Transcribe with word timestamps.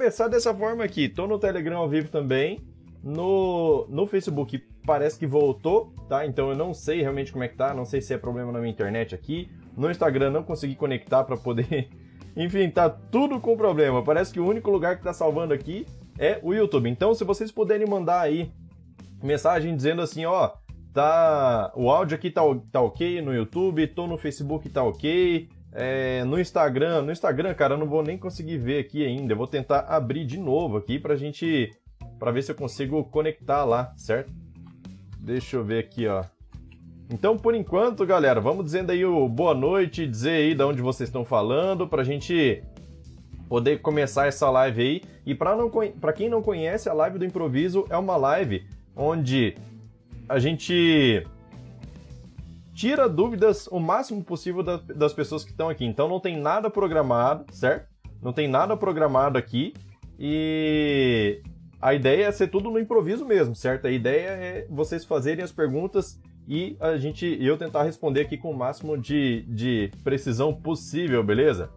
começar 0.00 0.28
dessa 0.28 0.54
forma 0.54 0.82
aqui. 0.82 1.10
Tô 1.10 1.26
no 1.26 1.38
Telegram 1.38 1.76
ao 1.76 1.86
vivo 1.86 2.08
também. 2.08 2.58
No, 3.04 3.86
no 3.90 4.06
Facebook 4.06 4.58
parece 4.86 5.18
que 5.18 5.26
voltou, 5.26 5.92
tá? 6.08 6.24
Então 6.24 6.48
eu 6.48 6.56
não 6.56 6.72
sei 6.72 7.02
realmente 7.02 7.30
como 7.30 7.44
é 7.44 7.48
que 7.48 7.54
tá, 7.54 7.74
não 7.74 7.84
sei 7.84 8.00
se 8.00 8.14
é 8.14 8.16
problema 8.16 8.50
na 8.50 8.60
minha 8.60 8.72
internet 8.72 9.14
aqui. 9.14 9.50
No 9.76 9.90
Instagram 9.90 10.30
não 10.30 10.42
consegui 10.42 10.74
conectar 10.74 11.22
para 11.24 11.36
poder. 11.36 11.90
Enfim, 12.34 12.70
tá 12.70 12.88
tudo 12.88 13.38
com 13.40 13.54
problema. 13.58 14.02
Parece 14.02 14.32
que 14.32 14.40
o 14.40 14.46
único 14.46 14.70
lugar 14.70 14.96
que 14.96 15.04
tá 15.04 15.12
salvando 15.12 15.52
aqui 15.52 15.84
é 16.18 16.40
o 16.42 16.54
YouTube. 16.54 16.88
Então, 16.88 17.12
se 17.12 17.22
vocês 17.22 17.52
puderem 17.52 17.86
mandar 17.86 18.22
aí 18.22 18.50
mensagem 19.22 19.76
dizendo 19.76 20.00
assim, 20.00 20.24
ó, 20.24 20.52
tá, 20.94 21.72
o 21.76 21.90
áudio 21.90 22.14
aqui 22.14 22.30
tá, 22.30 22.40
tá 22.72 22.80
ok 22.80 23.20
no 23.20 23.34
YouTube, 23.34 23.86
tô 23.88 24.06
no 24.06 24.16
Facebook 24.16 24.66
tá 24.70 24.82
ok, 24.82 25.46
é, 25.72 26.24
no 26.24 26.40
Instagram, 26.40 27.02
no 27.02 27.12
Instagram, 27.12 27.54
cara, 27.54 27.74
eu 27.74 27.78
não 27.78 27.86
vou 27.86 28.02
nem 28.02 28.18
conseguir 28.18 28.58
ver 28.58 28.80
aqui 28.80 29.06
ainda. 29.06 29.32
Eu 29.32 29.36
vou 29.36 29.46
tentar 29.46 29.80
abrir 29.80 30.24
de 30.24 30.38
novo 30.38 30.76
aqui 30.76 30.98
pra 30.98 31.16
gente, 31.16 31.70
pra 32.18 32.30
ver 32.30 32.42
se 32.42 32.50
eu 32.50 32.56
consigo 32.56 33.02
conectar 33.04 33.64
lá, 33.64 33.92
certo? 33.96 34.32
Deixa 35.18 35.56
eu 35.56 35.64
ver 35.64 35.78
aqui, 35.78 36.06
ó. 36.06 36.24
Então, 37.12 37.36
por 37.36 37.54
enquanto, 37.54 38.06
galera, 38.06 38.40
vamos 38.40 38.64
dizendo 38.64 38.90
aí 38.90 39.04
o 39.04 39.28
boa 39.28 39.54
noite, 39.54 40.06
dizer 40.06 40.30
aí 40.30 40.54
de 40.54 40.62
onde 40.62 40.80
vocês 40.80 41.08
estão 41.08 41.24
falando, 41.24 41.86
pra 41.86 42.04
gente 42.04 42.62
poder 43.48 43.80
começar 43.80 44.26
essa 44.26 44.48
live 44.48 44.80
aí. 44.80 45.02
E 45.26 45.34
para 45.34 45.56
não 45.56 45.68
para 46.00 46.12
quem 46.12 46.28
não 46.28 46.40
conhece, 46.40 46.88
a 46.88 46.92
live 46.92 47.18
do 47.18 47.24
improviso 47.24 47.84
é 47.90 47.96
uma 47.96 48.16
live 48.16 48.64
onde 48.94 49.56
a 50.28 50.38
gente 50.38 51.26
tira 52.80 53.06
dúvidas 53.06 53.66
o 53.66 53.78
máximo 53.78 54.24
possível 54.24 54.62
das, 54.62 54.82
das 54.86 55.12
pessoas 55.12 55.44
que 55.44 55.50
estão 55.50 55.68
aqui. 55.68 55.84
Então 55.84 56.08
não 56.08 56.18
tem 56.18 56.40
nada 56.40 56.70
programado, 56.70 57.44
certo? 57.52 57.86
Não 58.22 58.32
tem 58.32 58.48
nada 58.48 58.74
programado 58.74 59.36
aqui. 59.36 59.74
E 60.18 61.42
a 61.78 61.92
ideia 61.92 62.24
é 62.24 62.32
ser 62.32 62.48
tudo 62.48 62.70
no 62.70 62.78
improviso 62.78 63.26
mesmo, 63.26 63.54
certo? 63.54 63.86
A 63.86 63.90
ideia 63.90 64.28
é 64.28 64.66
vocês 64.70 65.04
fazerem 65.04 65.44
as 65.44 65.52
perguntas 65.52 66.18
e 66.48 66.74
a 66.80 66.96
gente 66.96 67.36
eu 67.38 67.58
tentar 67.58 67.82
responder 67.82 68.22
aqui 68.22 68.38
com 68.38 68.50
o 68.50 68.56
máximo 68.56 68.96
de, 68.96 69.42
de 69.42 69.90
precisão 70.02 70.54
possível, 70.54 71.22
beleza? 71.22 71.68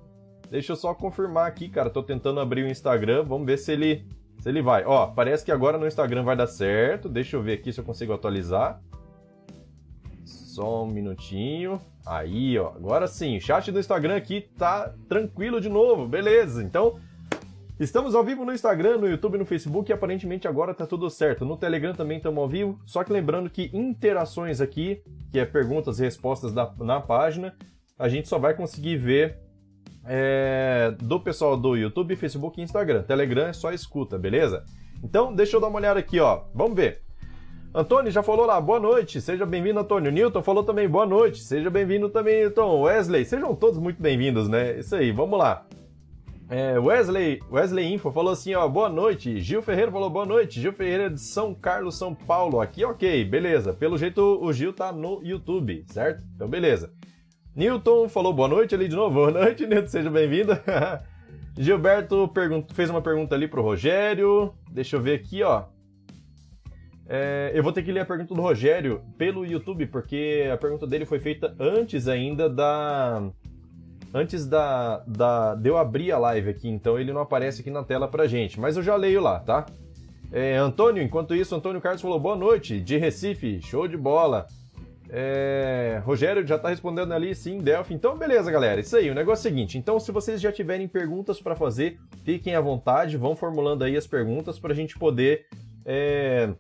Deixa 0.49 0.71
eu 0.71 0.77
só 0.77 0.93
confirmar 0.93 1.47
aqui, 1.47 1.67
cara. 1.67 1.89
Tô 1.89 2.01
tentando 2.01 2.39
abrir 2.39 2.63
o 2.63 2.69
Instagram. 2.69 3.23
Vamos 3.23 3.45
ver 3.45 3.57
se 3.57 3.73
ele, 3.73 4.05
se 4.39 4.47
ele 4.47 4.61
vai. 4.61 4.85
Ó, 4.85 5.07
parece 5.07 5.43
que 5.43 5.51
agora 5.51 5.77
no 5.77 5.85
Instagram 5.85 6.23
vai 6.23 6.37
dar 6.37 6.47
certo. 6.47 7.09
Deixa 7.09 7.35
eu 7.35 7.43
ver 7.43 7.55
aqui 7.55 7.73
se 7.73 7.81
eu 7.81 7.83
consigo 7.83 8.13
atualizar. 8.13 8.81
Só 10.53 10.83
um 10.83 10.87
minutinho. 10.87 11.81
Aí, 12.05 12.59
ó. 12.59 12.67
Agora 12.75 13.07
sim, 13.07 13.37
o 13.37 13.41
chat 13.41 13.71
do 13.71 13.79
Instagram 13.79 14.15
aqui 14.15 14.41
tá 14.55 14.93
tranquilo 15.09 15.59
de 15.59 15.67
novo. 15.67 16.07
Beleza. 16.07 16.63
Então, 16.63 16.99
estamos 17.79 18.13
ao 18.13 18.23
vivo 18.23 18.45
no 18.45 18.53
Instagram, 18.53 18.97
no 18.97 19.09
YouTube, 19.09 19.39
no 19.39 19.47
Facebook 19.47 19.89
e 19.89 19.93
aparentemente 19.93 20.47
agora 20.47 20.71
tá 20.71 20.85
tudo 20.85 21.09
certo. 21.09 21.43
No 21.43 21.57
Telegram 21.57 21.95
também 21.95 22.17
estamos 22.17 22.37
ao 22.37 22.47
vivo. 22.47 22.79
Só 22.85 23.03
que 23.03 23.11
lembrando 23.11 23.49
que 23.49 23.71
interações 23.73 24.61
aqui, 24.61 25.01
que 25.31 25.39
é 25.39 25.45
perguntas 25.45 25.99
e 25.99 26.03
respostas 26.03 26.53
da, 26.53 26.71
na 26.77 27.01
página, 27.01 27.55
a 27.97 28.07
gente 28.07 28.27
só 28.27 28.37
vai 28.37 28.53
conseguir 28.53 28.97
ver 28.97 29.39
é, 30.05 30.93
do 30.99 31.19
pessoal 31.19 31.57
do 31.57 31.75
YouTube, 31.75 32.15
Facebook 32.15 32.61
e 32.61 32.63
Instagram. 32.63 33.01
Telegram 33.01 33.47
é 33.47 33.53
só 33.53 33.71
escuta, 33.71 34.19
beleza? 34.19 34.63
Então, 35.03 35.33
deixa 35.33 35.57
eu 35.57 35.61
dar 35.61 35.69
uma 35.69 35.79
olhada 35.79 35.99
aqui, 35.99 36.19
ó. 36.19 36.43
Vamos 36.53 36.75
ver. 36.75 37.01
Antônio 37.75 38.11
já 38.11 38.21
falou 38.21 38.45
lá, 38.45 38.61
boa 38.61 38.79
noite, 38.79 39.19
seja 39.19 39.47
bem-vindo, 39.47 39.79
Antônio. 39.79 40.11
Newton 40.11 40.43
falou 40.43 40.63
também, 40.63 40.87
boa 40.87 41.07
noite, 41.07 41.39
seja 41.41 41.71
bem-vindo 41.71 42.07
também, 42.07 42.41
Newton. 42.41 42.81
Wesley, 42.81 43.25
sejam 43.25 43.55
todos 43.55 43.79
muito 43.79 43.99
bem-vindos, 43.99 44.47
né? 44.47 44.77
Isso 44.77 44.95
aí, 44.95 45.11
vamos 45.11 45.39
lá. 45.39 45.65
É, 46.47 46.77
Wesley, 46.77 47.41
Wesley 47.51 47.91
Info 47.91 48.11
falou 48.11 48.31
assim, 48.31 48.53
ó, 48.53 48.67
boa 48.67 48.89
noite. 48.89 49.39
Gil 49.39 49.63
Ferreira 49.63 49.91
falou 49.91 50.07
boa 50.07 50.23
noite. 50.23 50.61
Gil 50.61 50.71
Ferreira 50.71 51.09
de 51.09 51.19
São 51.19 51.55
Carlos, 51.55 51.97
São 51.97 52.13
Paulo. 52.13 52.61
Aqui, 52.61 52.85
ok, 52.85 53.25
beleza. 53.25 53.73
Pelo 53.73 53.97
jeito, 53.97 54.21
o 54.21 54.53
Gil 54.53 54.71
tá 54.71 54.91
no 54.91 55.19
YouTube, 55.23 55.83
certo? 55.87 56.23
Então, 56.35 56.47
beleza. 56.47 56.93
Newton 57.55 58.07
falou 58.07 58.35
boa 58.35 58.47
noite 58.47 58.75
ali 58.75 58.87
de 58.87 58.95
novo. 58.95 59.15
Boa 59.17 59.31
noite, 59.31 59.65
Newton, 59.65 59.87
seja 59.87 60.11
bem-vindo. 60.11 60.53
Gilberto 61.57 62.29
fez 62.75 62.91
uma 62.91 63.01
pergunta 63.01 63.33
ali 63.33 63.47
pro 63.47 63.63
Rogério. 63.63 64.53
Deixa 64.69 64.95
eu 64.95 65.01
ver 65.01 65.15
aqui, 65.15 65.41
ó. 65.41 65.72
É, 67.07 67.51
eu 67.53 67.61
vou 67.61 67.73
ter 67.73 67.83
que 67.83 67.91
ler 67.91 68.01
a 68.01 68.05
pergunta 68.05 68.33
do 68.33 68.41
Rogério 68.41 69.01
pelo 69.17 69.45
YouTube, 69.45 69.87
porque 69.87 70.49
a 70.51 70.57
pergunta 70.57 70.87
dele 70.87 71.05
foi 71.05 71.19
feita 71.19 71.55
antes 71.59 72.07
ainda 72.07 72.49
da. 72.49 73.29
Antes 74.13 74.45
da, 74.45 75.03
da, 75.07 75.55
de 75.55 75.69
eu 75.69 75.77
abrir 75.77 76.11
a 76.11 76.19
live 76.19 76.49
aqui, 76.49 76.69
então 76.69 76.99
ele 76.99 77.11
não 77.11 77.21
aparece 77.21 77.61
aqui 77.61 77.71
na 77.71 77.83
tela 77.83 78.07
pra 78.07 78.27
gente. 78.27 78.59
Mas 78.59 78.77
eu 78.77 78.83
já 78.83 78.95
leio 78.95 79.19
lá, 79.19 79.39
tá? 79.39 79.65
É, 80.31 80.55
Antônio, 80.57 81.01
enquanto 81.01 81.33
isso, 81.33 81.55
Antônio 81.55 81.81
Carlos 81.81 82.01
falou 82.01 82.19
boa 82.19 82.35
noite, 82.35 82.79
de 82.79 82.97
Recife, 82.97 83.59
show 83.61 83.87
de 83.87 83.97
bola. 83.97 84.45
É... 85.15 86.01
Rogério 86.03 86.45
já 86.45 86.55
está 86.55 86.69
respondendo 86.69 87.13
ali, 87.13 87.35
sim, 87.35 87.59
Delphi. 87.59 87.93
Então, 87.93 88.17
beleza, 88.17 88.51
galera. 88.51 88.81
Isso 88.81 88.97
aí, 88.97 89.11
o 89.11 89.13
negócio 89.13 89.47
é 89.47 89.51
o 89.51 89.53
seguinte. 89.53 89.77
Então, 89.77 89.99
se 89.99 90.11
vocês 90.11 90.41
já 90.41 90.51
tiverem 90.51 90.87
perguntas 90.87 91.39
para 91.39 91.55
fazer, 91.55 91.99
fiquem 92.23 92.55
à 92.55 92.61
vontade, 92.61 93.15
vão 93.15 93.35
formulando 93.35 93.83
aí 93.83 93.95
as 93.95 94.07
perguntas 94.07 94.57
para 94.57 94.73
a 94.73 94.75
gente 94.75 94.97
poder. 94.97 95.45
É... 95.85 96.51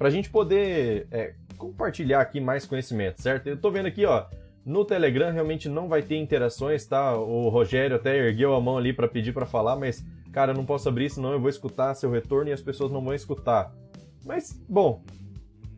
Para 0.00 0.08
a 0.08 0.10
gente 0.10 0.30
poder 0.30 1.06
é, 1.10 1.34
compartilhar 1.58 2.22
aqui 2.22 2.40
mais 2.40 2.64
conhecimento, 2.64 3.20
certo? 3.20 3.48
Eu 3.48 3.56
estou 3.56 3.70
vendo 3.70 3.84
aqui, 3.84 4.06
ó. 4.06 4.24
No 4.64 4.82
Telegram 4.82 5.30
realmente 5.30 5.68
não 5.68 5.88
vai 5.88 6.00
ter 6.00 6.16
interações, 6.16 6.86
tá? 6.86 7.14
O 7.18 7.50
Rogério 7.50 7.96
até 7.96 8.16
ergueu 8.16 8.54
a 8.54 8.60
mão 8.62 8.78
ali 8.78 8.94
para 8.94 9.06
pedir 9.06 9.34
para 9.34 9.44
falar, 9.44 9.76
mas, 9.76 10.02
cara, 10.32 10.52
eu 10.52 10.56
não 10.56 10.64
posso 10.64 10.88
abrir, 10.88 11.10
senão 11.10 11.32
eu 11.32 11.38
vou 11.38 11.50
escutar 11.50 11.92
seu 11.92 12.10
retorno 12.10 12.48
e 12.48 12.52
as 12.54 12.62
pessoas 12.62 12.90
não 12.90 13.04
vão 13.04 13.12
escutar. 13.12 13.74
Mas, 14.24 14.58
bom, 14.66 15.02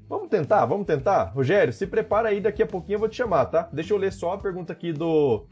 Vamos 0.09 0.29
tentar, 0.29 0.67
vamos 0.67 0.87
tentar? 0.87 1.33
Rogério, 1.35 1.73
se 1.73 1.87
prepara 1.87 2.29
aí, 2.29 2.39
daqui 2.39 2.63
a 2.63 2.67
pouquinho 2.67 2.97
eu 2.97 3.01
vou 3.01 3.09
te 3.09 3.17
chamar, 3.17 3.47
tá? 3.47 3.69
Deixa 3.73 3.93
eu 3.93 3.97
ler 3.97 4.13
só 4.13 4.35
a 4.35 4.39
pergunta 4.39 4.73
aqui 4.73 4.93
do. 4.93 5.47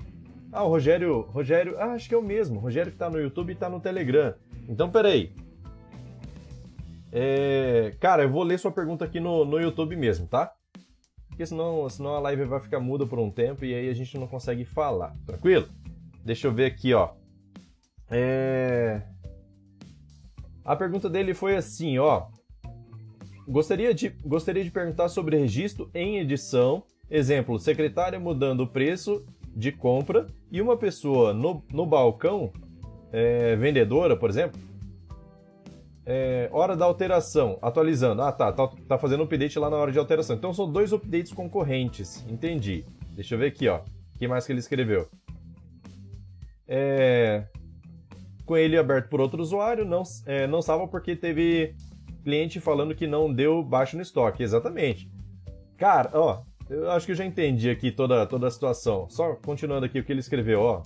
Ah, 0.53 0.63
o 0.63 0.69
Rogério. 0.69 1.23
Rogério. 1.33 1.77
Ah, 1.79 1.95
acho 1.95 2.09
que 2.09 2.15
é 2.15 2.19
o 2.19 2.23
mesmo. 2.23 2.61
Rogério 2.61 2.93
que 2.93 2.99
tá 2.99 3.09
no 3.09 3.19
YouTube 3.19 3.53
e 3.53 3.55
tá 3.55 3.69
no 3.69 3.81
Telegram. 3.81 4.35
Então, 4.69 4.91
peraí. 4.91 5.33
É... 7.13 7.95
Cara, 8.01 8.23
eu 8.23 8.31
vou 8.31 8.43
ler 8.43 8.59
sua 8.59 8.71
pergunta 8.71 9.05
aqui 9.05 9.21
no, 9.21 9.45
no 9.45 9.61
YouTube 9.61 9.97
mesmo, 9.97 10.27
tá? 10.27 10.53
Porque 11.29 11.47
senão, 11.47 11.89
senão 11.89 12.15
a 12.15 12.21
live 12.21 12.45
vai 12.45 12.61
ficar 12.61 12.81
muda 12.81 13.07
por 13.07 13.19
um 13.19 13.31
tempo 13.31 13.65
e 13.65 13.75
aí 13.75 13.89
a 13.89 13.95
gente 13.95 14.19
não 14.19 14.27
consegue 14.27 14.65
falar. 14.65 15.17
Tranquilo? 15.27 15.69
Deixa 16.25 16.47
eu 16.47 16.53
ver 16.53 16.67
aqui, 16.67 16.93
ó. 16.93 17.11
É... 18.11 19.03
A 20.65 20.77
pergunta 20.77 21.09
dele 21.09 21.33
foi 21.35 21.57
assim, 21.57 21.99
ó. 21.99 22.27
Gostaria 23.49 23.93
de, 23.93 24.11
gostaria 24.25 24.63
de 24.63 24.71
perguntar 24.71 25.09
sobre 25.09 25.39
registro 25.39 25.91
em 25.95 26.19
edição. 26.19 26.83
Exemplo, 27.11 27.59
secretária 27.59 28.21
mudando 28.21 28.61
o 28.61 28.67
preço 28.67 29.25
de 29.57 29.73
compra 29.73 30.27
e 30.51 30.61
uma 30.61 30.77
pessoa 30.77 31.33
no, 31.33 31.65
no 31.73 31.85
balcão, 31.85 32.53
é, 33.13 33.57
vendedora, 33.57 34.17
por 34.17 34.31
exemplo, 34.31 34.61
é, 36.07 36.49
hora 36.53 36.77
da 36.77 36.85
alteração, 36.85 37.59
atualizando. 37.61 38.23
Ah, 38.23 38.33
tá, 38.33 38.53
tá, 38.53 38.69
tá 38.89 38.99
fazendo 38.99 39.23
update 39.23 39.59
lá 39.59 39.71
na 39.71 39.77
hora 39.77 39.93
de 39.93 39.99
alteração. 39.99 40.37
Então 40.37 40.53
são 40.53 40.71
dois 40.71 40.93
updates 40.93 41.33
concorrentes. 41.33 42.25
Entendi. 42.29 42.85
Deixa 43.13 43.35
eu 43.35 43.39
ver 43.39 43.47
aqui, 43.47 43.69
ó. 43.69 43.81
O 44.15 44.19
que 44.19 44.29
mais 44.29 44.47
que 44.47 44.53
ele 44.53 44.61
escreveu? 44.61 45.09
É, 46.67 47.45
com 48.47 48.57
ele 48.57 48.77
aberto 48.77 49.09
por 49.09 49.21
outro 49.21 49.43
usuário, 49.43 49.85
não, 49.85 50.03
é, 50.27 50.47
não 50.47 50.63
salva 50.63 50.87
porque 50.89 51.17
teve 51.17 51.75
cliente 52.23 52.61
falando 52.61 52.95
que 52.95 53.07
não 53.07 53.33
deu 53.33 53.63
baixo 53.63 53.97
no 53.97 54.03
estoque. 54.03 54.43
Exatamente. 54.43 55.11
Cara, 55.77 56.11
ó, 56.15 56.43
eu 56.69 56.91
acho 56.91 57.07
que 57.07 57.13
eu 57.13 57.17
já 57.17 57.25
entendi 57.25 57.71
aqui 57.71 57.91
toda, 57.91 58.27
toda 58.27 58.47
a 58.47 58.51
situação. 58.51 59.09
Só 59.09 59.35
continuando 59.37 59.87
aqui 59.87 59.99
o 59.99 60.05
que 60.05 60.13
ele 60.13 60.21
escreveu, 60.21 60.61
ó. 60.61 60.83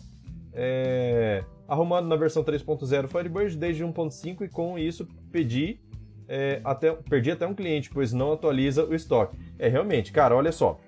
É, 0.54 1.44
arrumado 1.66 2.06
na 2.06 2.16
versão 2.16 2.44
3.0 2.44 3.08
Firebird 3.08 3.56
desde 3.56 3.84
1.5 3.84 4.42
e 4.42 4.48
com 4.48 4.78
isso 4.78 5.06
pedi 5.32 5.80
é, 6.28 6.60
até, 6.64 6.92
perdi 6.92 7.30
até 7.30 7.46
um 7.46 7.54
cliente, 7.54 7.90
pois 7.90 8.12
não 8.12 8.32
atualiza 8.32 8.84
o 8.84 8.94
estoque. 8.94 9.36
É 9.58 9.68
realmente, 9.68 10.12
cara, 10.12 10.34
olha 10.34 10.52
só. 10.52 10.78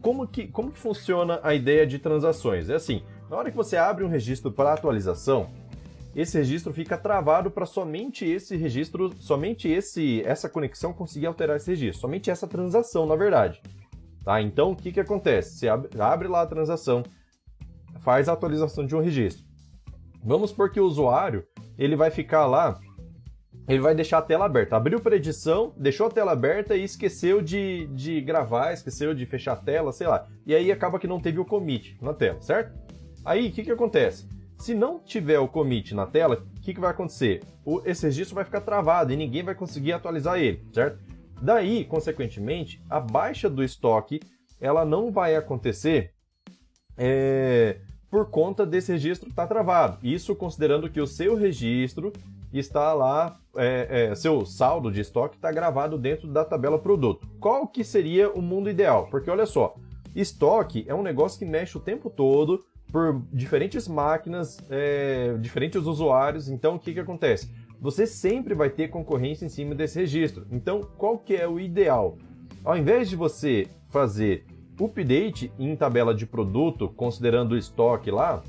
Como 0.00 0.26
que, 0.26 0.46
como 0.46 0.70
que 0.70 0.78
funciona 0.78 1.40
a 1.42 1.54
ideia 1.54 1.86
de 1.86 1.98
transações? 1.98 2.68
É 2.68 2.74
assim, 2.74 3.02
na 3.30 3.36
hora 3.36 3.50
que 3.50 3.56
você 3.56 3.76
abre 3.76 4.04
um 4.04 4.08
registro 4.08 4.52
para 4.52 4.72
atualização, 4.72 5.48
esse 6.14 6.38
registro 6.38 6.72
fica 6.72 6.96
travado 6.96 7.50
para 7.50 7.66
somente 7.66 8.24
esse 8.24 8.56
registro, 8.56 9.12
somente 9.18 9.68
esse 9.68 10.22
essa 10.24 10.48
conexão 10.48 10.92
conseguir 10.92 11.26
alterar 11.26 11.56
esse 11.56 11.70
registro, 11.70 12.02
somente 12.02 12.30
essa 12.30 12.46
transação, 12.46 13.06
na 13.06 13.16
verdade. 13.16 13.60
Tá? 14.22 14.40
Então, 14.40 14.72
o 14.72 14.76
que, 14.76 14.92
que 14.92 15.00
acontece? 15.00 15.58
Você 15.58 15.68
abre 15.68 16.28
lá 16.28 16.42
a 16.42 16.46
transação, 16.46 17.02
faz 18.00 18.28
a 18.28 18.32
atualização 18.32 18.86
de 18.86 18.94
um 18.94 19.00
registro. 19.00 19.44
Vamos 20.22 20.50
supor 20.50 20.70
que 20.70 20.80
o 20.80 20.86
usuário 20.86 21.44
ele 21.76 21.96
vai 21.96 22.10
ficar 22.10 22.46
lá, 22.46 22.78
ele 23.68 23.80
vai 23.80 23.94
deixar 23.94 24.18
a 24.18 24.22
tela 24.22 24.44
aberta. 24.44 24.76
Abriu 24.76 25.00
para 25.00 25.16
edição, 25.16 25.72
deixou 25.76 26.06
a 26.06 26.10
tela 26.10 26.32
aberta 26.32 26.76
e 26.76 26.84
esqueceu 26.84 27.40
de, 27.40 27.86
de 27.88 28.20
gravar, 28.20 28.72
esqueceu 28.72 29.14
de 29.14 29.24
fechar 29.26 29.52
a 29.52 29.56
tela, 29.56 29.92
sei 29.92 30.06
lá. 30.06 30.26
E 30.46 30.54
aí 30.54 30.70
acaba 30.70 30.98
que 30.98 31.06
não 31.06 31.20
teve 31.20 31.38
o 31.38 31.44
commit 31.44 31.96
na 32.00 32.12
tela, 32.12 32.40
certo? 32.40 32.78
Aí, 33.24 33.48
o 33.48 33.52
que, 33.52 33.62
que 33.62 33.70
acontece? 33.70 34.28
Se 34.58 34.74
não 34.74 34.98
tiver 34.98 35.38
o 35.38 35.48
commit 35.48 35.94
na 35.94 36.06
tela, 36.06 36.44
o 36.56 36.60
que, 36.60 36.74
que 36.74 36.80
vai 36.80 36.90
acontecer? 36.90 37.42
O, 37.64 37.80
esse 37.84 38.06
registro 38.06 38.34
vai 38.34 38.44
ficar 38.44 38.60
travado 38.60 39.12
e 39.12 39.16
ninguém 39.16 39.42
vai 39.42 39.54
conseguir 39.54 39.92
atualizar 39.92 40.38
ele, 40.38 40.62
certo? 40.72 40.98
Daí, 41.40 41.84
consequentemente, 41.84 42.82
a 42.88 43.00
baixa 43.00 43.48
do 43.48 43.62
estoque 43.62 44.20
ela 44.60 44.84
não 44.84 45.10
vai 45.10 45.36
acontecer 45.36 46.13
é, 46.96 47.78
por 48.10 48.26
conta 48.30 48.64
desse 48.64 48.92
registro 48.92 49.28
estar 49.28 49.42
tá 49.42 49.48
travado. 49.48 49.98
Isso 50.02 50.34
considerando 50.34 50.88
que 50.88 51.00
o 51.00 51.06
seu 51.06 51.34
registro 51.34 52.12
está 52.52 52.92
lá, 52.92 53.38
é, 53.56 54.10
é, 54.10 54.14
seu 54.14 54.46
saldo 54.46 54.90
de 54.90 55.00
estoque 55.00 55.36
está 55.36 55.50
gravado 55.50 55.98
dentro 55.98 56.28
da 56.28 56.44
tabela 56.44 56.78
produto. 56.78 57.26
Qual 57.40 57.66
que 57.66 57.82
seria 57.82 58.30
o 58.30 58.40
mundo 58.40 58.70
ideal? 58.70 59.08
Porque 59.10 59.30
olha 59.30 59.46
só, 59.46 59.74
estoque 60.14 60.84
é 60.86 60.94
um 60.94 61.02
negócio 61.02 61.38
que 61.38 61.44
mexe 61.44 61.76
o 61.76 61.80
tempo 61.80 62.08
todo 62.08 62.64
por 62.92 63.20
diferentes 63.32 63.88
máquinas, 63.88 64.58
é, 64.70 65.36
diferentes 65.40 65.84
usuários. 65.84 66.48
Então, 66.48 66.76
o 66.76 66.78
que, 66.78 66.94
que 66.94 67.00
acontece? 67.00 67.50
Você 67.80 68.06
sempre 68.06 68.54
vai 68.54 68.70
ter 68.70 68.88
concorrência 68.88 69.44
em 69.44 69.48
cima 69.48 69.74
desse 69.74 69.98
registro. 69.98 70.46
Então, 70.52 70.80
qual 70.96 71.18
que 71.18 71.34
é 71.34 71.48
o 71.48 71.58
ideal? 71.58 72.16
Ao 72.64 72.78
invés 72.78 73.10
de 73.10 73.16
você 73.16 73.66
fazer 73.90 74.46
update 74.80 75.52
em 75.58 75.74
tabela 75.76 76.14
de 76.14 76.26
produto, 76.26 76.88
considerando 76.88 77.52
o 77.52 77.58
estoque 77.58 78.10
lá, 78.10 78.42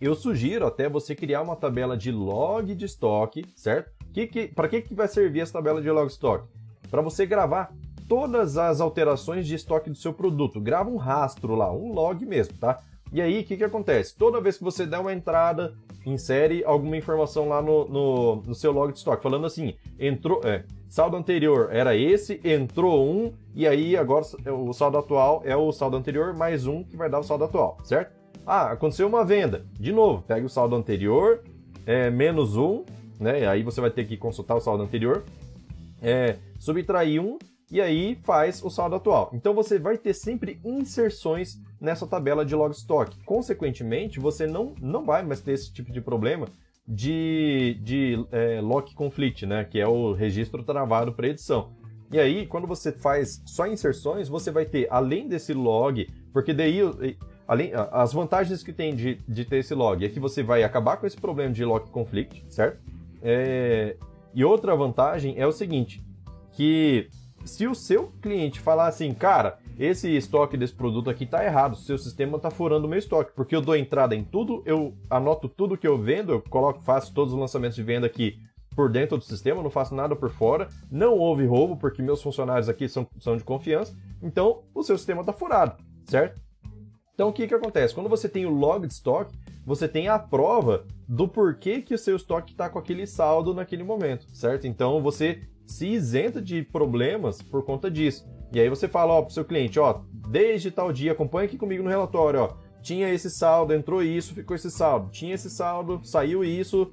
eu 0.00 0.14
sugiro 0.14 0.66
até 0.66 0.88
você 0.88 1.14
criar 1.14 1.42
uma 1.42 1.56
tabela 1.56 1.96
de 1.96 2.12
log 2.12 2.74
de 2.74 2.84
estoque, 2.84 3.44
certo? 3.56 3.90
Que, 4.12 4.26
que, 4.26 4.48
Para 4.48 4.68
que, 4.68 4.82
que 4.82 4.94
vai 4.94 5.08
servir 5.08 5.40
essa 5.40 5.54
tabela 5.54 5.82
de 5.82 5.90
log 5.90 6.06
de 6.06 6.12
estoque? 6.12 6.48
Para 6.90 7.02
você 7.02 7.26
gravar 7.26 7.72
todas 8.08 8.56
as 8.56 8.80
alterações 8.80 9.46
de 9.46 9.54
estoque 9.54 9.90
do 9.90 9.96
seu 9.96 10.12
produto. 10.12 10.60
Grava 10.60 10.88
um 10.88 10.96
rastro 10.96 11.54
lá, 11.54 11.70
um 11.72 11.92
log 11.92 12.24
mesmo, 12.24 12.56
tá? 12.58 12.80
E 13.12 13.20
aí, 13.20 13.40
o 13.40 13.44
que, 13.44 13.56
que 13.56 13.64
acontece? 13.64 14.16
Toda 14.16 14.40
vez 14.40 14.56
que 14.56 14.64
você 14.64 14.86
der 14.86 14.98
uma 14.98 15.12
entrada, 15.12 15.74
insere 16.04 16.62
alguma 16.64 16.96
informação 16.96 17.48
lá 17.48 17.60
no, 17.60 17.86
no, 17.88 18.36
no 18.36 18.54
seu 18.54 18.72
log 18.72 18.92
de 18.92 18.98
estoque, 18.98 19.22
falando 19.22 19.46
assim, 19.46 19.74
entrou, 19.98 20.40
é, 20.44 20.64
saldo 20.88 21.16
anterior 21.16 21.68
era 21.70 21.94
esse, 21.94 22.40
entrou 22.42 23.06
um, 23.06 23.32
e 23.54 23.66
aí 23.66 23.96
agora 23.96 24.24
o 24.52 24.72
saldo 24.72 24.98
atual 24.98 25.42
é 25.44 25.56
o 25.56 25.70
saldo 25.70 25.96
anterior 25.96 26.34
mais 26.34 26.66
um 26.66 26.82
que 26.82 26.96
vai 26.96 27.10
dar 27.10 27.18
o 27.18 27.22
saldo 27.22 27.44
atual, 27.44 27.78
certo? 27.84 28.16
Ah, 28.46 28.72
aconteceu 28.72 29.06
uma 29.06 29.24
venda. 29.24 29.66
De 29.78 29.92
novo, 29.92 30.22
pega 30.26 30.46
o 30.46 30.48
saldo 30.48 30.74
anterior, 30.74 31.42
é, 31.84 32.10
menos 32.10 32.56
um, 32.56 32.84
né? 33.20 33.46
Aí 33.46 33.62
você 33.62 33.80
vai 33.80 33.90
ter 33.90 34.06
que 34.06 34.16
consultar 34.16 34.54
o 34.54 34.60
saldo 34.60 34.82
anterior, 34.82 35.22
é, 36.00 36.36
subtrair 36.58 37.20
um, 37.20 37.38
e 37.70 37.80
aí 37.80 38.18
faz 38.22 38.64
o 38.64 38.70
saldo 38.70 38.96
atual. 38.96 39.30
Então 39.34 39.52
você 39.52 39.78
vai 39.78 39.98
ter 39.98 40.14
sempre 40.14 40.58
inserções 40.64 41.60
nessa 41.78 42.06
tabela 42.06 42.44
de 42.44 42.54
log 42.54 42.72
stock. 42.72 43.14
Consequentemente, 43.24 44.18
você 44.18 44.46
não, 44.46 44.74
não 44.80 45.04
vai 45.04 45.22
mais 45.22 45.42
ter 45.42 45.52
esse 45.52 45.70
tipo 45.70 45.92
de 45.92 46.00
problema 46.00 46.46
de, 46.88 47.78
de 47.82 48.26
é, 48.32 48.60
lock 48.62 48.94
conflict, 48.94 49.44
né? 49.44 49.64
Que 49.64 49.78
é 49.78 49.86
o 49.86 50.14
registro 50.14 50.62
travado 50.62 51.12
para 51.12 51.28
edição. 51.28 51.70
E 52.10 52.18
aí, 52.18 52.46
quando 52.46 52.66
você 52.66 52.90
faz 52.90 53.42
só 53.44 53.66
inserções, 53.66 54.28
você 54.28 54.50
vai 54.50 54.64
ter, 54.64 54.88
além 54.90 55.28
desse 55.28 55.52
log, 55.52 56.08
porque 56.32 56.54
daí 56.54 56.80
além, 57.46 57.72
as 57.92 58.14
vantagens 58.14 58.62
que 58.62 58.72
tem 58.72 58.94
de, 58.94 59.16
de 59.28 59.44
ter 59.44 59.58
esse 59.58 59.74
log 59.74 60.02
é 60.02 60.08
que 60.08 60.18
você 60.18 60.42
vai 60.42 60.62
acabar 60.62 60.96
com 60.96 61.06
esse 61.06 61.16
problema 61.16 61.52
de 61.52 61.64
lock 61.64 61.90
conflict, 61.90 62.44
certo? 62.48 62.78
É, 63.22 63.96
e 64.34 64.42
outra 64.42 64.74
vantagem 64.74 65.34
é 65.36 65.46
o 65.46 65.52
seguinte, 65.52 66.02
que 66.52 67.08
se 67.44 67.66
o 67.66 67.74
seu 67.74 68.12
cliente 68.22 68.60
falar 68.60 68.86
assim, 68.86 69.12
cara, 69.12 69.58
esse 69.78 70.10
estoque 70.16 70.56
desse 70.56 70.74
produto 70.74 71.08
aqui 71.08 71.24
tá 71.24 71.44
errado, 71.44 71.76
seu 71.76 71.96
sistema 71.96 72.38
tá 72.38 72.50
furando 72.50 72.86
o 72.86 72.90
meu 72.90 72.98
estoque, 72.98 73.32
porque 73.34 73.54
eu 73.54 73.60
dou 73.60 73.76
entrada 73.76 74.14
em 74.14 74.24
tudo, 74.24 74.62
eu 74.66 74.92
anoto 75.08 75.48
tudo 75.48 75.76
que 75.76 75.86
eu 75.86 75.96
vendo, 75.96 76.32
eu 76.32 76.42
coloco, 76.42 76.82
faço 76.82 77.14
todos 77.14 77.32
os 77.32 77.38
lançamentos 77.38 77.76
de 77.76 77.82
venda 77.82 78.06
aqui 78.06 78.40
por 78.74 78.90
dentro 78.90 79.16
do 79.16 79.24
sistema, 79.24 79.62
não 79.62 79.70
faço 79.70 79.94
nada 79.94 80.16
por 80.16 80.30
fora, 80.30 80.68
não 80.90 81.14
houve 81.14 81.46
roubo, 81.46 81.76
porque 81.76 82.02
meus 82.02 82.20
funcionários 82.20 82.68
aqui 82.68 82.88
são, 82.88 83.06
são 83.20 83.36
de 83.36 83.44
confiança, 83.44 83.96
então 84.20 84.62
o 84.74 84.82
seu 84.82 84.98
sistema 84.98 85.24
tá 85.24 85.32
furado, 85.32 85.76
certo? 86.04 86.40
Então 87.14 87.28
o 87.28 87.32
que 87.32 87.46
que 87.46 87.54
acontece? 87.54 87.94
Quando 87.94 88.08
você 88.08 88.28
tem 88.28 88.46
o 88.46 88.50
log 88.50 88.86
de 88.86 88.92
estoque, 88.92 89.36
você 89.64 89.86
tem 89.86 90.08
a 90.08 90.18
prova 90.18 90.86
do 91.08 91.28
porquê 91.28 91.82
que 91.82 91.94
o 91.94 91.98
seu 91.98 92.16
estoque 92.16 92.52
está 92.52 92.68
com 92.68 92.78
aquele 92.78 93.06
saldo 93.06 93.54
naquele 93.54 93.82
momento, 93.82 94.26
certo? 94.32 94.66
Então 94.66 95.02
você 95.02 95.42
se 95.66 95.86
isenta 95.86 96.40
de 96.40 96.62
problemas 96.62 97.42
por 97.42 97.64
conta 97.64 97.90
disso. 97.90 98.26
E 98.52 98.60
aí 98.60 98.68
você 98.68 98.88
fala, 98.88 99.14
ó, 99.14 99.22
pro 99.22 99.32
seu 99.32 99.44
cliente, 99.44 99.78
ó, 99.78 100.00
desde 100.12 100.70
tal 100.70 100.92
dia, 100.92 101.12
acompanha 101.12 101.46
aqui 101.46 101.58
comigo 101.58 101.82
no 101.82 101.90
relatório, 101.90 102.40
ó, 102.40 102.56
tinha 102.82 103.12
esse 103.12 103.30
saldo, 103.30 103.74
entrou 103.74 104.02
isso, 104.02 104.34
ficou 104.34 104.56
esse 104.56 104.70
saldo, 104.70 105.10
tinha 105.10 105.34
esse 105.34 105.50
saldo, 105.50 106.00
saiu 106.04 106.44
isso 106.44 106.92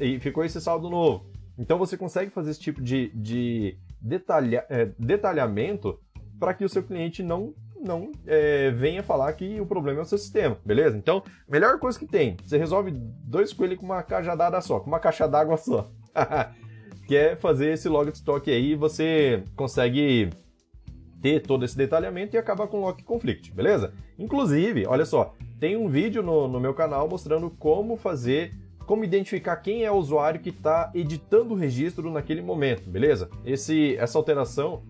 e 0.00 0.18
ficou 0.18 0.44
esse 0.44 0.60
saldo 0.60 0.90
novo. 0.90 1.26
Então 1.58 1.78
você 1.78 1.96
consegue 1.96 2.30
fazer 2.30 2.50
esse 2.50 2.60
tipo 2.60 2.82
de, 2.82 3.12
de 3.14 3.76
detalha, 4.00 4.66
é, 4.68 4.86
detalhamento 4.98 5.98
para 6.40 6.54
que 6.54 6.64
o 6.64 6.68
seu 6.68 6.82
cliente 6.82 7.22
não, 7.22 7.54
não 7.80 8.10
é, 8.26 8.70
venha 8.70 9.02
falar 9.02 9.32
que 9.34 9.60
o 9.60 9.66
problema 9.66 10.00
é 10.00 10.02
o 10.02 10.06
seu 10.06 10.18
sistema, 10.18 10.58
beleza? 10.64 10.96
Então, 10.96 11.22
melhor 11.48 11.78
coisa 11.78 11.98
que 11.98 12.06
tem, 12.06 12.36
você 12.44 12.58
resolve 12.58 12.90
dois 12.90 13.52
coelhos 13.52 13.78
com 13.78 13.84
uma 13.84 14.02
cajadada 14.02 14.60
só, 14.60 14.80
com 14.80 14.88
uma 14.88 14.98
caixa 14.98 15.28
d'água 15.28 15.56
só. 15.56 15.88
que 17.06 17.16
é 17.16 17.36
fazer 17.36 17.72
esse 17.72 17.88
log 17.88 18.10
de 18.10 18.16
estoque 18.16 18.50
aí, 18.50 18.74
você 18.74 19.44
consegue 19.54 20.30
ter 21.22 21.40
todo 21.40 21.64
esse 21.64 21.76
detalhamento 21.76 22.34
e 22.34 22.38
acabar 22.38 22.66
com 22.66 22.78
o 22.78 22.80
lock 22.80 23.02
conflict, 23.04 23.52
beleza? 23.52 23.94
Inclusive, 24.18 24.84
olha 24.86 25.06
só, 25.06 25.34
tem 25.60 25.76
um 25.76 25.88
vídeo 25.88 26.22
no, 26.22 26.48
no 26.48 26.58
meu 26.58 26.74
canal 26.74 27.08
mostrando 27.08 27.48
como 27.48 27.96
fazer, 27.96 28.52
como 28.84 29.04
identificar 29.04 29.56
quem 29.56 29.84
é 29.84 29.90
o 29.90 29.94
usuário 29.94 30.40
que 30.40 30.48
está 30.48 30.90
editando 30.92 31.54
o 31.54 31.56
registro 31.56 32.10
naquele 32.10 32.42
momento, 32.42 32.90
beleza? 32.90 33.30
Esse, 33.46 33.96
essa 33.96 34.18
alteração, 34.18 34.82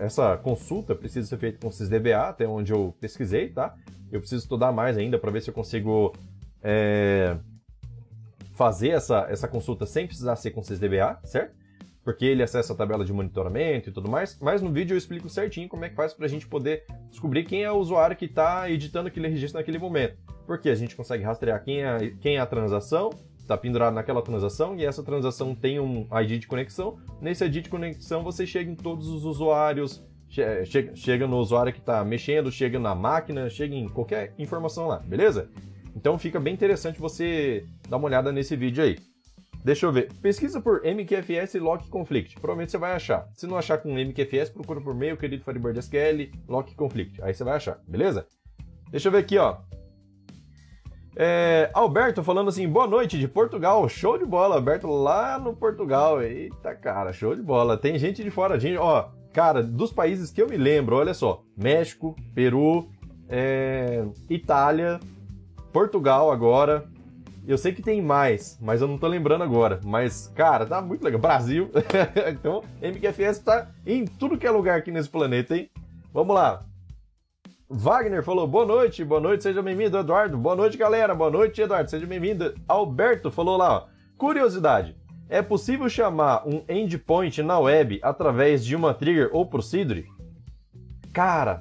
essa 0.00 0.36
consulta 0.36 0.94
precisa 0.94 1.28
ser 1.28 1.38
feita 1.38 1.58
com 1.60 1.68
o 1.68 1.72
SysDBA, 1.72 2.28
até 2.28 2.46
onde 2.46 2.72
eu 2.72 2.92
pesquisei, 3.00 3.48
tá? 3.48 3.74
Eu 4.10 4.18
preciso 4.18 4.42
estudar 4.42 4.72
mais 4.72 4.98
ainda 4.98 5.18
para 5.18 5.30
ver 5.30 5.40
se 5.40 5.50
eu 5.50 5.54
consigo 5.54 6.12
é, 6.62 7.36
fazer 8.54 8.88
essa, 8.88 9.26
essa 9.28 9.46
consulta 9.46 9.86
sem 9.86 10.06
precisar 10.06 10.34
ser 10.36 10.50
com 10.50 10.60
o 10.60 10.64
SysDBA, 10.64 11.20
certo? 11.22 11.63
Porque 12.04 12.26
ele 12.26 12.42
acessa 12.42 12.74
a 12.74 12.76
tabela 12.76 13.04
de 13.04 13.12
monitoramento 13.12 13.88
e 13.88 13.92
tudo 13.92 14.10
mais, 14.10 14.38
mas 14.40 14.60
no 14.60 14.70
vídeo 14.70 14.94
eu 14.94 14.98
explico 14.98 15.28
certinho 15.28 15.68
como 15.68 15.84
é 15.84 15.88
que 15.88 15.96
faz 15.96 16.12
para 16.12 16.26
a 16.26 16.28
gente 16.28 16.46
poder 16.46 16.84
descobrir 17.10 17.44
quem 17.44 17.64
é 17.64 17.72
o 17.72 17.76
usuário 17.76 18.14
que 18.14 18.26
está 18.26 18.70
editando 18.70 19.08
aquele 19.08 19.28
registro 19.28 19.58
naquele 19.58 19.78
momento. 19.78 20.16
Porque 20.46 20.68
a 20.68 20.74
gente 20.74 20.94
consegue 20.94 21.24
rastrear 21.24 21.64
quem 21.64 21.82
é, 21.82 22.14
quem 22.20 22.36
é 22.36 22.40
a 22.40 22.46
transação, 22.46 23.10
está 23.38 23.56
pendurado 23.56 23.94
naquela 23.94 24.20
transação, 24.20 24.76
e 24.76 24.84
essa 24.84 25.02
transação 25.02 25.54
tem 25.54 25.80
um 25.80 26.06
ID 26.20 26.40
de 26.40 26.46
conexão. 26.46 26.98
Nesse 27.20 27.44
ID 27.44 27.64
de 27.64 27.70
conexão 27.70 28.22
você 28.22 28.46
chega 28.46 28.70
em 28.70 28.74
todos 28.74 29.08
os 29.08 29.24
usuários, 29.24 30.04
chega, 30.28 30.94
chega 30.94 31.26
no 31.26 31.38
usuário 31.38 31.72
que 31.72 31.80
está 31.80 32.04
mexendo, 32.04 32.52
chega 32.52 32.78
na 32.78 32.94
máquina, 32.94 33.48
chega 33.48 33.74
em 33.74 33.88
qualquer 33.88 34.34
informação 34.38 34.86
lá, 34.86 34.98
beleza? 34.98 35.48
Então 35.96 36.18
fica 36.18 36.38
bem 36.38 36.52
interessante 36.52 36.98
você 36.98 37.64
dar 37.88 37.96
uma 37.96 38.06
olhada 38.06 38.30
nesse 38.30 38.56
vídeo 38.56 38.82
aí. 38.84 38.98
Deixa 39.64 39.86
eu 39.86 39.92
ver. 39.92 40.12
Pesquisa 40.20 40.60
por 40.60 40.82
MQFS 40.84 41.54
Lock 41.54 41.88
Conflict. 41.88 42.34
Provavelmente 42.34 42.70
você 42.70 42.76
vai 42.76 42.92
achar. 42.92 43.26
Se 43.32 43.46
não 43.46 43.56
achar 43.56 43.78
com 43.78 43.94
MQFS, 43.94 44.50
procura 44.50 44.78
por 44.78 44.94
meio, 44.94 45.16
querido 45.16 45.42
Firebird 45.42 45.78
SQL, 45.78 46.30
Lock 46.46 46.74
Conflict. 46.74 47.22
Aí 47.22 47.32
você 47.32 47.42
vai 47.42 47.56
achar, 47.56 47.80
beleza? 47.88 48.26
Deixa 48.90 49.08
eu 49.08 49.12
ver 49.12 49.18
aqui, 49.18 49.38
ó. 49.38 49.56
É, 51.16 51.70
Alberto 51.72 52.22
falando 52.22 52.48
assim, 52.48 52.68
boa 52.68 52.86
noite 52.86 53.18
de 53.18 53.26
Portugal, 53.26 53.88
show 53.88 54.18
de 54.18 54.26
bola, 54.26 54.56
Alberto 54.56 54.88
lá 54.88 55.38
no 55.38 55.54
Portugal, 55.54 56.20
eita 56.20 56.74
cara, 56.74 57.12
show 57.12 57.36
de 57.36 57.40
bola, 57.42 57.76
tem 57.76 57.96
gente 57.96 58.24
de 58.24 58.32
fora, 58.32 58.58
gente, 58.58 58.76
ó, 58.76 59.10
cara, 59.32 59.62
dos 59.62 59.92
países 59.92 60.32
que 60.32 60.42
eu 60.42 60.48
me 60.48 60.56
lembro, 60.56 60.96
olha 60.96 61.14
só, 61.14 61.44
México, 61.56 62.16
Peru, 62.34 62.88
é, 63.28 64.04
Itália, 64.28 64.98
Portugal 65.72 66.32
agora, 66.32 66.84
eu 67.46 67.58
sei 67.58 67.72
que 67.72 67.82
tem 67.82 68.00
mais, 68.00 68.58
mas 68.60 68.80
eu 68.80 68.88
não 68.88 68.96
tô 68.96 69.06
lembrando 69.06 69.44
agora. 69.44 69.80
Mas, 69.84 70.32
cara, 70.34 70.64
tá 70.64 70.80
muito 70.80 71.04
legal. 71.04 71.20
Brasil. 71.20 71.70
então, 72.28 72.62
MQFS 72.80 73.40
tá 73.40 73.70
em 73.86 74.04
tudo 74.04 74.38
que 74.38 74.46
é 74.46 74.50
lugar 74.50 74.78
aqui 74.78 74.90
nesse 74.90 75.08
planeta, 75.08 75.56
hein? 75.56 75.70
Vamos 76.12 76.34
lá. 76.34 76.64
Wagner 77.68 78.22
falou 78.22 78.46
boa 78.46 78.64
noite, 78.64 79.04
boa 79.04 79.20
noite, 79.20 79.42
seja 79.42 79.62
bem-vindo, 79.62 79.98
Eduardo. 79.98 80.38
Boa 80.38 80.54
noite, 80.54 80.78
galera. 80.78 81.14
Boa 81.14 81.30
noite, 81.30 81.60
Eduardo. 81.60 81.90
Seja 81.90 82.06
bem-vindo. 82.06 82.54
Alberto 82.68 83.30
falou 83.30 83.56
lá, 83.56 83.72
ó. 83.72 83.86
Curiosidade. 84.16 84.96
É 85.28 85.42
possível 85.42 85.88
chamar 85.88 86.46
um 86.46 86.62
endpoint 86.68 87.42
na 87.42 87.58
web 87.58 87.98
através 88.02 88.64
de 88.64 88.76
uma 88.76 88.94
trigger 88.94 89.30
ou 89.32 89.46
procedure? 89.46 90.06
Cara, 91.12 91.60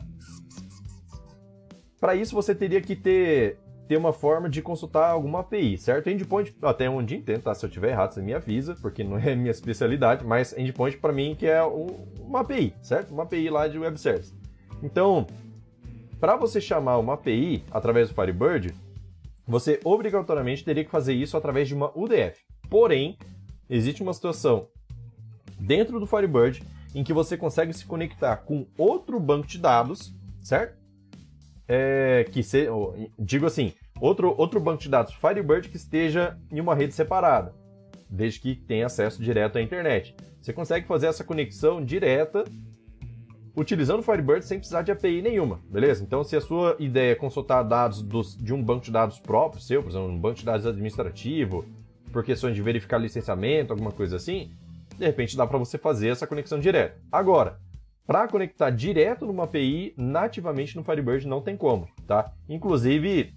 para 1.99 2.15
isso 2.15 2.35
você 2.35 2.53
teria 2.53 2.81
que 2.81 2.95
ter 2.95 3.57
ter 3.87 3.97
uma 3.97 4.13
forma 4.13 4.49
de 4.49 4.61
consultar 4.61 5.09
alguma 5.09 5.39
API, 5.39 5.77
certo? 5.77 6.09
Endpoint, 6.09 6.55
até 6.61 6.89
onde 6.89 7.15
entendo, 7.15 7.43
tá? 7.43 7.53
Se 7.53 7.65
eu 7.65 7.69
tiver 7.69 7.91
errado, 7.91 8.13
você 8.13 8.21
me 8.21 8.33
avisa, 8.33 8.75
porque 8.81 9.03
não 9.03 9.17
é 9.17 9.35
minha 9.35 9.51
especialidade, 9.51 10.25
mas 10.25 10.57
endpoint 10.57 10.97
para 10.97 11.13
mim 11.13 11.35
que 11.37 11.45
é 11.45 11.61
uma 11.63 12.41
API, 12.41 12.73
certo? 12.81 13.11
Uma 13.13 13.23
API 13.23 13.49
lá 13.49 13.67
de 13.67 13.77
web 13.77 13.99
service. 13.99 14.33
Então, 14.81 15.27
para 16.19 16.35
você 16.35 16.61
chamar 16.61 16.97
uma 16.97 17.15
API 17.15 17.63
através 17.71 18.09
do 18.09 18.15
Firebird, 18.15 18.73
você 19.45 19.79
obrigatoriamente 19.83 20.63
teria 20.63 20.85
que 20.85 20.91
fazer 20.91 21.13
isso 21.13 21.35
através 21.35 21.67
de 21.67 21.73
uma 21.73 21.91
UDF. 21.97 22.39
Porém, 22.69 23.17
existe 23.69 24.01
uma 24.01 24.13
situação 24.13 24.67
dentro 25.59 25.99
do 25.99 26.07
Firebird 26.07 26.63
em 26.95 27.03
que 27.03 27.11
você 27.11 27.35
consegue 27.35 27.73
se 27.73 27.85
conectar 27.85 28.37
com 28.37 28.65
outro 28.77 29.19
banco 29.19 29.47
de 29.47 29.57
dados, 29.57 30.13
certo? 30.41 30.82
É, 31.75 32.23
que 32.25 32.43
se, 32.43 32.67
digo 33.17 33.47
assim, 33.47 33.73
outro, 33.99 34.35
outro 34.37 34.59
banco 34.59 34.83
de 34.83 34.89
dados 34.89 35.11
Firebird 35.15 35.69
que 35.69 35.75
esteja 35.75 36.37
em 36.51 36.59
uma 36.59 36.75
rede 36.75 36.93
separada, 36.93 37.51
desde 38.07 38.39
que 38.39 38.53
tenha 38.53 38.85
acesso 38.85 39.19
direto 39.19 39.57
à 39.57 39.61
internet. 39.61 40.15
Você 40.39 40.53
consegue 40.53 40.85
fazer 40.85 41.07
essa 41.07 41.23
conexão 41.23 41.83
direta 41.83 42.43
utilizando 43.55 44.01
o 44.01 44.03
Firebird 44.03 44.45
sem 44.45 44.59
precisar 44.59 44.83
de 44.83 44.91
API 44.91 45.23
nenhuma, 45.23 45.61
beleza? 45.67 46.03
Então, 46.03 46.23
se 46.23 46.35
a 46.35 46.41
sua 46.41 46.75
ideia 46.77 47.13
é 47.13 47.15
consultar 47.15 47.63
dados 47.63 48.03
dos, 48.03 48.37
de 48.37 48.53
um 48.53 48.61
banco 48.61 48.85
de 48.85 48.91
dados 48.91 49.19
próprio 49.19 49.59
seu, 49.59 49.81
por 49.81 49.89
exemplo, 49.89 50.09
um 50.09 50.19
banco 50.19 50.37
de 50.37 50.45
dados 50.45 50.67
administrativo, 50.67 51.65
por 52.11 52.23
questões 52.23 52.55
de 52.55 52.61
verificar 52.61 52.99
licenciamento, 52.99 53.73
alguma 53.73 53.91
coisa 53.91 54.17
assim, 54.17 54.51
de 54.95 55.05
repente 55.07 55.35
dá 55.35 55.47
para 55.47 55.57
você 55.57 55.79
fazer 55.79 56.09
essa 56.09 56.27
conexão 56.27 56.59
direta. 56.59 57.01
Agora, 57.11 57.59
para 58.05 58.27
conectar 58.27 58.69
direto 58.69 59.25
numa 59.25 59.45
API, 59.45 59.93
nativamente 59.97 60.75
no 60.75 60.83
Firebird 60.83 61.27
não 61.27 61.41
tem 61.41 61.55
como, 61.55 61.87
tá? 62.05 62.31
Inclusive, 62.49 63.33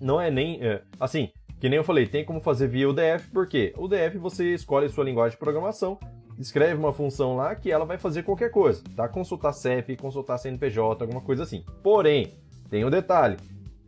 não 0.00 0.20
é 0.20 0.30
nem. 0.30 0.62
É, 0.62 0.82
assim, 0.98 1.30
que 1.60 1.68
nem 1.68 1.76
eu 1.78 1.84
falei, 1.84 2.06
tem 2.06 2.24
como 2.24 2.40
fazer 2.40 2.68
via 2.68 2.88
UDF, 2.88 3.30
porque 3.32 3.72
UDF 3.78 4.18
você 4.18 4.54
escolhe 4.54 4.88
sua 4.88 5.04
linguagem 5.04 5.32
de 5.32 5.38
programação, 5.38 5.98
escreve 6.38 6.74
uma 6.74 6.92
função 6.92 7.36
lá 7.36 7.54
que 7.54 7.70
ela 7.70 7.84
vai 7.84 7.96
fazer 7.96 8.22
qualquer 8.24 8.50
coisa, 8.50 8.82
tá? 8.94 9.08
Consultar 9.08 9.52
CEP, 9.52 9.96
consultar 9.96 10.38
CNPJ, 10.38 11.04
alguma 11.04 11.20
coisa 11.20 11.44
assim. 11.44 11.64
Porém, 11.82 12.34
tem 12.68 12.84
um 12.84 12.90
detalhe. 12.90 13.36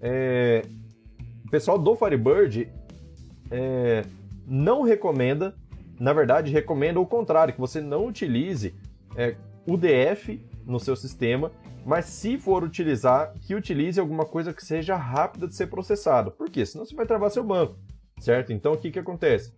É... 0.01 0.63
O 1.45 1.51
pessoal 1.51 1.79
do 1.79 1.97
Firebird 1.97 2.71
é... 3.51 4.03
não 4.47 4.83
recomenda, 4.83 5.55
na 5.99 6.13
verdade, 6.13 6.53
recomenda 6.53 7.01
o 7.01 7.07
contrário, 7.07 7.53
que 7.53 7.61
você 7.61 7.81
não 7.81 8.07
utilize 8.07 8.75
é, 9.17 9.35
UDF 9.69 10.41
no 10.67 10.81
seu 10.81 10.97
sistema, 10.97 11.53
mas 11.85 12.07
se 12.07 12.39
for 12.39 12.65
utilizar, 12.65 13.33
que 13.41 13.55
utilize 13.55 14.01
alguma 14.01 14.25
coisa 14.25 14.53
que 14.53 14.65
seja 14.65 14.97
rápida 14.97 15.47
de 15.47 15.55
ser 15.55 15.69
processada. 15.69 16.31
Por 16.31 16.51
quê? 16.51 16.65
Senão 16.67 16.85
você 16.85 16.95
vai 16.95 17.07
travar 17.07 17.31
seu 17.31 17.45
banco, 17.45 17.77
certo? 18.19 18.53
Então 18.53 18.73
o 18.73 18.77
que, 18.77 18.91
que 18.91 18.99
acontece? 18.99 19.53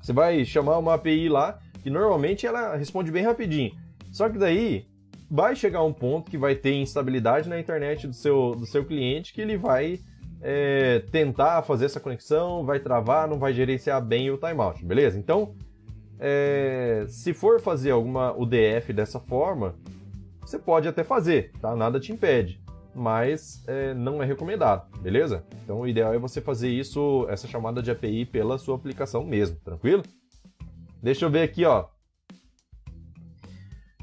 Você 0.00 0.12
vai 0.12 0.44
chamar 0.44 0.78
uma 0.78 0.94
API 0.94 1.28
lá 1.28 1.58
que 1.82 1.90
normalmente 1.90 2.46
ela 2.46 2.76
responde 2.76 3.10
bem 3.10 3.24
rapidinho. 3.24 3.72
Só 4.10 4.28
que 4.28 4.38
daí 4.38 4.86
vai 5.30 5.54
chegar 5.54 5.82
um 5.82 5.92
ponto 5.92 6.30
que 6.30 6.38
vai 6.38 6.54
ter 6.54 6.74
instabilidade 6.74 7.48
na 7.48 7.60
internet 7.60 8.06
do 8.06 8.14
seu, 8.14 8.54
do 8.54 8.66
seu 8.66 8.84
cliente 8.84 9.32
que 9.32 9.40
ele 9.40 9.56
vai 9.56 10.00
é, 10.40 11.00
tentar 11.10 11.62
fazer 11.62 11.86
essa 11.86 12.00
conexão, 12.00 12.64
vai 12.64 12.80
travar, 12.80 13.28
não 13.28 13.38
vai 13.38 13.52
gerenciar 13.52 14.04
bem 14.04 14.30
o 14.30 14.38
timeout, 14.38 14.84
beleza? 14.84 15.18
Então, 15.18 15.54
é, 16.18 17.04
se 17.08 17.32
for 17.32 17.60
fazer 17.60 17.90
alguma 17.90 18.32
UDF 18.36 18.92
dessa 18.92 19.20
forma, 19.20 19.74
você 20.40 20.58
pode 20.58 20.88
até 20.88 21.04
fazer, 21.04 21.52
tá? 21.60 21.76
Nada 21.76 22.00
te 22.00 22.12
impede, 22.12 22.60
mas 22.94 23.62
é, 23.66 23.94
não 23.94 24.22
é 24.22 24.26
recomendado, 24.26 24.88
beleza? 25.00 25.44
Então, 25.62 25.80
o 25.80 25.86
ideal 25.86 26.14
é 26.14 26.18
você 26.18 26.40
fazer 26.40 26.68
isso, 26.68 27.26
essa 27.28 27.46
chamada 27.46 27.82
de 27.82 27.90
API 27.90 28.24
pela 28.24 28.58
sua 28.58 28.76
aplicação 28.76 29.24
mesmo, 29.24 29.56
tranquilo? 29.64 30.02
Deixa 31.02 31.24
eu 31.24 31.30
ver 31.30 31.42
aqui, 31.42 31.64
ó. 31.64 31.86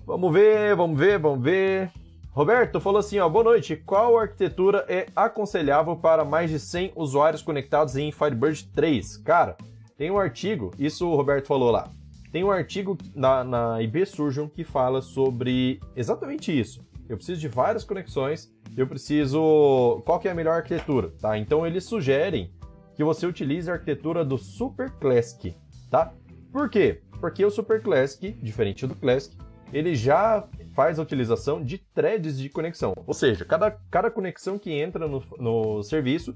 Vamos 0.05 0.31
ver, 0.31 0.75
vamos 0.75 0.99
ver, 0.99 1.17
vamos 1.17 1.43
ver. 1.43 1.91
Roberto 2.31 2.79
falou 2.79 2.99
assim, 2.99 3.17
ó, 3.17 3.27
boa 3.27 3.43
noite. 3.43 3.75
Qual 3.77 4.17
arquitetura 4.17 4.85
é 4.87 5.07
aconselhável 5.15 5.95
para 5.95 6.23
mais 6.23 6.49
de 6.49 6.59
100 6.59 6.91
usuários 6.95 7.41
conectados 7.41 7.95
em 7.95 8.11
Firebird 8.11 8.67
3? 8.73 9.17
Cara, 9.17 9.57
tem 9.97 10.11
um 10.11 10.19
artigo, 10.19 10.71
isso 10.77 11.07
o 11.07 11.15
Roberto 11.15 11.47
falou 11.47 11.71
lá. 11.71 11.89
Tem 12.35 12.43
um 12.43 12.51
artigo 12.51 12.97
na, 13.15 13.45
na 13.45 13.81
IB 13.81 14.05
Surgeon 14.05 14.49
que 14.49 14.65
fala 14.65 15.01
sobre 15.01 15.79
exatamente 15.95 16.51
isso. 16.51 16.85
Eu 17.07 17.15
preciso 17.15 17.39
de 17.39 17.47
várias 17.47 17.85
conexões, 17.85 18.53
eu 18.75 18.85
preciso... 18.85 20.01
Qual 20.05 20.19
que 20.19 20.27
é 20.27 20.31
a 20.31 20.35
melhor 20.35 20.57
arquitetura, 20.57 21.13
tá? 21.21 21.37
Então 21.37 21.65
eles 21.65 21.85
sugerem 21.85 22.51
que 22.93 23.05
você 23.05 23.25
utilize 23.25 23.71
a 23.71 23.75
arquitetura 23.75 24.25
do 24.25 24.37
Super 24.37 24.91
Classic, 24.99 25.55
tá? 25.89 26.11
Por 26.51 26.69
quê? 26.69 27.01
Porque 27.21 27.45
o 27.45 27.49
Super 27.49 27.81
Classic, 27.81 28.33
diferente 28.33 28.85
do 28.85 28.95
Classic, 28.95 29.33
ele 29.71 29.95
já 29.95 30.45
faz 30.73 30.99
a 30.99 31.03
utilização 31.03 31.63
de 31.63 31.77
threads 31.77 32.37
de 32.37 32.49
conexão. 32.49 32.93
Ou 33.07 33.13
seja, 33.13 33.45
cada, 33.45 33.71
cada 33.89 34.11
conexão 34.11 34.59
que 34.59 34.73
entra 34.73 35.07
no, 35.07 35.23
no 35.39 35.81
serviço, 35.83 36.35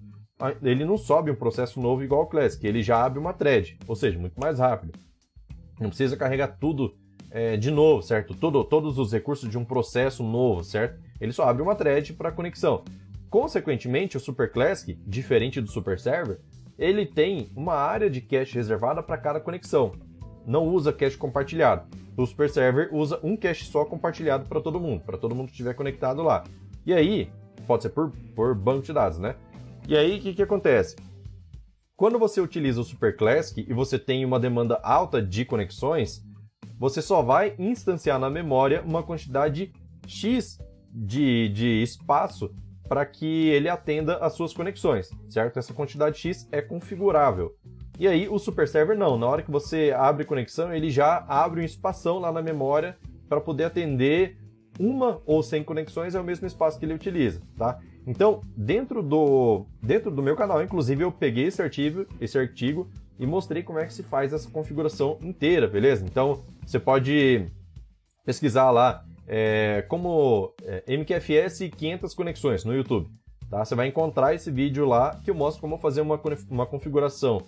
ele 0.64 0.86
não 0.86 0.98
sobe 0.98 1.30
um 1.30 1.36
processo 1.36 1.78
novo 1.82 2.02
igual 2.04 2.22
ao 2.22 2.28
Classic, 2.28 2.66
ele 2.66 2.82
já 2.82 3.04
abre 3.04 3.20
uma 3.20 3.34
thread, 3.34 3.78
ou 3.86 3.98
seja, 3.98 4.18
muito 4.18 4.40
mais 4.40 4.60
rápido. 4.60 4.98
Não 5.80 5.90
precisa 5.90 6.18
carregar 6.18 6.58
tudo 6.60 6.96
é, 7.32 7.56
de 7.58 7.72
novo, 7.72 8.02
certo? 8.02 8.34
Todo, 8.34 8.64
todos 8.64 8.98
os 8.98 9.12
recursos 9.12 9.50
de 9.50 9.58
um 9.58 9.66
processo 9.66 10.24
novo, 10.24 10.64
certo? 10.64 11.00
Ele 11.20 11.32
só 11.32 11.48
abre 11.48 11.62
uma 11.62 11.76
thread 11.76 12.14
para 12.14 12.32
conexão. 12.32 12.84
Consequentemente, 13.30 14.18
o 14.18 14.20
Super 14.20 14.52
Classic, 14.52 14.98
diferente 15.06 15.62
do 15.62 15.70
Super 15.70 16.00
Server, 16.00 16.40
ele 16.78 17.06
tem 17.06 17.50
uma 17.56 17.76
área 17.76 18.10
de 18.10 18.22
cache 18.22 18.56
reservada 18.56 19.04
para 19.04 19.18
cada 19.18 19.40
conexão 19.40 19.94
não 20.50 20.68
usa 20.68 20.92
cache 20.92 21.16
compartilhado. 21.16 21.84
O 22.18 22.26
Super 22.26 22.50
Server 22.50 22.90
usa 22.92 23.20
um 23.24 23.38
cache 23.38 23.66
só 23.66 23.86
compartilhado 23.86 24.46
para 24.46 24.60
todo 24.60 24.80
mundo, 24.80 25.02
para 25.02 25.18
todo 25.18 25.36
mundo 25.36 25.46
que 25.46 25.54
estiver 25.54 25.76
conectado 25.76 26.24
lá. 26.24 26.44
E 26.86 26.92
aí, 26.92 27.30
pode 27.68 27.84
ser 27.84 27.90
por, 27.90 28.12
por 28.36 28.56
banco 28.56 28.82
de 28.82 28.92
dados, 28.92 29.20
né? 29.20 29.36
E 29.88 29.96
aí, 29.96 30.18
o 30.18 30.22
que, 30.22 30.34
que 30.34 30.42
acontece? 30.42 30.96
Quando 32.00 32.18
você 32.18 32.40
utiliza 32.40 32.80
o 32.80 32.84
Super 32.86 33.14
Classic 33.18 33.66
e 33.70 33.74
você 33.74 34.00
tem 34.00 34.24
uma 34.24 34.40
demanda 34.40 34.80
alta 34.82 35.22
de 35.22 35.44
conexões, 35.44 36.26
você 36.80 37.02
só 37.02 37.22
vai 37.22 37.54
instanciar 37.60 38.18
na 38.18 38.30
memória 38.30 38.82
uma 38.84 39.04
quantidade 39.04 39.74
X 40.08 40.58
de, 40.90 41.50
de 41.50 41.84
espaço 41.84 42.56
para 42.88 43.06
que 43.06 43.50
ele 43.50 43.68
atenda 43.68 44.16
às 44.20 44.32
suas 44.32 44.54
conexões, 44.54 45.10
certo? 45.28 45.60
Essa 45.60 45.74
quantidade 45.74 46.18
X 46.18 46.48
é 46.54 46.62
configurável. 46.62 47.54
E 48.00 48.08
aí 48.08 48.30
o 48.30 48.40
Super 48.40 48.66
Server 48.66 48.98
não, 48.98 49.18
na 49.18 49.28
hora 49.28 49.44
que 49.44 49.52
você 49.52 49.94
abre 49.94 50.24
conexão, 50.24 50.74
ele 50.74 50.90
já 50.90 51.26
abre 51.28 51.60
um 51.60 51.66
espação 51.66 52.18
lá 52.18 52.32
na 52.32 52.42
memória 52.42 52.98
para 53.28 53.42
poder 53.42 53.66
atender 53.66 54.38
uma 54.80 55.22
ou 55.26 55.44
100 55.44 55.66
conexões 55.66 56.16
é 56.16 56.22
o 56.22 56.24
mesmo 56.24 56.48
espaço 56.48 56.80
que 56.80 56.86
ele 56.86 56.94
utiliza, 56.94 57.42
tá? 57.58 57.78
Então, 58.10 58.42
dentro 58.58 59.04
do, 59.04 59.68
dentro 59.84 60.10
do 60.10 60.24
meu 60.24 60.36
canal, 60.36 60.64
inclusive, 60.64 61.04
eu 61.04 61.12
peguei 61.12 61.46
esse 61.46 61.62
artigo, 61.62 62.08
esse 62.20 62.40
artigo 62.40 62.90
e 63.20 63.28
mostrei 63.28 63.62
como 63.62 63.78
é 63.78 63.86
que 63.86 63.94
se 63.94 64.02
faz 64.02 64.34
essa 64.34 64.50
configuração 64.50 65.20
inteira, 65.22 65.68
beleza? 65.68 66.04
Então, 66.04 66.44
você 66.66 66.80
pode 66.80 67.46
pesquisar 68.26 68.72
lá 68.72 69.06
é, 69.28 69.86
como 69.88 70.56
é, 70.64 70.84
MQFS 70.88 71.70
500 71.78 72.16
conexões 72.16 72.66
no 72.66 72.74
YouTube, 72.74 73.08
tá? 73.48 73.64
Você 73.64 73.76
vai 73.76 73.86
encontrar 73.86 74.34
esse 74.34 74.50
vídeo 74.50 74.88
lá 74.88 75.22
que 75.24 75.30
eu 75.30 75.36
mostro 75.36 75.62
como 75.62 75.78
fazer 75.78 76.02
uma, 76.02 76.20
uma 76.50 76.66
configuração 76.66 77.44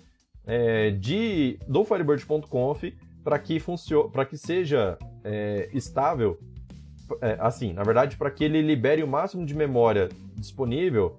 é, 0.46 0.92
de, 0.92 1.58
do 1.66 1.84
Firebird.conf 1.84 2.84
para 3.24 3.36
que 3.36 3.58
funcione, 3.58 4.12
para 4.12 4.24
que 4.24 4.36
seja 4.36 4.96
é, 5.24 5.68
estável, 5.72 6.38
é, 7.20 7.36
assim, 7.40 7.72
na 7.72 7.82
verdade, 7.82 8.16
para 8.16 8.30
que 8.30 8.44
ele 8.44 8.60
libere 8.60 9.02
o 9.02 9.08
máximo 9.08 9.44
de 9.44 9.54
memória 9.54 10.08
disponível 10.36 11.18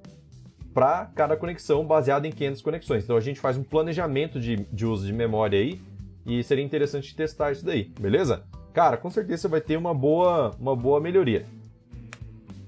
para 0.74 1.06
cada 1.14 1.38
conexão 1.38 1.86
baseada 1.86 2.28
em 2.28 2.32
500 2.32 2.62
conexões. 2.62 3.04
Então 3.04 3.16
a 3.16 3.22
gente 3.22 3.40
faz 3.40 3.58
um 3.58 3.64
planejamento 3.64 4.40
de, 4.40 4.56
de 4.72 4.86
uso 4.86 5.06
de 5.06 5.14
memória 5.14 5.60
aí 5.60 5.80
e 6.26 6.44
seria 6.44 6.64
interessante 6.64 7.16
testar 7.16 7.52
isso 7.52 7.66
daí, 7.66 7.92
beleza? 8.00 8.44
Cara, 8.74 8.98
com 8.98 9.10
certeza 9.10 9.48
vai 9.48 9.62
ter 9.62 9.78
uma 9.78 9.94
boa, 9.94 10.52
uma 10.60 10.76
boa 10.76 11.00
melhoria. 11.00 11.46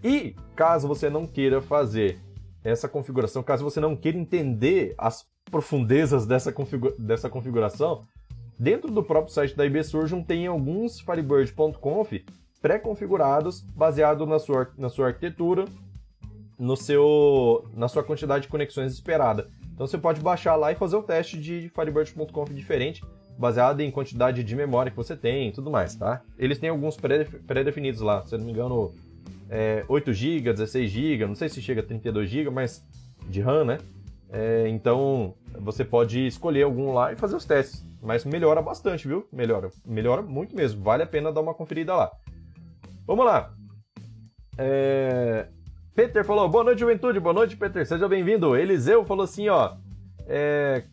E 0.04 0.36
caso 0.56 0.88
você 0.88 1.10
não 1.10 1.26
queira 1.26 1.62
fazer 1.62 2.20
essa 2.64 2.88
configuração, 2.88 3.42
caso 3.42 3.64
você 3.64 3.80
não 3.80 3.96
queira 3.96 4.18
entender 4.18 4.94
as 4.98 5.26
profundezas 5.50 6.26
dessa, 6.26 6.52
configura 6.52 6.94
dessa 6.98 7.30
configuração, 7.30 8.04
dentro 8.60 8.92
do 8.92 9.04
próprio 9.04 9.34
site 9.34 9.56
da 9.56 9.66
IB 9.66 9.82
tem 10.28 10.48
alguns 10.48 11.00
Firebird.conf 11.00 12.14
pré-configurados, 12.66 13.62
baseado 13.76 14.26
na 14.26 14.40
sua, 14.40 14.72
na 14.76 14.90
sua 14.90 15.10
arquitetura, 15.10 15.66
no 16.58 16.76
seu, 16.76 17.64
na 17.76 17.88
sua 17.88 18.04
quantidade 18.04 18.46
de 18.46 18.48
conexões 18.48 18.92
esperada. 18.92 19.48
Então 19.72 19.86
você 19.86 20.00
pode 20.00 20.20
baixar 20.20 20.56
lá 20.56 20.72
e 20.72 20.76
fazer 20.76 20.96
o 20.96 21.04
teste 21.04 21.38
de 21.38 21.72
Firebird.conf 21.76 22.52
diferente, 22.52 23.04
baseado 23.38 23.82
em 23.82 23.92
quantidade 23.92 24.44
de 24.44 24.56
memória 24.56 24.90
que 24.90 24.98
você 24.98 25.16
tem 25.16 25.50
e 25.50 25.52
tudo 25.52 25.70
mais, 25.70 25.94
tá? 25.94 26.24
Eles 26.40 26.58
têm 26.58 26.70
alguns 26.70 26.98
pré-definidos 26.98 28.02
lá, 28.02 28.26
se 28.26 28.34
eu 28.34 28.40
não 28.40 28.48
me 28.48 28.52
engano, 28.52 28.96
é, 29.48 29.86
8 29.88 30.12
GB, 30.12 30.52
16 30.54 30.90
GB, 30.90 31.28
não 31.28 31.36
sei 31.36 31.50
se 31.50 31.62
chega 31.62 31.82
a 31.82 31.86
32 31.86 32.28
GB, 32.28 32.50
mas 32.50 32.84
de 33.30 33.42
RAM, 33.42 33.64
né? 33.64 33.78
É, 34.32 34.68
então 34.70 35.36
você 35.60 35.86
pode 35.86 36.26
escolher 36.26 36.64
algum 36.64 36.96
lá 36.96 37.14
e 37.14 37.16
fazer 37.16 37.36
os 37.36 37.46
testes. 37.46 37.86
Mas 38.02 38.26
melhora 38.26 38.60
bastante, 38.60 39.08
viu? 39.08 39.28
Melhora. 39.32 39.70
Melhora 39.86 40.24
muito 40.24 40.56
mesmo. 40.56 40.84
Vale 40.84 41.04
a 41.04 41.08
pena 41.08 41.32
dar 41.32 41.42
uma 41.42 41.54
conferida 41.54 41.94
lá. 41.96 42.12
Vamos 43.06 43.26
lá. 43.26 43.54
É... 44.58 45.48
Peter 45.94 46.26
falou, 46.26 46.50
boa 46.50 46.64
noite, 46.64 46.80
juventude, 46.80 47.20
boa 47.20 47.34
noite, 47.34 47.56
Peter, 47.56 47.86
seja 47.86 48.08
bem-vindo. 48.08 48.56
Eliseu 48.56 49.06
falou 49.06 49.24
assim, 49.24 49.48
ó, 49.48 49.76
é... 50.28 50.84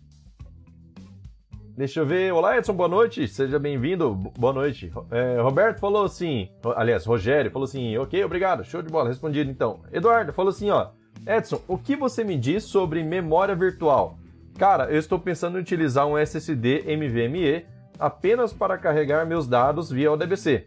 Deixa 1.74 2.00
eu 2.00 2.06
ver. 2.06 2.32
Olá, 2.34 2.58
Edson, 2.58 2.74
boa 2.74 2.88
noite. 2.88 3.26
Seja 3.26 3.58
bem-vindo. 3.58 4.14
Boa 4.14 4.52
noite. 4.52 4.92
É, 5.10 5.40
Roberto 5.40 5.80
falou 5.80 6.04
assim. 6.04 6.50
Aliás, 6.76 7.06
Rogério 7.06 7.50
falou 7.50 7.64
assim. 7.64 7.96
Ok, 7.96 8.22
obrigado. 8.22 8.62
Show 8.62 8.82
de 8.82 8.90
bola. 8.90 9.08
Respondido 9.08 9.50
então. 9.50 9.80
Eduardo 9.90 10.34
falou 10.34 10.50
assim: 10.50 10.68
ó. 10.68 10.90
Edson, 11.26 11.62
o 11.66 11.78
que 11.78 11.96
você 11.96 12.22
me 12.22 12.36
diz 12.36 12.64
sobre 12.64 13.02
memória 13.02 13.54
virtual? 13.54 14.18
Cara, 14.58 14.90
eu 14.90 14.98
estou 14.98 15.18
pensando 15.18 15.56
em 15.56 15.62
utilizar 15.62 16.06
um 16.06 16.18
SSD 16.18 16.84
NVMe 16.94 17.64
apenas 17.98 18.52
para 18.52 18.76
carregar 18.76 19.26
meus 19.26 19.48
dados 19.48 19.90
via 19.90 20.12
ODBC. 20.12 20.66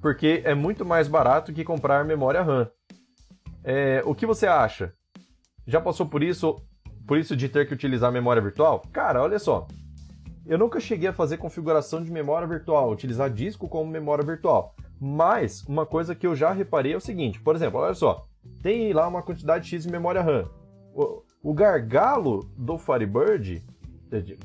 Porque 0.00 0.42
é 0.44 0.54
muito 0.54 0.84
mais 0.84 1.08
barato 1.08 1.52
que 1.52 1.64
comprar 1.64 2.04
memória 2.04 2.42
RAM. 2.42 2.70
É, 3.64 4.02
o 4.04 4.14
que 4.14 4.26
você 4.26 4.46
acha? 4.46 4.92
Já 5.66 5.80
passou 5.80 6.06
por 6.06 6.22
isso, 6.22 6.56
por 7.06 7.18
isso 7.18 7.36
de 7.36 7.48
ter 7.48 7.66
que 7.66 7.74
utilizar 7.74 8.10
memória 8.10 8.40
virtual? 8.40 8.82
Cara, 8.92 9.22
olha 9.22 9.38
só. 9.38 9.66
Eu 10.46 10.56
nunca 10.56 10.80
cheguei 10.80 11.08
a 11.08 11.12
fazer 11.12 11.36
configuração 11.36 12.02
de 12.02 12.10
memória 12.10 12.48
virtual, 12.48 12.90
utilizar 12.90 13.28
disco 13.28 13.68
como 13.68 13.90
memória 13.90 14.24
virtual. 14.24 14.74
Mas 14.98 15.62
uma 15.64 15.84
coisa 15.84 16.14
que 16.14 16.26
eu 16.26 16.34
já 16.34 16.52
reparei 16.52 16.94
é 16.94 16.96
o 16.96 17.00
seguinte, 17.00 17.40
por 17.40 17.54
exemplo, 17.54 17.80
olha 17.80 17.94
só, 17.94 18.26
tem 18.62 18.92
lá 18.92 19.06
uma 19.06 19.22
quantidade 19.22 19.68
X 19.68 19.84
de 19.84 19.90
memória 19.90 20.22
RAM. 20.22 20.48
O, 20.94 21.22
o 21.42 21.52
gargalo 21.54 22.50
do 22.56 22.78
Firebird, 22.78 23.62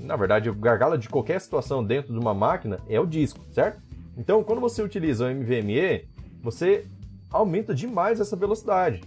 na 0.02 0.16
verdade, 0.16 0.50
o 0.50 0.56
gargalo 0.56 0.98
de 0.98 1.08
qualquer 1.08 1.40
situação 1.40 1.84
dentro 1.84 2.14
de 2.14 2.20
uma 2.20 2.34
máquina 2.34 2.80
é 2.88 3.00
o 3.00 3.06
disco, 3.06 3.40
certo? 3.52 3.82
Então, 4.18 4.44
quando 4.44 4.62
você 4.62 4.82
utiliza 4.82 5.26
o 5.26 5.34
NVMe, 5.34 6.08
você 6.42 6.86
aumenta 7.32 7.74
demais 7.74 8.20
essa 8.20 8.36
velocidade. 8.36 9.02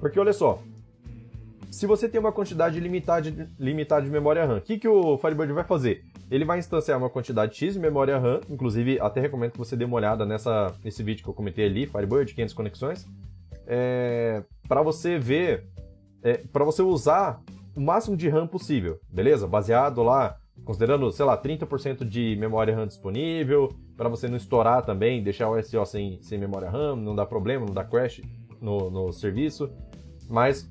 Porque 0.00 0.18
olha 0.18 0.32
só, 0.32 0.62
se 1.70 1.86
você 1.86 2.08
tem 2.08 2.18
uma 2.18 2.32
quantidade 2.32 2.80
limitada 2.80 3.30
de, 3.30 3.46
limitada 3.58 4.02
de 4.02 4.10
memória 4.10 4.44
RAM, 4.46 4.56
o 4.56 4.60
que, 4.60 4.78
que 4.78 4.88
o 4.88 5.18
Firebird 5.18 5.52
vai 5.52 5.64
fazer? 5.64 6.04
Ele 6.30 6.44
vai 6.44 6.58
instanciar 6.58 6.98
uma 6.98 7.10
quantidade 7.10 7.56
X 7.56 7.74
de 7.74 7.80
memória 7.80 8.18
RAM, 8.18 8.40
inclusive 8.48 8.98
até 9.00 9.20
recomendo 9.20 9.52
que 9.52 9.58
você 9.58 9.76
dê 9.76 9.84
uma 9.84 9.96
olhada 9.96 10.24
nessa, 10.24 10.74
nesse 10.82 11.02
vídeo 11.02 11.22
que 11.22 11.28
eu 11.28 11.34
comentei 11.34 11.66
ali, 11.66 11.86
Firebird, 11.86 12.34
500 12.34 12.54
conexões, 12.54 13.06
é, 13.66 14.42
para 14.66 14.82
você 14.82 15.18
ver, 15.18 15.66
é, 16.22 16.38
para 16.52 16.64
você 16.64 16.82
usar 16.82 17.40
o 17.76 17.80
máximo 17.80 18.16
de 18.16 18.28
RAM 18.28 18.46
possível, 18.46 18.98
beleza? 19.08 19.46
Baseado 19.46 20.02
lá, 20.02 20.36
considerando, 20.64 21.10
sei 21.10 21.24
lá, 21.24 21.40
30% 21.40 22.04
de 22.04 22.36
memória 22.36 22.74
RAM 22.74 22.86
disponível, 22.86 23.72
para 23.96 24.08
você 24.08 24.28
não 24.28 24.36
estourar 24.36 24.84
também, 24.84 25.22
deixar 25.22 25.48
o 25.48 25.62
SO 25.62 25.84
sem, 25.86 26.18
sem 26.22 26.38
memória 26.38 26.70
RAM, 26.70 26.96
não 26.96 27.14
dá 27.14 27.24
problema, 27.24 27.66
não 27.66 27.74
dá 27.74 27.84
crash 27.84 28.20
no, 28.60 28.90
no 28.90 29.12
serviço, 29.12 29.70
mas 30.28 30.70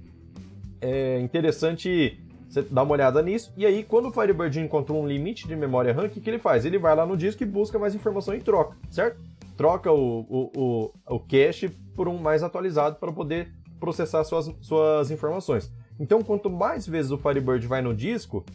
é 0.80 1.20
interessante 1.20 2.20
você 2.48 2.62
dá 2.62 2.84
uma 2.84 2.94
olhada 2.94 3.22
nisso, 3.22 3.52
e 3.58 3.66
aí 3.66 3.84
quando 3.84 4.08
o 4.08 4.12
Firebird 4.12 4.60
encontrou 4.60 5.04
um 5.04 5.08
limite 5.08 5.48
de 5.48 5.56
memória 5.56 5.94
RAM, 5.94 6.06
o 6.06 6.10
que, 6.10 6.22
que 6.22 6.30
ele 6.30 6.40
faz? 6.40 6.64
Ele 6.64 6.78
vai 6.78 6.96
lá 6.96 7.06
no 7.06 7.18
disco 7.18 7.44
e 7.44 7.46
busca 7.46 7.78
mais 7.78 7.94
informação 7.94 8.34
e 8.34 8.40
troca, 8.40 8.78
certo? 8.90 9.20
Troca 9.58 9.92
o, 9.92 10.20
o, 10.22 10.52
o, 10.56 11.16
o 11.16 11.20
cache 11.20 11.70
por 11.94 12.08
um 12.08 12.18
mais 12.18 12.44
atualizado 12.44 12.96
para 12.98 13.12
poder 13.12 13.52
processar 13.80 14.24
suas, 14.24 14.50
suas 14.62 15.12
informações. 15.12 15.72
Então, 16.00 16.22
quanto 16.22 16.50
mais 16.50 16.88
vezes 16.88 17.12
o 17.12 17.18
Firebird 17.18 17.66
vai 17.68 17.82
no 17.82 17.94
disco, 17.94 18.46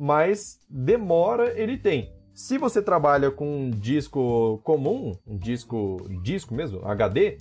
mais 0.00 0.58
demora 0.66 1.52
ele 1.60 1.76
tem. 1.76 2.10
Se 2.32 2.56
você 2.56 2.80
trabalha 2.80 3.30
com 3.30 3.64
um 3.66 3.70
disco 3.70 4.58
comum, 4.64 5.14
um 5.26 5.36
disco 5.36 5.98
disco 6.22 6.54
mesmo, 6.54 6.80
HD, 6.88 7.36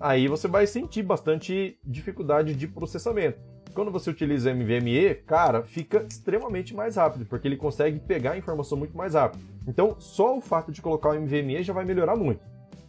aí 0.00 0.26
você 0.26 0.48
vai 0.48 0.66
sentir 0.66 1.04
bastante 1.04 1.78
dificuldade 1.84 2.56
de 2.56 2.66
processamento. 2.66 3.38
Quando 3.72 3.92
você 3.92 4.10
utiliza 4.10 4.52
MVMe, 4.52 5.14
cara, 5.26 5.62
fica 5.62 6.04
extremamente 6.08 6.74
mais 6.74 6.96
rápido, 6.96 7.24
porque 7.24 7.46
ele 7.46 7.56
consegue 7.56 8.00
pegar 8.00 8.32
a 8.32 8.38
informação 8.38 8.76
muito 8.76 8.96
mais 8.96 9.14
rápido. 9.14 9.44
Então, 9.68 9.94
só 10.00 10.36
o 10.36 10.40
fato 10.40 10.72
de 10.72 10.82
colocar 10.82 11.10
o 11.10 11.14
MVMe 11.14 11.62
já 11.62 11.72
vai 11.72 11.84
melhorar 11.84 12.16
muito. 12.16 12.40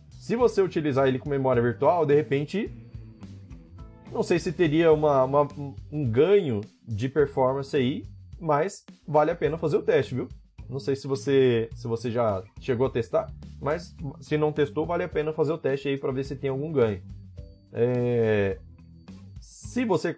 Se 0.09 0.35
você 0.35 0.59
utilizar 0.59 1.07
ele 1.07 1.19
com 1.19 1.29
memória 1.29 1.61
virtual, 1.61 2.03
de 2.03 2.15
repente, 2.15 2.73
não 4.11 4.23
sei 4.23 4.39
se 4.39 4.51
teria 4.51 4.91
uma, 4.91 5.23
uma, 5.23 5.47
um 5.91 6.03
ganho 6.03 6.61
de 6.85 7.07
performance 7.07 7.77
aí, 7.77 8.03
mas 8.43 8.85
vale 9.07 9.31
a 9.31 9.35
pena 9.35 9.57
fazer 9.57 9.77
o 9.77 9.81
teste, 9.81 10.13
viu? 10.13 10.27
Não 10.69 10.79
sei 10.79 10.95
se 10.95 11.07
você, 11.07 11.69
se 11.75 11.87
você 11.87 12.11
já 12.11 12.43
chegou 12.59 12.87
a 12.87 12.89
testar, 12.89 13.31
mas 13.61 13.95
se 14.19 14.37
não 14.37 14.51
testou, 14.51 14.85
vale 14.85 15.03
a 15.03 15.09
pena 15.09 15.33
fazer 15.33 15.53
o 15.53 15.57
teste 15.57 15.87
aí 15.87 15.97
para 15.97 16.11
ver 16.11 16.23
se 16.23 16.35
tem 16.35 16.49
algum 16.49 16.71
ganho. 16.71 17.01
É, 17.71 18.57
se 19.39 19.85
você. 19.85 20.15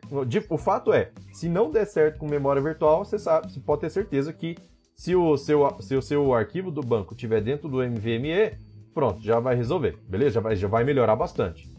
O 0.50 0.58
fato 0.58 0.92
é, 0.92 1.12
se 1.32 1.48
não 1.48 1.72
der 1.72 1.86
certo 1.86 2.20
com 2.20 2.28
memória 2.28 2.62
virtual, 2.62 3.06
você 3.06 3.18
sabe, 3.18 3.52
você 3.52 3.60
pode 3.60 3.82
ter 3.82 3.90
certeza 3.90 4.34
que 4.34 4.56
se 4.96 5.16
o 5.16 5.38
seu, 5.38 5.68
se 5.80 5.96
o 5.96 6.02
seu 6.02 6.34
arquivo 6.34 6.72
do 6.72 6.82
banco 6.82 7.14
estiver 7.14 7.42
dentro 7.42 7.68
do 7.68 7.84
MVMe, 7.84 8.58
pronto, 8.94 9.22
já 9.22 9.40
vai 9.40 9.56
resolver, 9.56 9.98
beleza? 10.08 10.36
Já 10.36 10.42
vai, 10.42 10.56
já 10.56 10.68
vai 10.68 10.84
melhorar 10.84 11.16
bastante. 11.16 11.70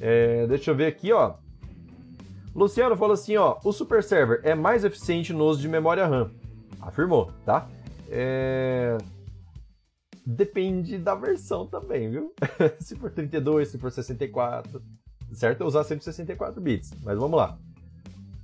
É, 0.00 0.46
deixa 0.46 0.70
eu 0.70 0.74
ver 0.74 0.86
aqui, 0.86 1.12
ó. 1.12 1.34
Luciano 2.54 2.96
falou 2.96 3.14
assim, 3.14 3.36
ó, 3.36 3.58
o 3.64 3.72
Super 3.72 4.02
Server 4.02 4.40
é 4.42 4.54
mais 4.54 4.84
eficiente 4.84 5.32
no 5.32 5.44
uso 5.44 5.60
de 5.60 5.68
memória 5.68 6.06
RAM. 6.06 6.30
Afirmou, 6.80 7.32
tá? 7.44 7.68
É... 8.08 8.98
Depende 10.26 10.98
da 10.98 11.14
versão 11.14 11.66
também, 11.66 12.10
viu? 12.10 12.34
se 12.80 12.96
for 12.96 13.10
32, 13.10 13.68
se 13.68 13.78
for 13.78 13.90
64 13.90 14.82
certo 15.32 15.62
é 15.62 15.66
usar 15.66 15.84
164 15.84 16.60
bits, 16.60 16.92
mas 17.02 17.18
vamos 17.18 17.36
lá. 17.36 17.56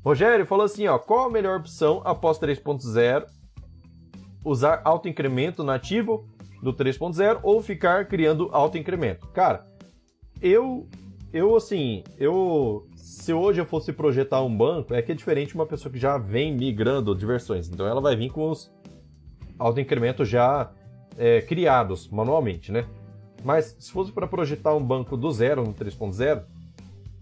Rogério 0.05 0.47
falou 0.47 0.65
assim, 0.65 0.87
ó, 0.87 0.99
qual 0.99 1.27
a 1.27 1.31
melhor 1.31 1.59
opção 1.59 2.01
após 2.05 2.39
3.0? 2.39 3.27
Usar 4.45 4.81
autoincremento 4.85 5.65
nativo 5.65 6.29
do 6.63 6.73
3.0 6.73 7.41
ou 7.43 7.61
ficar 7.61 8.07
criando 8.07 8.49
autoincremento? 8.53 9.27
Cara, 9.29 9.67
eu 10.41 10.89
eu 11.33 11.57
assim, 11.57 12.03
eu 12.19 12.87
se 12.95 13.33
hoje 13.33 13.61
eu 13.61 13.67
fosse 13.67 13.93
projetar 13.93 14.43
um 14.43 14.57
banco, 14.57 14.95
é 14.95 15.03
que 15.03 15.13
é 15.13 15.15
diferente 15.15 15.49
de 15.49 15.55
uma 15.55 15.67
pessoa 15.67 15.93
que 15.93 15.99
já 15.99 16.19
vem 16.19 16.55
migrando 16.55 17.15
de 17.15 17.27
versões. 17.27 17.69
Então 17.69 17.87
ela 17.87 18.01
vai 18.01 18.17
vir 18.17 18.31
com 18.31 18.51
os 18.51 18.73
autoincrementos 19.59 20.29
já 20.29 20.71
é, 21.17 21.41
criados 21.41 22.09
manualmente, 22.09 22.71
né? 22.71 22.87
Mas 23.45 23.77
se 23.79 23.91
fosse 23.93 24.13
para 24.13 24.27
projetar 24.27 24.75
um 24.75 24.85
banco 24.85 25.17
do 25.17 25.31
zero 25.31 25.63
no 25.63 25.73
3.0, 25.73 26.45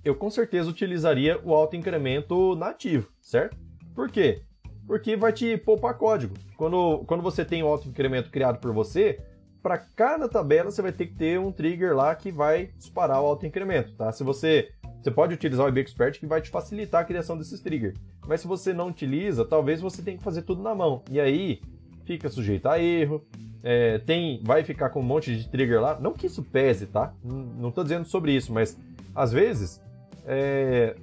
eu 0.05 0.14
com 0.14 0.31
certeza 0.31 0.71
utilizaria 0.71 1.40
o 1.43 1.55
autoincremento 1.55 2.55
nativo, 2.55 3.09
certo? 3.21 3.57
Por 3.95 4.11
quê? 4.11 4.43
Porque 4.87 5.17
vai 5.17 5.33
te 5.33 5.57
poupar 5.57 5.97
código. 5.97 6.35
Quando, 6.57 7.05
quando 7.07 7.23
você 7.23 7.45
tem 7.45 7.62
o 7.62 7.67
autoincremento 7.67 8.31
criado 8.31 8.59
por 8.59 8.73
você, 8.73 9.19
para 9.64 9.79
cada 9.79 10.29
tabela 10.29 10.70
você 10.70 10.83
vai 10.83 10.92
ter 10.92 11.07
que 11.07 11.14
ter 11.14 11.40
um 11.40 11.50
trigger 11.50 11.96
lá 11.96 12.14
que 12.14 12.31
vai 12.31 12.68
disparar 12.77 13.22
o 13.22 13.27
autoincremento, 13.27 13.94
tá? 13.94 14.12
Se 14.12 14.22
você 14.22 14.68
você 15.03 15.11
pode 15.11 15.33
utilizar 15.33 15.64
o 15.64 15.68
IB 15.70 15.81
Expert 15.81 16.20
que 16.20 16.27
vai 16.27 16.42
te 16.42 16.50
facilitar 16.50 17.00
a 17.00 17.05
criação 17.05 17.37
desses 17.37 17.61
triggers. 17.61 17.98
Mas 18.27 18.42
se 18.42 18.46
você 18.46 18.74
não 18.74 18.88
utiliza, 18.88 19.42
talvez 19.42 19.81
você 19.81 20.03
tenha 20.03 20.18
que 20.18 20.22
fazer 20.22 20.42
tudo 20.42 20.62
na 20.62 20.74
mão. 20.74 21.03
E 21.11 21.18
aí 21.18 21.62
fica 22.05 22.29
sujeito 22.29 22.68
a 22.68 22.79
erro. 22.79 23.24
É, 23.62 23.98
tem, 23.98 24.40
vai 24.42 24.64
ficar 24.64 24.90
com 24.90 25.00
um 25.00 25.03
monte 25.03 25.35
de 25.35 25.48
trigger 25.48 25.81
lá. 25.81 25.98
Não 25.98 26.12
que 26.12 26.27
isso 26.27 26.42
pese, 26.42 26.87
tá? 26.87 27.14
Não 27.22 27.70
estou 27.70 27.85
dizendo 27.85 28.07
sobre 28.07 28.33
isso, 28.33 28.53
mas 28.53 28.79
às 29.14 29.33
vezes 29.33 29.81
é, 30.27 30.94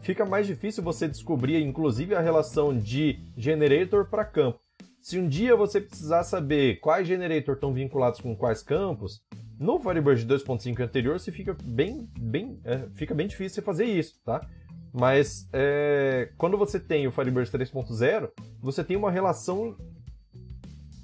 fica 0.00 0.24
mais 0.24 0.46
difícil 0.46 0.82
você 0.82 1.06
descobrir, 1.06 1.62
inclusive, 1.62 2.14
a 2.14 2.20
relação 2.20 2.76
de 2.76 3.18
generator 3.36 4.06
para 4.06 4.24
campo. 4.24 4.61
Se 5.02 5.18
um 5.18 5.26
dia 5.26 5.56
você 5.56 5.80
precisar 5.80 6.22
saber 6.22 6.78
quais 6.78 7.08
generators 7.08 7.56
estão 7.56 7.74
vinculados 7.74 8.20
com 8.20 8.36
quais 8.36 8.62
campos, 8.62 9.20
no 9.58 9.80
Firebird 9.80 10.24
2.5 10.24 10.78
anterior 10.80 11.18
você 11.18 11.32
fica 11.32 11.56
bem, 11.64 12.08
bem, 12.16 12.60
é, 12.64 12.86
fica 12.94 13.12
bem 13.12 13.26
difícil 13.26 13.56
você 13.56 13.62
fazer 13.62 13.84
isso, 13.84 14.20
tá? 14.24 14.46
Mas 14.92 15.48
é, 15.52 16.30
quando 16.38 16.56
você 16.56 16.78
tem 16.78 17.08
o 17.08 17.10
Firebird 17.10 17.50
3.0, 17.50 18.30
você 18.60 18.84
tem 18.84 18.96
uma 18.96 19.10
relação 19.10 19.76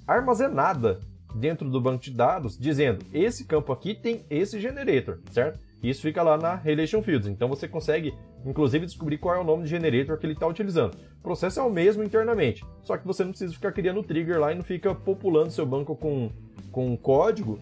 armazenada 0.06 1.00
dentro 1.34 1.68
do 1.68 1.80
banco 1.80 2.04
de 2.04 2.12
dados, 2.12 2.56
dizendo 2.56 3.04
esse 3.12 3.46
campo 3.46 3.72
aqui 3.72 3.96
tem 3.96 4.24
esse 4.30 4.60
generator, 4.60 5.18
certo? 5.32 5.58
Isso 5.82 6.02
fica 6.02 6.22
lá 6.22 6.36
na 6.36 6.54
Relation 6.56 7.02
Fields. 7.02 7.28
Então 7.28 7.48
você 7.48 7.68
consegue, 7.68 8.12
inclusive, 8.44 8.86
descobrir 8.86 9.18
qual 9.18 9.34
é 9.34 9.38
o 9.38 9.44
nome 9.44 9.64
de 9.64 9.70
generator 9.70 10.18
que 10.18 10.26
ele 10.26 10.32
está 10.32 10.46
utilizando. 10.46 10.96
O 11.18 11.22
processo 11.22 11.60
é 11.60 11.62
o 11.62 11.70
mesmo 11.70 12.02
internamente, 12.02 12.64
só 12.82 12.96
que 12.96 13.06
você 13.06 13.22
não 13.22 13.30
precisa 13.30 13.52
ficar 13.52 13.72
criando 13.72 14.02
trigger 14.02 14.40
lá 14.40 14.52
e 14.52 14.56
não 14.56 14.64
fica 14.64 14.94
populando 14.94 15.50
seu 15.50 15.64
banco 15.64 15.94
com, 15.94 16.30
com 16.72 16.88
um 16.88 16.96
código 16.96 17.58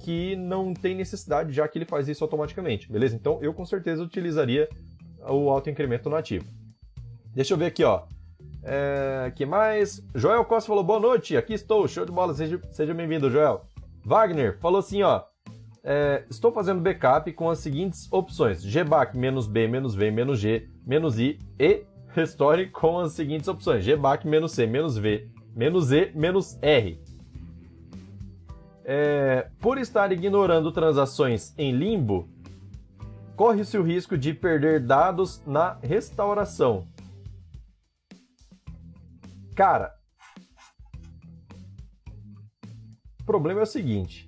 que 0.00 0.36
não 0.36 0.72
tem 0.72 0.94
necessidade, 0.94 1.52
já 1.52 1.68
que 1.68 1.76
ele 1.78 1.84
faz 1.84 2.08
isso 2.08 2.24
automaticamente, 2.24 2.90
beleza? 2.90 3.14
Então 3.14 3.38
eu 3.42 3.52
com 3.52 3.66
certeza 3.66 4.02
utilizaria 4.02 4.68
o 5.28 5.50
autoincremento 5.50 6.08
nativo. 6.08 6.46
Deixa 7.34 7.52
eu 7.52 7.58
ver 7.58 7.66
aqui, 7.66 7.84
ó. 7.84 8.04
É, 8.62 9.32
que 9.34 9.44
mais? 9.44 10.02
Joel 10.14 10.44
Costa 10.44 10.68
falou 10.68 10.82
boa 10.82 11.00
noite, 11.00 11.36
aqui 11.36 11.54
estou, 11.54 11.86
show 11.86 12.04
de 12.04 12.12
bola, 12.12 12.34
seja, 12.34 12.60
seja 12.72 12.94
bem-vindo, 12.94 13.30
Joel. 13.30 13.66
Wagner 14.04 14.58
falou 14.58 14.78
assim, 14.78 15.02
ó. 15.02 15.22
É, 15.82 16.24
estou 16.28 16.52
fazendo 16.52 16.80
backup 16.80 17.32
com 17.32 17.48
as 17.48 17.58
seguintes 17.58 18.10
opções: 18.12 18.62
menos 19.14 19.46
b 19.46 19.66
v 19.66 20.34
g 20.34 20.68
i 21.18 21.38
e 21.58 21.84
restore 22.08 22.68
com 22.70 22.98
as 22.98 23.12
seguintes 23.12 23.48
opções: 23.48 23.84
menos 24.24 24.52
c 24.52 24.66
v 24.66 25.28
e 25.56 26.12
menos 26.14 26.58
r. 26.62 27.00
É, 28.84 29.50
por 29.60 29.76
estar 29.76 30.10
ignorando 30.12 30.72
transações 30.72 31.52
em 31.58 31.72
limbo, 31.72 32.26
corre-se 33.36 33.76
o 33.76 33.82
risco 33.82 34.16
de 34.16 34.32
perder 34.32 34.80
dados 34.80 35.42
na 35.46 35.78
restauração. 35.82 36.86
Cara, 39.54 39.94
o 43.20 43.24
problema 43.24 43.60
é 43.60 43.62
o 43.64 43.66
seguinte. 43.66 44.27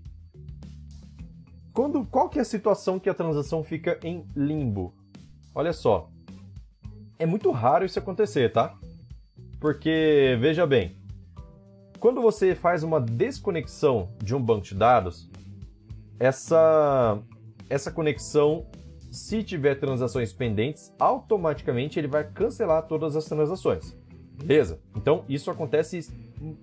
Quando, 1.80 2.04
qual 2.04 2.28
que 2.28 2.38
é 2.38 2.42
a 2.42 2.44
situação 2.44 2.98
que 2.98 3.08
a 3.08 3.14
transação 3.14 3.64
fica 3.64 3.98
em 4.04 4.26
limbo? 4.36 4.92
Olha 5.54 5.72
só. 5.72 6.10
É 7.18 7.24
muito 7.24 7.50
raro 7.52 7.86
isso 7.86 7.98
acontecer, 7.98 8.52
tá? 8.52 8.78
Porque, 9.58 10.36
veja 10.38 10.66
bem, 10.66 10.94
quando 11.98 12.20
você 12.20 12.54
faz 12.54 12.82
uma 12.82 13.00
desconexão 13.00 14.10
de 14.22 14.34
um 14.34 14.42
banco 14.42 14.66
de 14.66 14.74
dados, 14.74 15.30
essa, 16.18 17.18
essa 17.70 17.90
conexão, 17.90 18.66
se 19.10 19.42
tiver 19.42 19.76
transações 19.76 20.34
pendentes, 20.34 20.92
automaticamente 20.98 21.98
ele 21.98 22.08
vai 22.08 22.30
cancelar 22.30 22.86
todas 22.88 23.16
as 23.16 23.24
transações. 23.24 23.96
Beleza? 24.34 24.82
Então 24.94 25.24
isso 25.26 25.50
acontece 25.50 26.12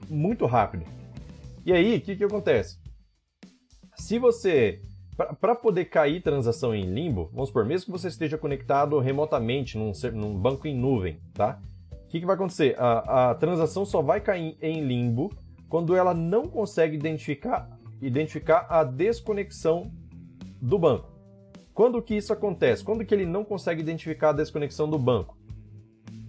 muito 0.07 0.45
rápido. 0.45 0.85
E 1.65 1.73
aí, 1.73 1.97
o 1.97 2.01
que, 2.01 2.15
que 2.15 2.23
acontece? 2.23 2.77
Se 3.95 4.19
você. 4.19 4.79
Para 5.17 5.55
poder 5.55 5.85
cair 5.85 6.21
transação 6.21 6.75
em 6.75 6.85
limbo, 6.85 7.31
vamos 7.33 7.49
supor, 7.49 7.65
mesmo 7.65 7.87
que 7.87 7.91
você 7.91 8.07
esteja 8.07 8.37
conectado 8.37 8.99
remotamente 8.99 9.75
num, 9.75 9.91
num 10.13 10.37
banco 10.37 10.67
em 10.67 10.77
nuvem, 10.77 11.19
tá? 11.33 11.59
O 11.91 12.07
que, 12.07 12.19
que 12.19 12.25
vai 12.25 12.35
acontecer? 12.35 12.75
A, 12.77 13.31
a 13.31 13.35
transação 13.35 13.83
só 13.83 13.99
vai 14.01 14.21
cair 14.21 14.55
em 14.61 14.81
limbo 14.81 15.31
quando 15.67 15.95
ela 15.95 16.13
não 16.13 16.47
consegue 16.47 16.95
identificar, 16.95 17.67
identificar 17.99 18.67
a 18.69 18.83
desconexão 18.83 19.91
do 20.61 20.77
banco. 20.77 21.11
Quando 21.73 22.01
que 22.01 22.15
isso 22.15 22.31
acontece? 22.31 22.83
Quando 22.83 23.03
que 23.03 23.13
ele 23.13 23.25
não 23.25 23.43
consegue 23.43 23.81
identificar 23.81 24.29
a 24.29 24.33
desconexão 24.33 24.87
do 24.87 24.99
banco? 24.99 25.35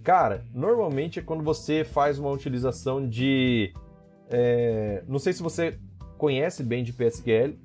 Cara, 0.03 0.43
normalmente 0.53 1.19
é 1.19 1.21
quando 1.21 1.43
você 1.43 1.83
faz 1.83 2.17
uma 2.17 2.31
utilização 2.31 3.07
de. 3.07 3.71
É, 4.29 5.03
não 5.07 5.19
sei 5.19 5.33
se 5.33 5.43
você 5.43 5.77
conhece 6.17 6.63
bem 6.63 6.83
de 6.83 6.91
PSQL, 6.91 7.55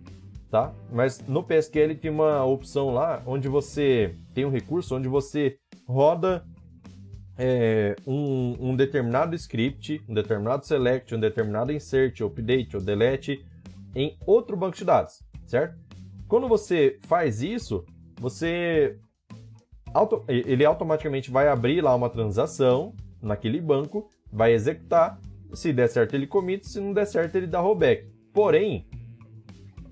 tá? 0.55 0.73
Mas 0.89 1.19
no 1.27 1.43
PSQL 1.43 1.97
tem 1.97 2.13
uma 2.13 2.45
opção 2.45 2.91
lá 2.95 3.21
onde 3.27 3.49
você 3.49 4.15
tem 4.33 4.45
um 4.45 4.51
recurso 4.51 4.95
onde 4.95 5.09
você 5.09 5.59
roda 5.85 6.47
é, 7.37 7.97
um, 8.07 8.71
um, 8.71 8.77
determinado 8.77 9.35
script, 9.35 10.01
um 10.09 10.15
determinado 10.15 10.65
select, 10.65 11.13
um 11.13 11.19
determinado 11.19 11.73
insert, 11.73 12.21
update 12.21 12.77
ou 12.77 12.81
delete 12.81 13.45
em 13.97 14.17
outro 14.25 14.57
banco 14.57 14.77
de 14.77 14.85
dados, 14.85 15.25
certo? 15.45 15.77
Quando 16.29 16.47
você 16.47 17.01
faz 17.03 17.43
isso, 17.43 17.85
você 18.21 18.97
auto, 19.93 20.23
ele 20.29 20.65
automaticamente 20.65 21.33
vai 21.33 21.49
abrir 21.49 21.81
lá 21.81 21.93
uma 21.97 22.09
transação 22.09 22.95
naquele 23.21 23.61
banco, 23.61 24.09
vai 24.33 24.53
executar, 24.53 25.19
se 25.53 25.73
der 25.73 25.89
certo 25.89 26.15
ele 26.15 26.29
commit, 26.29 26.65
se 26.69 26.79
não 26.79 26.93
der 26.93 27.07
certo 27.09 27.35
ele 27.35 27.49
dá 27.49 27.59
rollback. 27.59 28.09
Porém, 28.33 28.87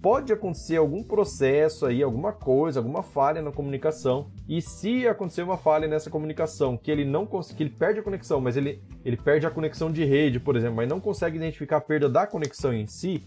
pode 0.03 0.33
acontecer 0.33 0.77
algum 0.77 1.03
processo 1.05 1.87
aí, 1.87 2.03
alguma 2.03 2.33
coisa, 2.33 2.81
alguma 2.81 3.03
falha 3.03 3.41
na 3.41 3.53
comunicação, 3.53 4.31
e 4.49 4.61
se 4.61 5.07
acontecer 5.07 5.43
uma 5.43 5.57
falha 5.57 5.87
nessa 5.87 6.11
comunicação, 6.11 6.77
que 6.77 6.91
ele 6.91 7.05
não 7.05 7.25
consegue, 7.25 7.63
ele 7.63 7.71
perde 7.71 8.01
a 8.01 8.03
conexão, 8.03 8.41
mas 8.41 8.57
ele, 8.57 8.83
ele 9.05 9.17
perde 9.17 9.47
a 9.47 9.51
conexão 9.51 9.93
de 9.93 10.05
rede, 10.05 10.41
por 10.41 10.57
exemplo, 10.57 10.77
mas 10.77 10.89
não 10.89 11.01
consegue 11.01 11.37
identificar 11.37 11.77
a 11.77 11.81
perda 11.81 12.09
da 12.09 12.27
conexão 12.27 12.75
em 12.75 12.87
si, 12.87 13.23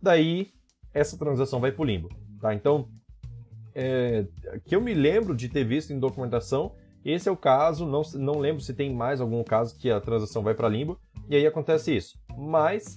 daí 0.00 0.52
essa 0.92 1.18
transação 1.18 1.58
vai 1.58 1.72
para 1.72 1.82
o 1.82 1.84
limbo, 1.84 2.08
tá? 2.40 2.54
Então, 2.54 2.88
é, 3.74 4.24
que 4.64 4.76
eu 4.76 4.80
me 4.80 4.94
lembro 4.94 5.34
de 5.34 5.48
ter 5.48 5.64
visto 5.64 5.92
em 5.92 5.98
documentação. 5.98 6.72
Esse 7.04 7.28
é 7.28 7.32
o 7.32 7.36
caso, 7.36 7.84
não, 7.84 8.02
não 8.14 8.38
lembro 8.38 8.62
se 8.62 8.72
tem 8.72 8.94
mais 8.94 9.20
algum 9.20 9.42
caso 9.42 9.76
que 9.76 9.90
a 9.90 10.00
transação 10.00 10.42
vai 10.42 10.54
para 10.54 10.68
limbo 10.68 10.98
e 11.28 11.34
aí 11.34 11.46
acontece 11.46 11.94
isso. 11.94 12.16
Mas, 12.36 12.96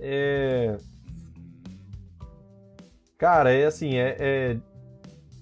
é... 0.00 0.76
cara, 3.18 3.52
é 3.52 3.66
assim, 3.66 3.96
é, 3.96 4.16
é, 4.18 4.56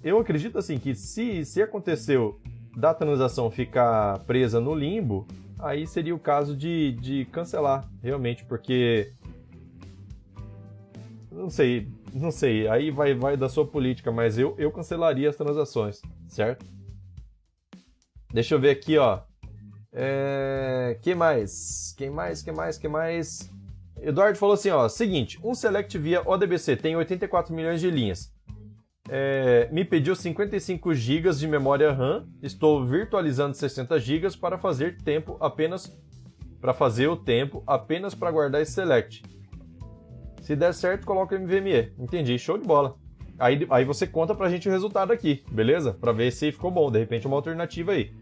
eu 0.02 0.18
acredito 0.18 0.58
assim 0.58 0.78
que 0.78 0.94
se, 0.94 1.44
se 1.44 1.62
aconteceu 1.62 2.40
da 2.76 2.92
transação 2.92 3.50
ficar 3.50 4.18
presa 4.20 4.60
no 4.60 4.74
limbo, 4.74 5.26
aí 5.58 5.86
seria 5.86 6.14
o 6.14 6.18
caso 6.18 6.56
de, 6.56 6.92
de 7.00 7.24
cancelar, 7.26 7.88
realmente, 8.02 8.44
porque 8.44 9.12
não 11.30 11.50
sei, 11.50 11.88
não 12.12 12.30
sei, 12.30 12.68
aí 12.68 12.90
vai, 12.90 13.14
vai 13.14 13.36
da 13.36 13.48
sua 13.48 13.66
política, 13.66 14.12
mas 14.12 14.38
eu, 14.38 14.54
eu 14.58 14.70
cancelaria 14.70 15.28
as 15.28 15.36
transações, 15.36 16.00
certo? 16.28 16.64
Deixa 18.32 18.54
eu 18.54 18.60
ver 18.60 18.70
aqui, 18.70 18.98
ó. 18.98 19.20
É... 19.92 20.98
Que 21.02 21.14
mais? 21.14 21.94
Quem 21.96 22.10
mais? 22.10 22.42
Que 22.42 22.50
mais? 22.50 22.78
Que 22.78 22.88
mais? 22.88 23.50
Eduardo 24.06 24.38
falou 24.38 24.54
assim, 24.54 24.70
ó, 24.70 24.88
seguinte, 24.88 25.38
um 25.42 25.54
select 25.54 25.96
via 25.98 26.22
ODBC 26.24 26.76
tem 26.76 26.96
84 26.96 27.54
milhões 27.54 27.80
de 27.80 27.90
linhas. 27.90 28.32
É, 29.08 29.68
me 29.70 29.84
pediu 29.84 30.16
55 30.16 30.94
GB 30.94 31.30
de 31.32 31.46
memória 31.46 31.92
RAM. 31.92 32.26
Estou 32.42 32.84
virtualizando 32.84 33.54
60 33.54 33.98
GB 33.98 34.36
para 34.38 34.56
fazer 34.56 34.96
tempo 35.02 35.36
apenas 35.40 35.94
para 36.60 36.72
fazer 36.72 37.08
o 37.08 37.16
tempo 37.16 37.62
apenas 37.66 38.14
para 38.14 38.30
guardar 38.30 38.62
esse 38.62 38.72
select. 38.72 39.22
Se 40.40 40.56
der 40.56 40.72
certo, 40.72 41.06
coloca 41.06 41.38
MVME. 41.38 41.92
Entendi, 41.98 42.38
show 42.38 42.56
de 42.56 42.66
bola. 42.66 42.96
Aí, 43.38 43.66
aí 43.68 43.84
você 43.84 44.06
conta 44.06 44.34
pra 44.34 44.48
gente 44.48 44.68
o 44.68 44.72
resultado 44.72 45.12
aqui, 45.12 45.44
beleza? 45.50 45.92
Pra 45.92 46.12
ver 46.12 46.30
se 46.30 46.52
ficou 46.52 46.70
bom, 46.70 46.90
de 46.90 46.98
repente 46.98 47.26
uma 47.26 47.36
alternativa 47.36 47.92
aí. 47.92 48.12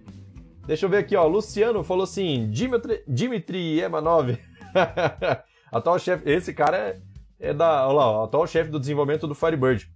Deixa 0.66 0.86
eu 0.86 0.90
ver 0.90 0.98
aqui, 0.98 1.14
ó. 1.14 1.26
Luciano 1.26 1.84
falou 1.84 2.04
assim: 2.04 2.50
Dimitri, 2.50 3.02
Dimitri 3.06 3.80
Emanov. 3.80 4.36
atual 5.72 5.98
chefe. 5.98 6.30
Esse 6.30 6.52
cara 6.52 6.76
é, 6.76 7.00
é 7.40 7.54
da. 7.54 7.88
Olha 7.88 7.96
lá, 7.96 8.24
atual 8.24 8.46
chefe 8.46 8.70
do 8.70 8.78
desenvolvimento 8.78 9.26
do 9.26 9.34
Firebird. 9.34 9.90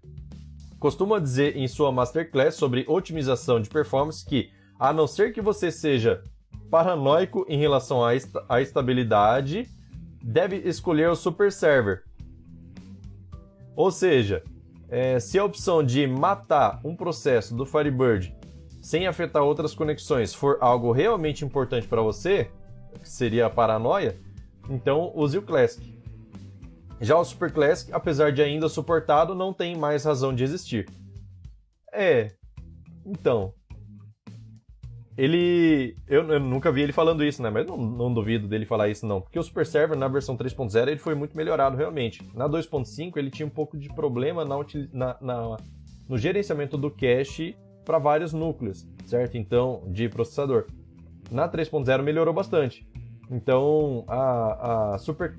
Costuma 0.81 1.19
dizer 1.19 1.57
em 1.57 1.69
sua 1.69 1.93
masterclass 1.93 2.55
sobre 2.55 2.85
otimização 2.89 3.61
de 3.61 3.69
performance 3.69 4.25
que, 4.25 4.51
a 4.79 4.93
não 4.93 5.07
ser 5.07 5.33
que 5.33 5.41
você 5.41 5.71
seja 5.71 6.23
paranoico 6.71 7.45
em 7.49 7.59
relação 7.59 8.05
à, 8.05 8.11
à 8.49 8.61
estabilidade, 8.61 9.69
deve 10.23 10.57
escolher 10.57 11.09
o 11.09 11.17
super 11.17 11.53
server. 11.53 12.03
Ou 13.75 13.91
seja, 13.91 14.43
é, 14.89 15.19
se 15.19 15.39
a 15.39 15.45
opção 15.45 15.83
de 15.83 16.07
matar 16.07 16.81
um 16.85 16.95
processo 16.95 17.55
do 17.55 17.67
Firebird 17.67 18.35
sem 18.83 19.07
afetar 19.07 19.43
outras 19.43 19.75
conexões 19.75 20.33
for 20.33 20.59
algo 20.61 20.93
realmente 20.93 21.45
importante 21.45 21.89
para 21.89 22.03
você, 22.03 22.51
que 23.01 23.09
seria 23.09 23.47
a 23.47 23.51
paranoia, 23.51 24.19
então 24.69 25.13
use 25.15 25.39
o 25.39 25.43
Classic. 25.43 25.97
Já 27.01 27.19
o 27.19 27.25
Super 27.25 27.53
Classic, 27.53 27.93
apesar 27.93 28.33
de 28.33 28.43
ainda 28.43 28.69
suportado, 28.69 29.35
não 29.35 29.53
tem 29.53 29.77
mais 29.77 30.05
razão 30.05 30.35
de 30.35 30.43
existir. 30.43 30.89
É. 31.93 32.31
Então, 33.05 33.53
ele. 35.17 35.97
Eu, 36.07 36.31
eu, 36.31 36.41
nunca 36.41 36.71
vi 36.71 36.83
ele 36.83 36.93
falando 36.93 37.25
isso, 37.25 37.43
né? 37.43 37.49
Mas 37.49 37.67
não, 37.67 37.77
não, 37.77 38.13
duvido 38.13 38.47
dele 38.47 38.67
falar 38.67 38.89
isso, 38.89 39.07
não. 39.07 39.21
Porque 39.21 39.39
o 39.39 39.43
Super 39.43 39.65
Server 39.67 39.97
na 39.97 40.09
versão 40.09 40.37
3.0 40.37 40.89
ele 40.89 40.99
foi 40.99 41.15
muito 41.15 41.37
melhorado, 41.37 41.77
realmente. 41.77 42.23
Na 42.35 42.49
2.5 42.49 43.17
ele 43.17 43.31
tinha 43.31 43.47
um 43.47 43.51
pouco 43.51 43.79
de 43.79 43.89
problema 43.89 44.45
na, 44.45 44.57
na, 44.93 45.17
na 45.21 45.57
no 46.09 46.19
gerenciamento 46.19 46.77
do 46.77 46.91
cache 46.91 47.57
para 47.85 47.99
vários 47.99 48.33
núcleos, 48.33 48.87
certo? 49.07 49.37
Então, 49.37 49.83
de 49.89 50.09
processador. 50.09 50.67
Na 51.31 51.49
3.0 51.49 52.03
melhorou 52.03 52.35
bastante. 52.35 52.87
Então, 53.31 54.05
a, 54.07 54.95
a, 54.95 54.99
super, 54.99 55.37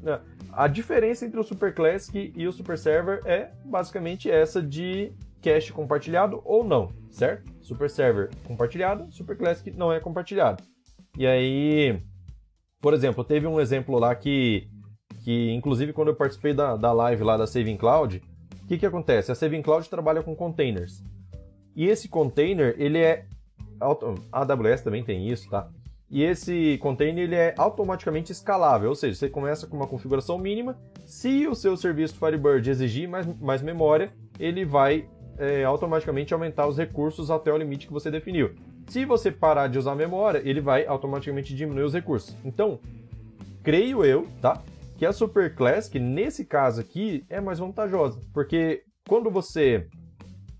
a 0.52 0.68
diferença 0.68 1.26
entre 1.26 1.40
o 1.40 1.44
Super 1.44 1.74
Classic 1.74 2.34
e 2.36 2.48
o 2.48 2.52
Super 2.52 2.78
Server 2.78 3.22
é 3.26 3.52
basicamente 3.64 4.30
essa 4.30 4.62
de 4.62 5.14
cache 5.42 5.72
compartilhado 5.72 6.42
ou 6.44 6.64
não, 6.64 6.92
certo? 7.10 7.50
Super 7.62 7.90
Server 7.90 8.30
compartilhado, 8.46 9.10
Super 9.12 9.38
Classic 9.38 9.72
não 9.72 9.92
é 9.92 10.00
compartilhado. 10.00 10.64
E 11.18 11.26
aí, 11.26 12.02
por 12.82 12.94
exemplo, 12.94 13.24
teve 13.24 13.48
um 13.48 13.60
exemplo 13.60 13.98
lá 13.98 14.14
que, 14.14 14.68
que 15.24 15.52
inclusive 15.52 15.94
quando 15.94 16.10
eu 16.10 16.16
participei 16.16 16.54
da, 16.54 16.76
da 16.76 16.92
live 16.92 17.24
lá 17.24 17.38
da 17.38 17.48
Saving 17.48 17.78
Cloud, 17.78 18.22
o 18.64 18.68
que, 18.68 18.78
que 18.78 18.86
acontece? 18.86 19.32
A 19.32 19.36
Saving 19.36 19.62
Cloud 19.62 19.90
trabalha 19.90 20.22
com 20.22 20.36
containers. 20.36 21.02
E 21.74 21.86
esse 21.86 22.10
container, 22.10 22.76
ele 22.78 23.00
é... 23.00 23.26
A 23.80 24.42
AWS 24.42 24.82
também 24.82 25.04
tem 25.04 25.30
isso, 25.30 25.50
tá? 25.50 25.70
E 26.10 26.24
esse 26.24 26.78
container 26.78 27.26
ele 27.26 27.36
é 27.36 27.54
automaticamente 27.58 28.32
escalável, 28.32 28.90
ou 28.90 28.96
seja, 28.96 29.16
você 29.16 29.30
começa 29.30 29.68
com 29.68 29.76
uma 29.76 29.88
configuração 29.88 30.38
mínima. 30.38 30.78
Se 31.06 31.46
o 31.48 31.54
seu 31.54 31.76
serviço 31.76 32.18
Firebird 32.18 32.70
exigir 32.70 33.10
mais, 33.10 33.26
mais 33.40 33.62
memória, 33.62 34.14
ele 34.40 34.64
vai 34.64 35.10
é, 35.38 35.64
automaticamente 35.66 36.34
aumentar 36.34 36.66
os 36.68 36.78
recursos 36.78 37.30
até 37.30 37.52
o 37.52 37.58
limite 37.58 37.88
que 37.88 37.94
você 37.94 38.10
definiu. 38.10 38.56
Se 38.88 39.04
você 39.04 39.30
parar 39.30 39.68
de 39.68 39.78
usar 39.78 39.96
memória, 39.96 40.42
ele 40.46 40.62
vai 40.62 40.86
automaticamente 40.86 41.54
diminuir 41.54 41.84
os 41.84 41.94
recursos. 41.94 42.36
Então, 42.46 42.80
creio 43.62 44.06
eu, 44.06 44.28
tá? 44.42 44.64
Que 44.98 45.06
a 45.06 45.12
Super 45.12 45.54
Classic, 45.56 46.00
nesse 46.00 46.46
caso 46.46 46.80
aqui, 46.80 47.26
é 47.30 47.42
mais 47.42 47.60
vantajosa. 47.60 48.22
Porque 48.34 48.84
quando 49.08 49.30
você, 49.30 49.88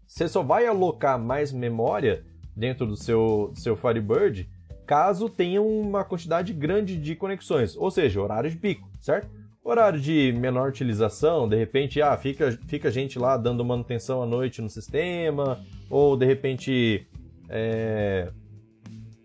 você 0.06 0.28
só 0.28 0.44
vai 0.44 0.68
alocar 0.68 1.18
mais 1.18 1.54
memória 1.54 2.26
dentro 2.56 2.86
do 2.86 2.98
seu, 2.98 3.54
seu 3.56 3.78
Firebird 3.78 4.50
caso 4.88 5.30
tenha 5.30 5.62
uma 5.62 6.04
quantidade 6.06 6.54
grande 6.54 6.98
de 6.98 7.14
conexões, 7.16 7.76
ou 7.76 7.92
seja, 7.92 8.22
horário 8.22 8.50
de 8.50 8.56
pico, 8.56 8.90
certo? 9.02 9.30
Horário 9.62 10.00
de 10.00 10.32
menor 10.32 10.70
utilização, 10.70 11.48
de 11.48 11.58
repente, 11.58 12.02
ah, 12.02 12.16
fica, 12.16 12.58
fica 12.68 12.90
gente 12.90 13.20
lá 13.20 13.36
dando 13.36 13.66
manutenção 13.66 14.24
à 14.24 14.26
noite 14.26 14.62
no 14.62 14.70
sistema, 14.70 15.60
ou 15.90 16.16
de 16.16 16.26
repente 16.26 17.06
é, 17.50 18.32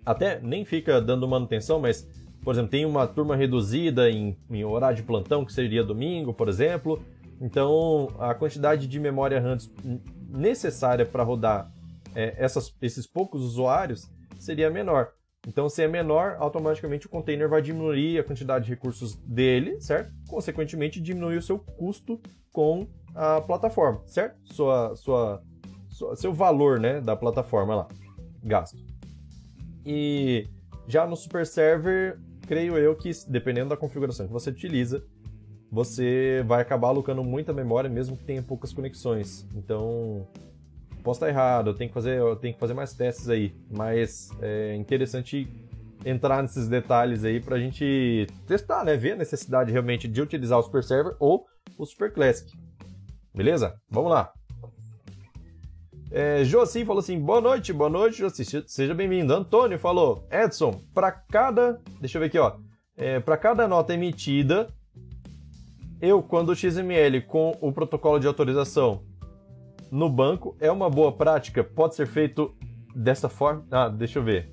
até 0.05 0.41
nem 0.41 0.65
fica 0.65 1.01
dando 1.01 1.29
manutenção, 1.29 1.79
mas, 1.79 2.09
por 2.43 2.55
exemplo, 2.55 2.71
tem 2.71 2.85
uma 2.85 3.07
turma 3.07 3.37
reduzida 3.37 4.11
em, 4.11 4.37
em 4.51 4.65
horário 4.65 4.97
de 4.97 5.05
plantão, 5.05 5.45
que 5.45 5.53
seria 5.53 5.85
domingo, 5.85 6.35
por 6.35 6.49
exemplo. 6.49 7.01
Então, 7.41 8.09
a 8.19 8.35
quantidade 8.35 8.89
de 8.89 8.99
memória 8.99 9.41
RAM 9.41 9.59
necessária 10.29 11.07
para 11.07 11.23
rodar 11.23 11.73
é, 12.17 12.35
essas, 12.37 12.75
esses 12.83 13.07
poucos 13.07 13.43
usuários 13.43 14.11
seria 14.41 14.69
menor. 14.69 15.13
Então, 15.47 15.69
se 15.69 15.83
é 15.83 15.89
menor, 15.89 16.37
automaticamente 16.39 17.07
o 17.07 17.11
container 17.11 17.49
vai 17.49 17.61
diminuir 17.61 18.19
a 18.19 18.25
quantidade 18.25 18.67
de 18.67 18.71
recursos 18.71 19.17
dele, 19.17 19.81
certo? 19.81 20.13
Consequentemente, 20.29 21.01
diminui 21.01 21.37
o 21.37 21.43
seu 21.43 21.59
custo 21.59 22.21
com 22.53 22.87
a 23.15 23.41
plataforma, 23.41 24.03
certo? 24.07 24.39
Sua, 24.45 24.95
sua, 24.95 25.43
sua, 25.89 26.17
seu 26.17 26.33
valor 26.33 26.79
né, 26.79 27.01
da 27.01 27.17
plataforma 27.17 27.75
lá, 27.75 27.89
gasto. 28.43 28.79
E 29.85 30.49
já 30.87 31.07
no 31.07 31.17
Super 31.17 31.45
Server, 31.45 32.19
creio 32.47 32.79
eu 32.79 32.95
que, 32.95 33.11
dependendo 33.29 33.71
da 33.71 33.77
configuração 33.77 34.27
que 34.27 34.33
você 34.33 34.51
utiliza, 34.51 35.05
você 35.71 36.45
vai 36.47 36.61
acabar 36.61 36.89
alocando 36.89 37.25
muita 37.25 37.53
memória, 37.53 37.91
mesmo 37.91 38.17
que 38.17 38.25
tenha 38.25 38.43
poucas 38.43 38.73
conexões. 38.73 39.47
Então, 39.55 40.29
posso 41.03 41.19
estar 41.19 41.29
errado, 41.29 41.71
eu 41.71 41.75
tenho 41.75 41.91
que 41.91 41.95
fazer, 41.95 42.19
eu 42.19 42.37
tenho 42.37 42.55
que 42.55 42.61
fazer 42.61 42.75
mais 42.75 42.95
testes 42.95 43.29
aí, 43.29 43.55
mas 43.71 44.31
é 44.41 44.75
interessante 44.77 45.49
entrar 46.05 46.43
nesses 46.43 46.69
detalhes 46.69 47.25
aí 47.25 47.41
para 47.41 47.57
a 47.57 47.59
gente 47.59 48.27
testar, 48.47 48.85
né? 48.85 48.97
Ver 48.97 49.13
a 49.13 49.17
necessidade 49.17 49.71
realmente 49.71 50.09
de 50.09 50.21
utilizar 50.21 50.59
o 50.59 50.63
Super 50.63 50.83
Server 50.83 51.15
ou 51.19 51.47
o 51.79 51.85
Super 51.85 52.13
Classic. 52.13 52.51
Beleza? 53.35 53.75
Vamos 53.89 54.11
lá. 54.11 54.33
É, 56.11 56.45
falou 56.85 56.99
assim: 56.99 57.19
boa 57.19 57.41
noite, 57.41 57.73
boa 57.73 57.89
noite, 57.89 58.19
Joacim, 58.19 58.63
seja 58.67 58.95
bem-vindo. 58.95 59.33
Antônio 59.33 59.79
falou: 59.79 60.27
Edson, 60.31 60.79
para 60.95 61.11
cada. 61.11 61.81
Deixa 62.01 62.19
eu 62.19 62.21
ver 62.21 62.27
aqui, 62.27 62.39
ó. 62.39 62.57
É, 62.97 63.19
para 63.19 63.39
cada 63.39 63.67
nota 63.67 63.95
emitida, 63.95 64.69
eu, 66.01 66.23
quando 66.23 66.51
o 66.51 66.55
XML 66.55 67.23
com 67.23 67.57
o 67.61 67.73
protocolo 67.73 68.21
de 68.21 68.27
autorização 68.27 69.03
no 69.93 70.09
banco 70.09 70.57
é 70.59 70.73
uma 70.73 70.89
boa 70.89 71.13
prática? 71.13 71.63
Pode 71.63 71.95
ser 71.95 72.07
feito 72.07 72.55
dessa 72.97 73.29
forma? 73.29 73.63
Ah, 73.71 73.91
deixa 73.91 74.19
eu 74.19 74.23
ver. 74.25 74.51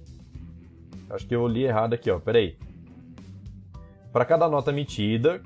Acho 1.10 1.26
que 1.26 1.34
eu 1.34 1.48
li 1.48 1.64
errado 1.64 1.94
aqui, 1.94 2.12
ó. 2.12 2.20
Peraí. 2.20 2.58
Para 4.12 4.26
cada 4.26 4.50
nota 4.50 4.70
emitida. 4.70 5.42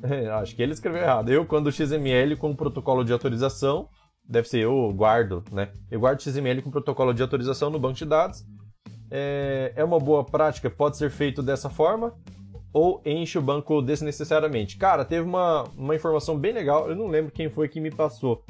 acho 0.40 0.54
que 0.54 0.62
ele 0.62 0.72
escreveu 0.72 1.02
errado. 1.02 1.28
Eu, 1.28 1.44
quando 1.44 1.66
o 1.66 1.72
XML 1.72 2.36
com 2.36 2.52
o 2.52 2.56
protocolo 2.56 3.02
de 3.04 3.12
autorização, 3.12 3.88
deve 4.24 4.48
ser 4.48 4.60
eu 4.60 4.92
guardo, 4.92 5.42
né? 5.50 5.72
Eu 5.90 5.98
guardo 5.98 6.22
XML 6.22 6.62
com 6.62 6.68
o 6.68 6.72
protocolo 6.72 7.12
de 7.12 7.20
autorização 7.20 7.68
no 7.68 7.80
banco 7.80 7.94
de 7.94 8.04
dados. 8.04 8.44
É, 9.10 9.72
é 9.74 9.82
uma 9.82 9.98
boa 9.98 10.24
prática? 10.24 10.70
Pode 10.70 10.96
ser 10.96 11.10
feito 11.10 11.42
dessa 11.42 11.68
forma? 11.68 12.14
Ou 12.72 13.02
enche 13.04 13.38
o 13.38 13.42
banco 13.42 13.82
desnecessariamente. 13.82 14.76
Cara, 14.76 15.04
teve 15.04 15.22
uma, 15.22 15.64
uma 15.76 15.94
informação 15.94 16.38
bem 16.38 16.52
legal, 16.52 16.88
eu 16.88 16.96
não 16.96 17.06
lembro 17.06 17.30
quem 17.30 17.50
foi 17.50 17.68
que 17.68 17.80
me 17.80 17.90
passou, 17.90 18.44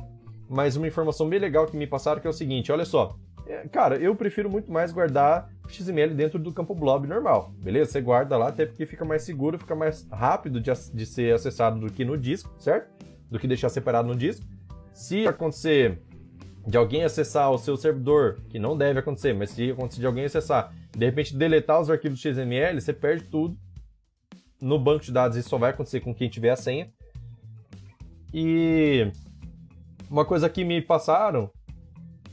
mas 0.49 0.77
uma 0.77 0.87
informação 0.87 1.29
bem 1.29 1.39
legal 1.39 1.67
que 1.67 1.77
me 1.77 1.87
passaram 1.87 2.21
que 2.21 2.27
é 2.27 2.31
o 2.31 2.35
seguinte, 2.35 2.71
olha 2.71 2.85
só. 2.85 3.17
É, 3.47 3.67
cara, 3.69 3.97
eu 3.97 4.15
prefiro 4.15 4.49
muito 4.49 4.71
mais 4.71 4.93
guardar 4.93 5.51
XML 5.69 6.15
dentro 6.15 6.39
do 6.39 6.53
campo 6.53 6.75
blob 6.75 7.09
normal, 7.09 7.53
beleza? 7.59 7.91
Você 7.91 8.01
guarda 8.01 8.37
lá 8.37 8.49
até 8.49 8.65
porque 8.65 8.87
fica 8.87 9.05
mais 9.05 9.23
seguro, 9.23 9.59
fica 9.59 9.75
mais 9.75 10.07
rápido 10.11 10.61
de, 10.61 10.71
de 10.95 11.07
ser 11.07 11.35
acessado 11.35 11.81
do 11.81 11.93
que 11.93 12.05
no 12.05 12.17
disco, 12.17 12.55
certo? 12.59 12.89
Do 13.29 13.39
que 13.39 13.49
deixar 13.49 13.69
separado 13.69 14.07
no 14.07 14.15
disco. 14.15 14.47
Se 14.93 15.27
acontecer 15.27 16.01
de 16.67 16.77
alguém 16.77 17.03
acessar 17.03 17.51
o 17.51 17.59
seu 17.59 17.77
servidor, 17.77 18.39
que 18.49 18.59
não 18.59 18.77
deve 18.77 19.01
acontecer, 19.01 19.35
mas 19.35 19.51
se 19.51 19.73
acontecer 19.73 20.01
de 20.01 20.07
alguém 20.07 20.25
acessar, 20.25 20.73
de 20.97 21.05
repente 21.05 21.37
deletar 21.37 21.81
os 21.81 21.91
arquivos 21.91 22.21
XML, 22.21 22.81
você 22.81 22.93
perde 22.93 23.25
tudo 23.25 23.57
no 24.62 24.79
banco 24.79 25.05
de 25.05 25.12
dados 25.12 25.37
isso 25.37 25.48
só 25.48 25.59
vai 25.59 25.70
acontecer 25.70 26.01
com 26.01 26.14
quem 26.14 26.29
tiver 26.29 26.51
a 26.51 26.57
senha. 26.57 26.90
E 28.33 29.11
uma 30.09 30.25
coisa 30.25 30.48
que 30.48 30.64
me 30.64 30.81
passaram, 30.81 31.51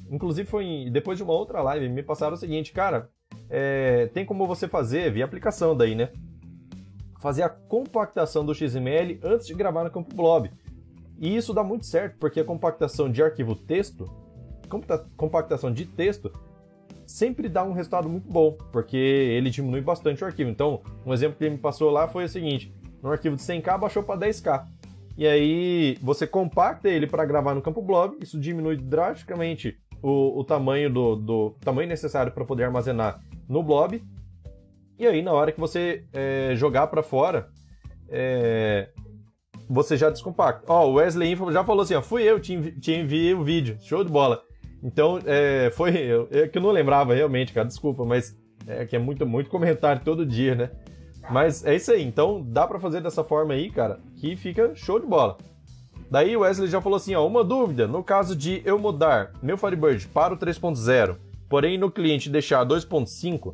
inclusive 0.09 0.47
foi 0.47 0.63
em, 0.63 0.91
depois 0.91 1.17
de 1.17 1.23
uma 1.23 1.33
outra 1.33 1.61
live, 1.61 1.89
me 1.89 2.03
passaram 2.03 2.35
o 2.35 2.37
seguinte, 2.37 2.71
cara, 2.71 3.09
é, 3.49 4.07
tem 4.13 4.25
como 4.25 4.47
você 4.47 4.67
fazer, 4.67 5.11
via 5.11 5.25
aplicação 5.25 5.75
daí, 5.75 5.95
né? 5.95 6.09
Fazer 7.19 7.43
a 7.43 7.49
compactação 7.49 8.45
do 8.45 8.53
XML 8.53 9.19
antes 9.23 9.47
de 9.47 9.53
gravar 9.53 9.83
no 9.83 9.91
campo 9.91 10.15
blob. 10.15 10.51
E 11.19 11.35
isso 11.35 11.53
dá 11.53 11.63
muito 11.63 11.85
certo, 11.85 12.17
porque 12.17 12.39
a 12.39 12.45
compactação 12.45 13.11
de 13.11 13.21
arquivo 13.21 13.55
texto, 13.55 14.05
compactação 15.17 15.73
de 15.73 15.85
texto, 15.85 16.31
sempre 17.09 17.49
dá 17.49 17.63
um 17.63 17.73
resultado 17.73 18.07
muito 18.07 18.29
bom, 18.29 18.55
porque 18.71 18.95
ele 18.95 19.49
diminui 19.49 19.81
bastante 19.81 20.23
o 20.23 20.27
arquivo. 20.27 20.49
Então, 20.49 20.81
um 21.05 21.11
exemplo 21.11 21.37
que 21.37 21.43
ele 21.43 21.55
me 21.55 21.57
passou 21.57 21.89
lá 21.89 22.07
foi 22.07 22.25
o 22.25 22.29
seguinte: 22.29 22.71
no 23.01 23.11
arquivo 23.11 23.35
de 23.35 23.41
100k 23.41 23.79
baixou 23.79 24.03
para 24.03 24.19
10k. 24.19 24.65
E 25.17 25.27
aí 25.27 25.97
você 26.01 26.27
compacta 26.27 26.87
ele 26.87 27.07
para 27.07 27.25
gravar 27.25 27.53
no 27.53 27.61
campo 27.61 27.81
blob, 27.81 28.17
isso 28.21 28.39
diminui 28.39 28.77
drasticamente 28.77 29.77
o, 30.01 30.39
o 30.39 30.43
tamanho 30.43 30.89
do, 30.89 31.15
do 31.15 31.49
tamanho 31.59 31.89
necessário 31.89 32.31
para 32.31 32.45
poder 32.45 32.65
armazenar 32.65 33.19
no 33.47 33.61
blob. 33.61 34.01
E 34.97 35.07
aí 35.07 35.21
na 35.21 35.33
hora 35.33 35.51
que 35.51 35.59
você 35.59 36.05
é, 36.13 36.53
jogar 36.55 36.87
para 36.87 37.03
fora, 37.03 37.49
é, 38.07 38.89
você 39.67 39.97
já 39.97 40.09
descompacta. 40.09 40.71
Ó, 40.71 40.85
oh, 40.85 40.91
o 40.91 40.93
Wesley 40.93 41.31
Info 41.31 41.51
já 41.51 41.65
falou 41.65 41.83
assim, 41.83 41.95
ó, 41.95 42.01
fui 42.01 42.23
eu, 42.23 42.39
te, 42.39 42.53
envi 42.53 42.71
te 42.79 42.93
enviei 42.93 43.33
o 43.33 43.43
vídeo, 43.43 43.77
show 43.81 44.03
de 44.03 44.11
bola. 44.11 44.41
Então, 44.83 45.19
é, 45.25 45.71
foi. 45.71 45.91
É 46.31 46.47
que 46.47 46.57
eu 46.57 46.61
não 46.61 46.71
lembrava 46.71 47.13
realmente, 47.13 47.53
cara, 47.53 47.67
desculpa, 47.67 48.05
mas 48.05 48.37
é 48.67 48.85
que 48.85 48.95
é 48.95 48.99
muito, 48.99 49.25
muito 49.25 49.49
comentário 49.49 50.01
todo 50.03 50.25
dia, 50.25 50.55
né? 50.55 50.69
Mas 51.29 51.63
é 51.65 51.75
isso 51.75 51.91
aí, 51.91 52.03
então 52.03 52.41
dá 52.41 52.65
para 52.65 52.79
fazer 52.79 53.01
dessa 53.01 53.23
forma 53.23 53.53
aí, 53.53 53.69
cara, 53.69 53.99
que 54.17 54.35
fica 54.35 54.73
show 54.75 54.99
de 54.99 55.05
bola. 55.05 55.37
Daí 56.09 56.35
o 56.35 56.39
Wesley 56.39 56.67
já 56.67 56.81
falou 56.81 56.97
assim, 56.97 57.13
ó, 57.13 57.25
uma 57.25 57.43
dúvida, 57.43 57.87
no 57.87 58.03
caso 58.03 58.35
de 58.35 58.63
eu 58.65 58.79
mudar 58.79 59.31
meu 59.43 59.57
Firebird 59.57 60.07
para 60.07 60.33
o 60.33 60.37
3.0, 60.37 61.17
porém 61.47 61.77
no 61.77 61.91
cliente 61.91 62.31
deixar 62.31 62.65
2.5, 62.65 63.53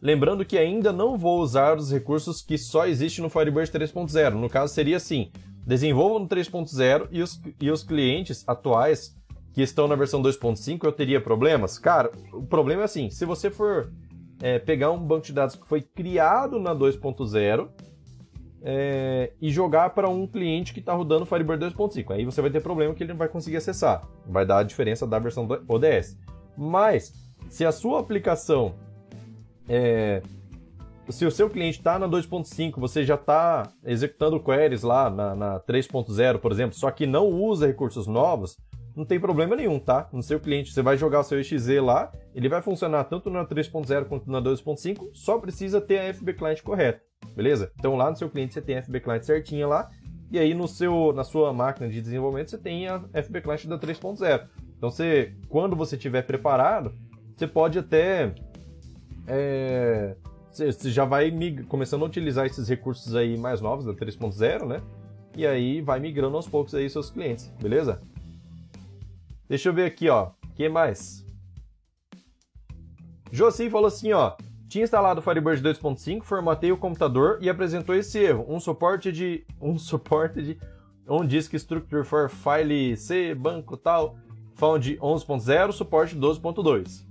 lembrando 0.00 0.44
que 0.44 0.58
ainda 0.58 0.92
não 0.92 1.16
vou 1.16 1.40
usar 1.40 1.78
os 1.78 1.90
recursos 1.90 2.42
que 2.42 2.58
só 2.58 2.86
existem 2.86 3.22
no 3.22 3.30
Firebird 3.30 3.70
3.0. 3.70 4.32
No 4.34 4.50
caso 4.50 4.74
seria 4.74 4.98
assim, 4.98 5.30
desenvolva 5.66 6.18
no 6.18 6.28
3.0 6.28 7.08
e 7.10 7.22
os, 7.22 7.40
e 7.58 7.70
os 7.70 7.82
clientes 7.82 8.46
atuais 8.46 9.16
que 9.52 9.62
estão 9.62 9.86
na 9.86 9.94
versão 9.94 10.22
2.5, 10.22 10.84
eu 10.84 10.92
teria 10.92 11.20
problemas? 11.20 11.78
Cara, 11.78 12.10
o 12.32 12.42
problema 12.42 12.82
é 12.82 12.84
assim, 12.84 13.10
se 13.10 13.24
você 13.24 13.50
for 13.50 13.92
é, 14.40 14.58
pegar 14.58 14.90
um 14.90 14.98
banco 14.98 15.26
de 15.26 15.32
dados 15.32 15.56
que 15.56 15.66
foi 15.66 15.82
criado 15.82 16.58
na 16.58 16.74
2.0 16.74 17.68
é, 18.62 19.32
e 19.40 19.50
jogar 19.50 19.90
para 19.90 20.08
um 20.08 20.26
cliente 20.26 20.72
que 20.72 20.80
está 20.80 20.92
rodando 20.94 21.26
Firebird 21.26 21.64
2.5, 21.66 22.12
aí 22.12 22.24
você 22.24 22.40
vai 22.40 22.50
ter 22.50 22.60
problema 22.60 22.94
que 22.94 23.02
ele 23.02 23.12
não 23.12 23.18
vai 23.18 23.28
conseguir 23.28 23.56
acessar. 23.56 24.08
Vai 24.26 24.46
dar 24.46 24.58
a 24.58 24.62
diferença 24.62 25.06
da 25.06 25.18
versão 25.18 25.48
ODS. 25.68 26.16
Mas, 26.56 27.12
se 27.50 27.64
a 27.64 27.72
sua 27.72 28.00
aplicação 28.00 28.74
é, 29.68 30.22
se 31.08 31.26
o 31.26 31.30
seu 31.30 31.50
cliente 31.50 31.78
está 31.78 31.98
na 31.98 32.08
2.5, 32.08 32.78
você 32.78 33.04
já 33.04 33.14
está 33.14 33.68
executando 33.84 34.40
queries 34.40 34.82
lá 34.82 35.10
na, 35.10 35.34
na 35.34 35.60
3.0, 35.60 36.38
por 36.38 36.52
exemplo, 36.52 36.76
só 36.76 36.90
que 36.90 37.06
não 37.06 37.28
usa 37.28 37.66
recursos 37.66 38.06
novos, 38.06 38.56
não 38.96 39.04
tem 39.04 39.18
problema 39.18 39.56
nenhum, 39.56 39.78
tá? 39.78 40.08
No 40.12 40.22
seu 40.22 40.38
cliente, 40.38 40.72
você 40.72 40.82
vai 40.82 40.96
jogar 40.96 41.20
o 41.20 41.24
seu 41.24 41.40
exe 41.40 41.80
lá, 41.80 42.12
ele 42.34 42.48
vai 42.48 42.60
funcionar 42.62 43.04
tanto 43.04 43.30
na 43.30 43.44
3.0 43.44 44.04
quanto 44.06 44.30
na 44.30 44.40
2.5, 44.40 45.10
só 45.12 45.38
precisa 45.38 45.80
ter 45.80 45.98
a 45.98 46.14
FB 46.14 46.34
Client 46.34 46.62
correta, 46.62 47.00
beleza? 47.34 47.72
Então 47.78 47.96
lá 47.96 48.10
no 48.10 48.16
seu 48.16 48.28
cliente 48.28 48.54
você 48.54 48.60
tem 48.60 48.76
a 48.76 48.82
FB 48.82 49.00
Client 49.00 49.22
certinha 49.22 49.66
lá, 49.66 49.88
e 50.30 50.38
aí 50.38 50.54
no 50.54 50.66
seu, 50.66 51.12
na 51.12 51.24
sua 51.24 51.52
máquina 51.52 51.88
de 51.88 52.00
desenvolvimento 52.00 52.50
você 52.50 52.58
tem 52.58 52.88
a 52.88 53.00
FB 53.22 53.40
Client 53.40 53.66
da 53.66 53.78
3.0. 53.78 54.48
Então 54.76 54.90
você, 54.90 55.34
quando 55.48 55.76
você 55.76 55.96
estiver 55.96 56.22
preparado, 56.22 56.92
você 57.36 57.46
pode 57.46 57.78
até 57.78 58.34
é, 59.26 60.16
você 60.50 60.90
já 60.90 61.04
vai 61.04 61.32
começando 61.68 62.02
a 62.02 62.06
utilizar 62.06 62.46
esses 62.46 62.68
recursos 62.68 63.14
aí 63.14 63.38
mais 63.38 63.60
novos 63.60 63.84
da 63.84 63.94
3.0, 63.94 64.66
né? 64.66 64.82
e 65.36 65.46
aí 65.46 65.80
vai 65.80 65.98
migrando 65.98 66.36
aos 66.36 66.46
poucos 66.46 66.74
aí 66.74 66.88
seus 66.88 67.10
clientes, 67.10 67.52
beleza? 67.60 68.00
Deixa 69.52 69.68
eu 69.68 69.74
ver 69.74 69.84
aqui, 69.84 70.08
ó. 70.08 70.30
que 70.54 70.66
mais? 70.66 71.26
Josi 73.30 73.68
falou 73.68 73.88
assim, 73.88 74.10
ó. 74.10 74.34
Tinha 74.66 74.82
instalado 74.82 75.20
o 75.20 75.22
Firebird 75.22 75.62
2.5, 75.62 76.22
formatei 76.22 76.72
o 76.72 76.76
computador 76.78 77.36
e 77.38 77.50
apresentou 77.50 77.94
esse 77.94 78.18
erro. 78.18 78.46
Um 78.48 78.58
suporte 78.58 79.12
de. 79.12 79.44
Um 79.60 79.76
suporte 79.76 80.40
de. 80.40 80.58
On 81.06 81.26
disk 81.26 81.52
structure 81.52 82.02
for 82.02 82.30
file 82.30 82.96
C, 82.96 83.34
banco 83.34 83.76
tal. 83.76 84.16
Found 84.54 84.96
11.0, 84.96 85.72
suporte 85.72 86.16
12.2. 86.16 87.04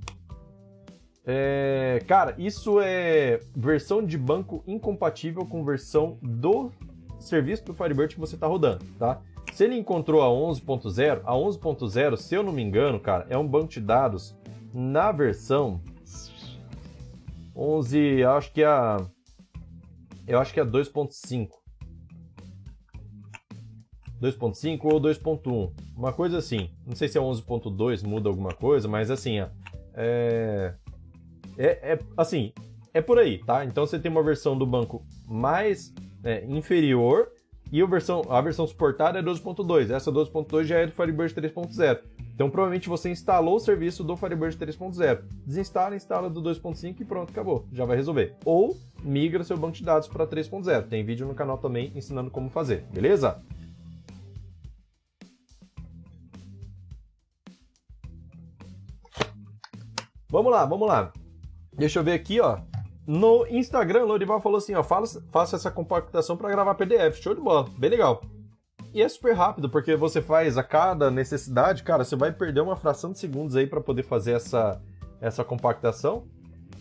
É, 1.23 2.03
cara, 2.07 2.33
isso 2.39 2.81
é 2.81 3.39
versão 3.55 4.03
de 4.03 4.17
banco 4.17 4.63
incompatível 4.65 5.45
com 5.45 5.63
versão 5.63 6.17
do 6.23 6.71
serviço 7.19 7.63
do 7.65 7.75
Firebird 7.75 8.15
que 8.15 8.19
você 8.19 8.33
está 8.33 8.47
rodando, 8.47 8.83
tá? 8.97 9.21
Se 9.51 9.65
ele 9.65 9.77
encontrou 9.77 10.21
a 10.21 10.27
11.0, 10.27 11.21
a 11.23 11.33
11.0, 11.33 12.17
se 12.17 12.35
eu 12.35 12.41
não 12.41 12.53
me 12.53 12.61
engano, 12.61 12.99
cara, 12.99 13.27
é 13.29 13.37
um 13.37 13.47
banco 13.47 13.67
de 13.67 13.81
dados 13.81 14.35
na 14.73 15.11
versão 15.11 15.81
11, 17.55 18.23
acho 18.23 18.53
que 18.53 18.61
é 18.61 18.67
a 18.67 18.97
eu 20.27 20.39
acho 20.39 20.53
que 20.53 20.59
é 20.59 20.65
2.5. 20.65 21.49
2.5 24.21 24.79
ou 24.83 25.01
2.1, 25.01 25.73
uma 25.97 26.13
coisa 26.13 26.37
assim. 26.37 26.69
Não 26.85 26.95
sei 26.95 27.07
se 27.07 27.17
é 27.17 27.21
11.2 27.21 28.07
muda 28.07 28.29
alguma 28.29 28.53
coisa, 28.53 28.87
mas 28.87 29.11
assim, 29.11 29.39
é, 29.39 29.49
é, 31.57 31.93
é, 31.93 31.99
assim, 32.15 32.53
é 32.93 33.01
por 33.01 33.17
aí, 33.17 33.39
tá? 33.39 33.65
Então 33.65 33.85
você 33.85 33.99
tem 33.99 34.11
uma 34.11 34.23
versão 34.23 34.57
do 34.57 34.65
banco 34.65 35.03
mais 35.27 35.93
é, 36.23 36.45
inferior 36.45 37.31
e 37.71 37.81
a 37.81 37.85
versão, 37.85 38.23
a 38.29 38.41
versão 38.41 38.67
suportada 38.67 39.19
é 39.19 39.23
12.2. 39.23 39.89
Essa 39.89 40.11
12.2 40.11 40.65
já 40.65 40.79
é 40.79 40.87
do 40.87 40.91
Firebird 40.91 41.33
3.0. 41.33 41.99
Então 42.35 42.49
provavelmente 42.49 42.89
você 42.89 43.09
instalou 43.09 43.55
o 43.55 43.59
serviço 43.59 44.03
do 44.03 44.17
Firebird 44.17 44.57
3.0. 44.57 45.21
Desinstala, 45.45 45.95
instala 45.95 46.29
do 46.29 46.41
2.5 46.41 46.99
e 46.99 47.05
pronto, 47.05 47.29
acabou. 47.29 47.65
Já 47.71 47.85
vai 47.85 47.95
resolver. 47.95 48.35
Ou 48.43 48.77
migra 49.03 49.43
seu 49.43 49.57
banco 49.57 49.77
de 49.77 49.83
dados 49.83 50.07
para 50.07 50.27
3.0. 50.27 50.87
Tem 50.87 51.05
vídeo 51.05 51.25
no 51.25 51.33
canal 51.33 51.57
também 51.57 51.91
ensinando 51.95 52.29
como 52.29 52.49
fazer, 52.49 52.85
beleza? 52.91 53.41
Vamos 60.29 60.51
lá, 60.51 60.65
vamos 60.65 60.87
lá. 60.87 61.11
Deixa 61.73 61.99
eu 61.99 62.03
ver 62.03 62.13
aqui, 62.13 62.39
ó. 62.39 62.59
No 63.11 63.45
Instagram, 63.45 64.05
Lorival 64.05 64.39
falou 64.39 64.57
assim, 64.57 64.73
ó, 64.73 64.81
faça, 64.81 65.21
faça 65.33 65.57
essa 65.57 65.69
compactação 65.69 66.37
para 66.37 66.49
gravar 66.49 66.75
PDF. 66.75 67.21
Show 67.21 67.35
de 67.35 67.41
bola, 67.41 67.67
bem 67.77 67.89
legal. 67.89 68.23
E 68.93 69.01
é 69.01 69.09
super 69.09 69.33
rápido, 69.35 69.69
porque 69.69 69.97
você 69.97 70.21
faz 70.21 70.57
a 70.57 70.63
cada 70.63 71.11
necessidade, 71.11 71.83
cara, 71.83 72.05
você 72.05 72.15
vai 72.15 72.31
perder 72.31 72.61
uma 72.61 72.77
fração 72.77 73.11
de 73.11 73.19
segundos 73.19 73.57
aí 73.57 73.67
para 73.67 73.81
poder 73.81 74.03
fazer 74.03 74.31
essa, 74.31 74.81
essa 75.19 75.43
compactação. 75.43 76.23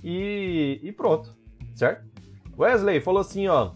E, 0.04 0.78
e 0.84 0.92
pronto, 0.92 1.34
certo? 1.74 2.06
Wesley 2.56 3.00
falou 3.00 3.22
assim, 3.22 3.48
ó, 3.48 3.72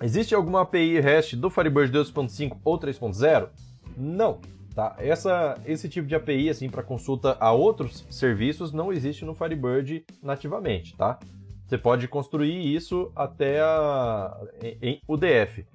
existe 0.00 0.34
alguma 0.34 0.62
API 0.62 0.98
REST 0.98 1.36
do 1.36 1.50
Firebird 1.50 1.92
2.5 1.92 2.56
ou 2.64 2.80
3.0? 2.80 3.50
Não, 3.94 4.40
tá? 4.74 4.96
Essa, 4.98 5.60
esse 5.66 5.90
tipo 5.90 6.08
de 6.08 6.14
API, 6.14 6.48
assim, 6.48 6.70
para 6.70 6.82
consulta 6.82 7.36
a 7.38 7.52
outros 7.52 8.06
serviços 8.08 8.72
não 8.72 8.90
existe 8.90 9.26
no 9.26 9.34
Firebird 9.34 10.06
nativamente, 10.22 10.96
tá? 10.96 11.18
Você 11.66 11.76
pode 11.76 12.06
construir 12.06 12.74
isso 12.74 13.10
até 13.14 13.60
a, 13.60 14.40
em, 14.80 15.00
UDF. 15.08 15.66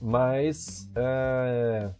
Mas 0.00 0.90
é, 0.96 1.90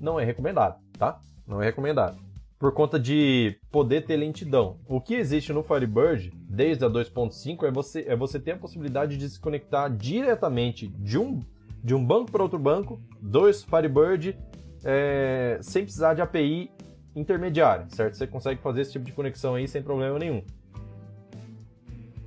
não 0.00 0.18
é 0.18 0.24
recomendado, 0.24 0.80
tá? 0.98 1.20
Não 1.46 1.62
é 1.62 1.66
recomendado. 1.66 2.18
Por 2.58 2.72
conta 2.72 2.98
de 2.98 3.56
poder 3.70 4.06
ter 4.06 4.16
lentidão. 4.16 4.78
O 4.88 5.00
que 5.00 5.14
existe 5.14 5.52
no 5.52 5.62
Firebird, 5.62 6.32
desde 6.48 6.84
a 6.84 6.88
2.5, 6.88 7.64
é 7.64 7.70
você, 7.70 8.04
é 8.08 8.16
você 8.16 8.40
ter 8.40 8.52
a 8.52 8.56
possibilidade 8.56 9.16
de 9.16 9.28
se 9.28 9.38
conectar 9.38 9.88
diretamente 9.88 10.88
de 10.88 11.18
um, 11.18 11.42
de 11.84 11.94
um 11.94 12.04
banco 12.04 12.30
para 12.30 12.42
outro 12.42 12.58
banco, 12.58 13.00
dois 13.20 13.62
Firebird, 13.62 14.38
é, 14.82 15.58
sem 15.60 15.84
precisar 15.84 16.14
de 16.14 16.22
API 16.22 16.70
intermediária, 17.14 17.86
certo? 17.90 18.16
Você 18.16 18.26
consegue 18.26 18.60
fazer 18.62 18.82
esse 18.82 18.92
tipo 18.92 19.04
de 19.04 19.12
conexão 19.12 19.54
aí 19.54 19.68
sem 19.68 19.82
problema 19.82 20.18
nenhum. 20.18 20.42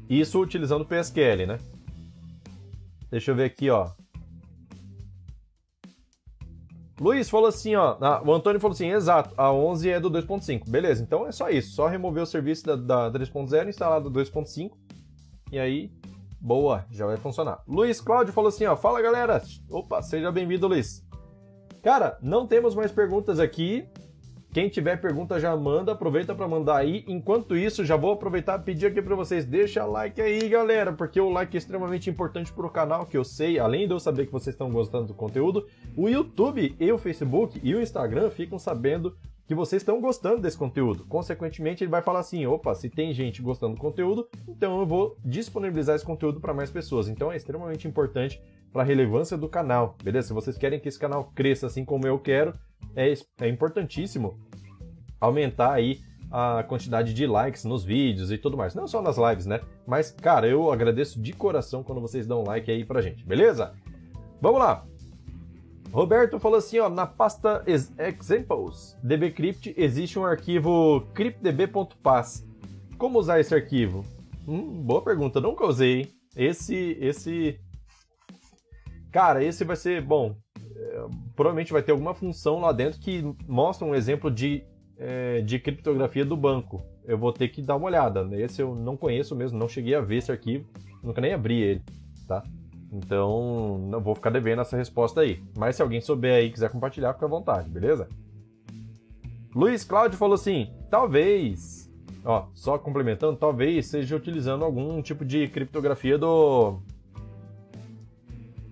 Isso 0.10 0.42
utilizando 0.42 0.82
o 0.82 0.86
PSQL, 0.86 1.48
né? 1.48 1.60
Deixa 3.10 3.32
eu 3.32 3.36
ver 3.36 3.46
aqui, 3.46 3.70
ó. 3.70 3.92
Luiz 7.00 7.30
falou 7.30 7.48
assim, 7.48 7.76
ó. 7.76 7.98
o 8.24 8.34
Antônio 8.34 8.62
falou 8.62 8.74
assim, 8.74 8.90
exato, 8.90 9.34
a 9.36 9.52
11 9.52 9.90
é 9.90 10.00
do 10.00 10.10
2.5. 10.10 10.70
Beleza, 10.70 11.04
então 11.04 11.28
é 11.28 11.32
só 11.32 11.50
isso. 11.50 11.76
Só 11.76 11.88
remover 11.88 12.24
o 12.24 12.26
serviço 12.26 12.66
da, 12.66 13.10
da 13.10 13.20
3.0 13.20 13.66
e 13.66 13.70
instalar 13.70 14.00
do 14.00 14.12
2.5. 14.12 14.72
E 15.52 15.60
aí, 15.60 15.92
boa, 16.40 16.86
já 16.92 17.06
vai 17.06 17.18
funcionar. 17.18 17.62
Luiz 17.68 18.00
Cláudio 18.00 18.34
falou 18.34 18.50
assim, 18.50 18.66
ó. 18.66 18.76
Fala 18.76 19.02
galera. 19.02 19.42
Opa, 19.70 20.02
seja 20.02 20.32
bem-vindo, 20.32 20.68
Luiz. 20.68 21.06
Cara, 21.82 22.18
não 22.22 22.48
temos 22.48 22.74
mais 22.74 22.92
perguntas 22.92 23.40
aqui. 23.40 23.86
Quem 24.54 24.70
tiver 24.70 25.02
pergunta 25.02 25.40
já 25.40 25.58
manda, 25.58 25.94
aproveita 25.94 26.36
para 26.36 26.48
mandar 26.48 26.78
aí. 26.78 27.04
Enquanto 27.08 27.58
isso, 27.58 27.84
já 27.84 27.96
vou 27.96 28.12
aproveitar 28.12 28.60
e 28.60 28.64
pedir 28.64 28.86
aqui 28.86 29.02
para 29.02 29.16
vocês, 29.16 29.46
deixa 29.46 29.84
like 29.84 30.22
aí, 30.22 30.48
galera, 30.48 30.94
porque 30.94 31.20
o 31.20 31.28
like 31.28 31.58
é 31.58 31.58
extremamente 31.58 32.08
importante 32.08 32.54
para 32.54 32.68
o 32.68 32.70
canal, 32.70 33.08
que 33.08 33.18
eu 33.18 33.24
sei, 33.24 33.58
além 33.58 33.88
de 33.88 33.96
eu 33.96 34.00
saber 34.00 34.28
que 34.28 34.32
vocês 34.32 34.54
estão 34.54 34.70
gostando 34.70 35.08
do 35.08 35.16
conteúdo, 35.16 35.66
o 35.98 36.08
YouTube 36.08 36.76
e 36.80 36.92
o 36.92 37.00
Facebook 37.00 37.60
e 37.64 37.74
o 37.74 37.82
Instagram 37.82 38.30
ficam 38.30 38.60
sabendo 38.60 39.18
que 39.48 39.56
vocês 39.56 39.82
estão 39.82 40.00
gostando 40.00 40.42
desse 40.42 40.58
conteúdo. 40.58 41.06
Consequentemente, 41.06 41.84
ele 41.84 41.92
vai 41.92 42.02
falar 42.02 42.20
assim: 42.20 42.46
opa, 42.46 42.74
se 42.76 42.90
tem 42.90 43.14
gente 43.14 43.42
gostando 43.42 43.76
do 43.76 43.82
conteúdo, 43.82 44.28
então 44.48 44.80
eu 44.80 44.86
vou 44.86 45.18
disponibilizar 45.24 45.96
esse 45.96 46.06
conteúdo 46.06 46.40
para 46.40 46.54
mais 46.54 46.70
pessoas. 46.70 47.08
Então 47.08 47.32
é 47.32 47.36
extremamente 47.36 47.88
importante 47.88 48.42
para 48.72 48.82
a 48.82 48.86
relevância 48.86 49.38
do 49.38 49.48
canal, 49.48 49.96
beleza? 50.04 50.30
Se 50.30 50.34
vocês 50.34 50.58
querem 50.58 50.80
que 50.80 50.88
esse 50.88 51.00
canal 51.00 51.32
cresça 51.36 51.68
assim 51.68 51.86
como 51.86 52.08
eu 52.08 52.18
quero, 52.18 52.54
é, 52.96 53.14
é 53.42 53.48
importantíssimo 53.48 54.40
aumentar 55.20 55.74
aí 55.74 56.00
a 56.32 56.64
quantidade 56.64 57.14
de 57.14 57.28
likes 57.28 57.64
nos 57.64 57.84
vídeos 57.84 58.32
e 58.32 58.38
tudo 58.40 58.58
mais. 58.58 58.74
Não 58.74 58.88
só 58.88 59.02
nas 59.02 59.18
lives, 59.18 59.46
né? 59.46 59.62
Mas, 59.86 60.10
cara, 60.10 60.48
eu 60.48 60.72
agradeço 60.72 61.22
de 61.22 61.32
coração 61.32 61.84
quando 61.84 62.02
vocês 62.02 62.26
dão 62.26 62.44
like 62.44 62.72
aí 62.72 62.84
pra 62.84 63.02
gente, 63.02 63.24
beleza? 63.24 63.74
Vamos 64.42 64.60
lá! 64.60 64.93
Roberto 65.94 66.40
falou 66.40 66.58
assim, 66.58 66.80
ó, 66.80 66.90
na 66.90 67.06
pasta 67.06 67.64
examples 67.68 68.98
dbcrypt 69.04 69.76
existe 69.78 70.18
um 70.18 70.26
arquivo 70.26 71.02
cryptdb.pass. 71.14 72.44
Como 72.98 73.20
usar 73.20 73.40
esse 73.40 73.54
arquivo? 73.54 74.04
Hum, 74.48 74.82
boa 74.82 75.04
pergunta, 75.04 75.40
nunca 75.40 75.68
usei. 75.68 76.12
Esse, 76.36 76.98
esse... 77.00 77.60
Cara, 79.12 79.44
esse 79.44 79.64
vai 79.64 79.76
ser, 79.76 80.02
bom, 80.02 80.36
é, 80.76 81.06
provavelmente 81.36 81.72
vai 81.72 81.84
ter 81.84 81.92
alguma 81.92 82.16
função 82.16 82.60
lá 82.60 82.72
dentro 82.72 83.00
que 83.00 83.24
mostra 83.48 83.86
um 83.86 83.94
exemplo 83.94 84.32
de, 84.32 84.64
é, 84.98 85.42
de 85.42 85.60
criptografia 85.60 86.26
do 86.26 86.36
banco. 86.36 86.84
Eu 87.06 87.20
vou 87.20 87.32
ter 87.32 87.50
que 87.50 87.62
dar 87.62 87.76
uma 87.76 87.86
olhada. 87.86 88.28
Esse 88.32 88.64
eu 88.64 88.74
não 88.74 88.98
conheço 88.98 89.36
mesmo, 89.36 89.60
não 89.60 89.70
cheguei 89.70 89.94
a 89.94 90.02
ver 90.02 90.16
esse 90.16 90.32
arquivo, 90.32 90.68
nunca 91.04 91.22
nem 91.22 91.34
abri 91.34 91.62
ele, 91.62 91.84
tá? 92.28 92.44
Então, 92.94 93.80
não 93.90 94.00
vou 94.00 94.14
ficar 94.14 94.30
devendo 94.30 94.62
essa 94.62 94.78
resposta 94.78 95.22
aí. 95.22 95.42
Mas 95.58 95.76
se 95.76 95.82
alguém 95.82 96.00
souber 96.00 96.36
aí 96.36 96.46
e 96.46 96.52
quiser 96.52 96.70
compartilhar, 96.70 97.14
fica 97.14 97.26
à 97.26 97.30
vontade, 97.30 97.68
beleza? 97.68 98.08
Luiz 99.56 99.84
Cláudio 99.84 100.18
falou 100.18 100.36
assim: 100.36 100.72
talvez, 100.92 101.92
ó, 102.24 102.48
só 102.54 102.78
complementando, 102.78 103.36
talvez 103.36 103.88
seja 103.88 104.16
utilizando 104.16 104.64
algum 104.64 105.02
tipo 105.02 105.26
de 105.26 105.48
criptografia 105.48 106.20
do 106.20 106.80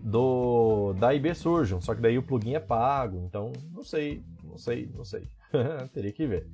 do 0.04 0.93
da 0.93 1.14
IB 1.14 1.34
Surgeon, 1.34 1.82
só 1.82 1.95
que 1.95 2.02
daí 2.02 2.18
o 2.18 2.24
plugin 2.24 2.54
é 2.54 2.60
pago, 2.60 3.24
então 3.26 3.52
não 3.74 3.84
sei, 3.84 4.24
não 4.43 4.58
sei, 4.58 4.89
não 4.95 5.06
sei. 5.06 5.28
Teria 5.93 6.12
que 6.12 6.28
ver. 6.28 6.48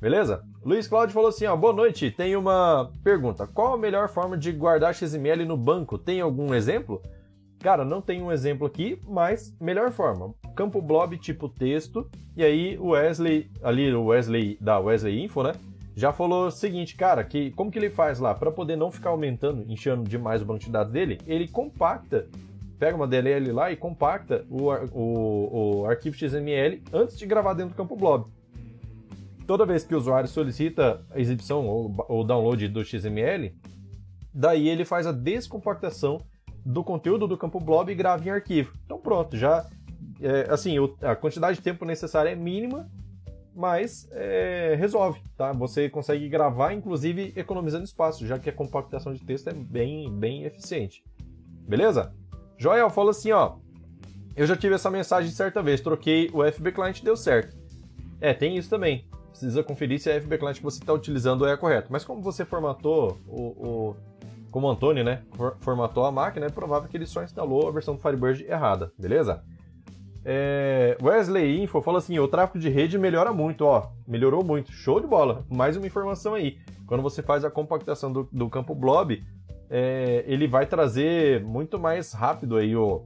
Beleza? 0.00 0.44
Luiz 0.64 0.86
Cláudio 0.86 1.14
falou 1.14 1.30
assim: 1.30 1.46
ó, 1.46 1.56
boa 1.56 1.72
noite. 1.72 2.10
Tem 2.10 2.36
uma 2.36 2.90
pergunta. 3.02 3.46
Qual 3.46 3.74
a 3.74 3.78
melhor 3.78 4.08
forma 4.08 4.36
de 4.36 4.52
guardar 4.52 4.94
XML 4.94 5.44
no 5.44 5.56
banco? 5.56 5.96
Tem 5.96 6.20
algum 6.20 6.54
exemplo? 6.54 7.00
Cara, 7.60 7.84
não 7.84 8.02
tem 8.02 8.22
um 8.22 8.30
exemplo 8.30 8.66
aqui, 8.66 9.00
mas 9.08 9.56
melhor 9.58 9.90
forma. 9.90 10.34
Campo 10.54 10.82
blob 10.82 11.16
tipo 11.18 11.48
texto. 11.48 12.08
E 12.36 12.44
aí 12.44 12.78
o 12.78 12.88
Wesley, 12.88 13.50
ali 13.62 13.92
o 13.92 14.06
Wesley 14.06 14.58
da 14.60 14.78
Wesley 14.78 15.24
Info, 15.24 15.42
né? 15.42 15.52
Já 15.94 16.12
falou 16.12 16.48
o 16.48 16.50
seguinte, 16.50 16.94
cara, 16.94 17.24
que 17.24 17.50
como 17.52 17.70
que 17.70 17.78
ele 17.78 17.88
faz 17.88 18.18
lá? 18.18 18.34
Para 18.34 18.52
poder 18.52 18.76
não 18.76 18.90
ficar 18.90 19.10
aumentando, 19.10 19.64
enchendo 19.66 20.04
demais 20.04 20.42
o 20.42 20.44
banco 20.44 20.60
de 20.60 20.70
dados 20.70 20.92
dele, 20.92 21.18
ele 21.26 21.48
compacta 21.48 22.28
pega 22.78 22.94
uma 22.94 23.06
DLL 23.06 23.52
lá 23.52 23.72
e 23.72 23.76
compacta 23.76 24.44
o, 24.50 24.70
o, 24.92 25.80
o, 25.80 25.86
arquivo 25.86 26.14
XML 26.14 26.82
antes 26.92 27.18
de 27.18 27.24
gravar 27.24 27.54
dentro 27.54 27.70
do 27.70 27.76
campo 27.76 27.96
blob 27.96 28.26
toda 29.46 29.66
vez 29.66 29.84
que 29.84 29.94
o 29.94 29.98
usuário 29.98 30.28
solicita 30.28 31.04
a 31.10 31.18
exibição 31.18 31.66
ou, 31.66 31.94
o 32.08 32.24
download 32.24 32.68
do 32.68 32.84
XML, 32.84 33.54
daí 34.32 34.68
ele 34.68 34.84
faz 34.84 35.06
a 35.06 35.12
descompactação 35.12 36.20
do 36.64 36.82
conteúdo 36.82 37.28
do 37.28 37.38
campo 37.38 37.60
blob 37.60 37.90
e 37.90 37.94
grava 37.94 38.24
em 38.24 38.30
arquivo. 38.30 38.72
Então 38.84 38.98
pronto, 38.98 39.36
já 39.36 39.66
é, 40.20 40.46
assim, 40.50 40.78
o, 40.78 40.96
a 41.02 41.14
quantidade 41.14 41.58
de 41.58 41.62
tempo 41.62 41.84
necessária 41.84 42.30
é 42.30 42.34
mínima, 42.34 42.88
mas 43.54 44.08
é, 44.12 44.74
resolve, 44.78 45.20
tá? 45.36 45.52
Você 45.52 45.88
consegue 45.88 46.28
gravar, 46.28 46.74
inclusive 46.74 47.32
economizando 47.36 47.84
espaço, 47.84 48.26
já 48.26 48.38
que 48.38 48.50
a 48.50 48.52
compactação 48.52 49.14
de 49.14 49.24
texto 49.24 49.48
é 49.48 49.54
bem, 49.54 50.12
bem 50.12 50.44
eficiente. 50.44 51.02
Beleza? 51.66 52.12
Joel 52.58 52.90
fala 52.90 53.10
assim, 53.10 53.32
ó. 53.32 53.56
Eu 54.34 54.46
já 54.46 54.54
tive 54.54 54.74
essa 54.74 54.90
mensagem 54.90 55.30
certa 55.30 55.62
vez, 55.62 55.80
troquei 55.80 56.30
o 56.32 56.44
FB 56.44 56.72
Client 56.72 57.02
deu 57.02 57.16
certo. 57.16 57.56
É, 58.20 58.34
tem 58.34 58.56
isso 58.56 58.68
também. 58.68 59.06
Precisa 59.36 59.62
conferir 59.62 60.00
se 60.00 60.10
a 60.10 60.18
FB 60.18 60.38
Client 60.38 60.56
que 60.56 60.62
você 60.62 60.78
está 60.78 60.94
utilizando 60.94 61.44
é 61.44 61.52
a 61.52 61.56
correta. 61.58 61.88
Mas 61.90 62.04
como 62.04 62.22
você 62.22 62.42
formatou 62.44 63.18
o, 63.28 63.40
o 63.40 63.96
como 64.50 64.66
o 64.66 64.70
Antônio, 64.70 65.04
né, 65.04 65.22
formatou 65.60 66.06
a 66.06 66.10
máquina, 66.10 66.46
é 66.46 66.48
provável 66.48 66.88
que 66.88 66.96
ele 66.96 67.04
só 67.04 67.22
instalou 67.22 67.68
a 67.68 67.70
versão 67.70 67.94
do 67.94 68.00
Firebird 68.00 68.46
errada, 68.48 68.90
beleza? 68.98 69.44
É, 70.24 70.96
Wesley 71.02 71.62
Info 71.62 71.82
fala 71.82 71.98
assim: 71.98 72.18
o 72.18 72.26
tráfego 72.26 72.58
de 72.58 72.70
rede 72.70 72.98
melhora 72.98 73.32
muito, 73.34 73.66
ó. 73.66 73.90
Melhorou 74.08 74.42
muito. 74.42 74.72
Show 74.72 74.98
de 74.98 75.06
bola. 75.06 75.44
Mais 75.50 75.76
uma 75.76 75.86
informação 75.86 76.32
aí. 76.32 76.58
Quando 76.86 77.02
você 77.02 77.22
faz 77.22 77.44
a 77.44 77.50
compactação 77.50 78.10
do, 78.10 78.26
do 78.32 78.48
campo 78.48 78.74
blob, 78.74 79.22
é, 79.68 80.24
ele 80.26 80.48
vai 80.48 80.64
trazer 80.64 81.44
muito 81.44 81.78
mais 81.78 82.12
rápido 82.12 82.56
aí 82.56 82.74
o, 82.74 83.04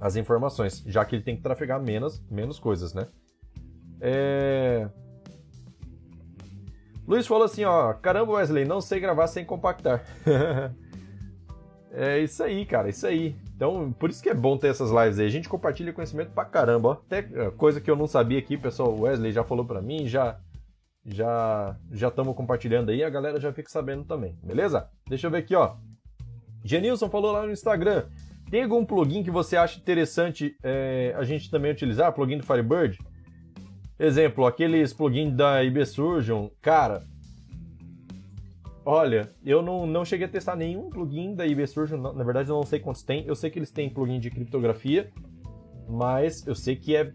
as 0.00 0.14
informações, 0.14 0.82
já 0.86 1.04
que 1.04 1.16
ele 1.16 1.22
tem 1.22 1.36
que 1.36 1.42
trafegar 1.42 1.82
menos, 1.82 2.24
menos 2.30 2.58
coisas, 2.60 2.94
né? 2.94 3.08
É... 4.00 4.88
Luiz 7.10 7.26
falou 7.26 7.42
assim, 7.42 7.64
ó, 7.64 7.92
caramba 7.92 8.34
Wesley, 8.34 8.64
não 8.64 8.80
sei 8.80 9.00
gravar 9.00 9.26
sem 9.26 9.44
compactar. 9.44 10.04
é 11.90 12.20
isso 12.20 12.40
aí, 12.40 12.64
cara, 12.64 12.88
isso 12.88 13.04
aí. 13.04 13.34
Então, 13.56 13.92
por 13.98 14.10
isso 14.10 14.22
que 14.22 14.30
é 14.30 14.34
bom 14.34 14.56
ter 14.56 14.68
essas 14.68 14.92
lives 14.92 15.18
aí. 15.18 15.26
A 15.26 15.30
gente 15.30 15.48
compartilha 15.48 15.92
conhecimento 15.92 16.30
pra 16.30 16.44
caramba, 16.44 16.88
ó. 16.90 16.92
Até 16.92 17.18
é, 17.18 17.50
coisa 17.50 17.80
que 17.80 17.90
eu 17.90 17.96
não 17.96 18.06
sabia 18.06 18.38
aqui, 18.38 18.56
pessoal, 18.56 18.90
o 18.92 19.00
Wesley 19.00 19.32
já 19.32 19.42
falou 19.42 19.64
pra 19.64 19.82
mim, 19.82 20.06
já 20.06 20.38
já 21.04 21.76
já 21.90 22.06
estamos 22.06 22.36
compartilhando 22.36 22.90
aí, 22.90 23.02
a 23.02 23.10
galera 23.10 23.40
já 23.40 23.52
fica 23.52 23.68
sabendo 23.68 24.04
também, 24.04 24.38
beleza? 24.40 24.88
Deixa 25.08 25.26
eu 25.26 25.32
ver 25.32 25.38
aqui, 25.38 25.56
ó. 25.56 25.74
Genilson 26.64 27.10
falou 27.10 27.32
lá 27.32 27.44
no 27.44 27.50
Instagram. 27.50 28.04
Tem 28.52 28.62
algum 28.62 28.84
plugin 28.84 29.24
que 29.24 29.32
você 29.32 29.56
acha 29.56 29.80
interessante 29.80 30.54
é, 30.62 31.12
a 31.16 31.24
gente 31.24 31.50
também 31.50 31.72
utilizar? 31.72 32.12
Plugin 32.12 32.38
do 32.38 32.46
Firebird? 32.46 32.98
Exemplo, 34.00 34.46
aqueles 34.46 34.94
plugins 34.94 35.36
da 35.36 35.62
IB 35.62 35.84
Surgeon, 35.84 36.48
cara, 36.62 37.02
Olha, 38.82 39.30
eu 39.44 39.60
não, 39.60 39.86
não 39.86 40.06
cheguei 40.06 40.26
a 40.26 40.28
testar 40.28 40.56
nenhum 40.56 40.88
plugin 40.88 41.34
da 41.34 41.46
IB 41.46 41.66
Surgeon, 41.66 41.98
na 41.98 42.24
verdade 42.24 42.48
eu 42.48 42.56
não 42.56 42.64
sei 42.64 42.80
quantos 42.80 43.02
tem. 43.02 43.24
Eu 43.26 43.36
sei 43.36 43.50
que 43.50 43.58
eles 43.58 43.70
têm 43.70 43.90
plugin 43.90 44.18
de 44.18 44.30
criptografia, 44.30 45.10
mas 45.86 46.46
eu 46.46 46.54
sei 46.54 46.76
que 46.76 46.96
é 46.96 47.12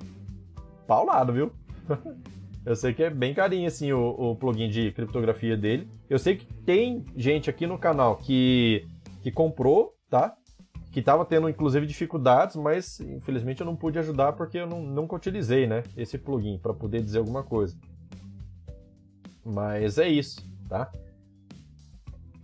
paulado, 0.88 1.34
viu? 1.34 1.52
eu 2.66 2.76
sei 2.76 2.94
que 2.94 3.04
é 3.04 3.10
bem 3.10 3.34
carinho 3.34 3.68
assim 3.68 3.92
o, 3.92 4.10
o, 4.10 4.36
plugin 4.36 4.70
de 4.70 4.92
criptografia 4.92 5.58
dele. 5.58 5.88
Eu 6.08 6.20
sei 6.20 6.36
que 6.36 6.46
tem 6.46 7.04
gente 7.18 7.50
aqui 7.50 7.66
no 7.66 7.80
canal 7.80 8.16
que, 8.18 8.86
que 9.24 9.32
comprou, 9.32 9.96
tá? 10.08 10.36
Que 10.96 11.02
tava 11.02 11.26
tendo 11.26 11.50
inclusive 11.50 11.86
dificuldades, 11.86 12.56
mas 12.56 13.02
infelizmente 13.02 13.60
eu 13.60 13.66
não 13.66 13.76
pude 13.76 14.00
ajudar 14.00 14.32
porque 14.32 14.60
eu 14.60 14.66
não, 14.66 14.82
nunca 14.82 15.14
utilizei, 15.14 15.68
né? 15.68 15.84
Esse 15.98 16.18
plugin 16.18 16.58
para 16.58 16.74
poder 16.74 17.02
dizer 17.02 17.18
alguma 17.20 17.44
coisa. 17.44 17.76
Mas 19.44 19.98
é 19.98 20.08
isso, 20.08 20.42
tá? 20.70 20.90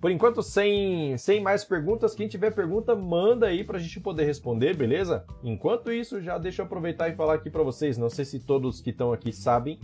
Por 0.01 0.11
enquanto, 0.11 0.43
sem, 0.43 1.17
sem 1.17 1.39
mais 1.39 1.63
perguntas, 1.63 2.13
quem 2.13 2.27
tiver 2.27 2.53
pergunta, 2.53 2.93
manda 2.93 3.45
aí 3.47 3.63
para 3.63 3.77
a 3.77 3.79
gente 3.79 4.01
poder 4.01 4.25
responder, 4.25 4.75
beleza? 4.75 5.25
Enquanto 5.41 5.89
isso, 5.89 6.19
já 6.21 6.37
deixa 6.37 6.61
eu 6.61 6.65
aproveitar 6.65 7.07
e 7.07 7.15
falar 7.15 7.35
aqui 7.35 7.49
para 7.49 7.63
vocês. 7.63 7.97
Não 7.97 8.09
sei 8.09 8.25
se 8.25 8.37
todos 8.37 8.81
que 8.81 8.89
estão 8.89 9.13
aqui 9.13 9.31
sabem, 9.31 9.79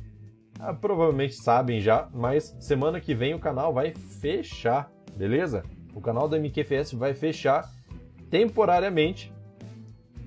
ah, 0.59 0.73
provavelmente 0.73 1.35
sabem 1.35 1.79
já, 1.79 2.09
mas 2.13 2.53
semana 2.59 2.99
que 2.99 3.15
vem 3.15 3.33
o 3.33 3.39
canal 3.39 3.73
vai 3.73 3.93
fechar, 3.93 4.91
beleza? 5.15 5.63
O 5.95 6.01
canal 6.01 6.27
da 6.27 6.37
MQFS 6.37 6.91
vai 6.95 7.13
fechar 7.13 7.76
temporariamente. 8.29 9.33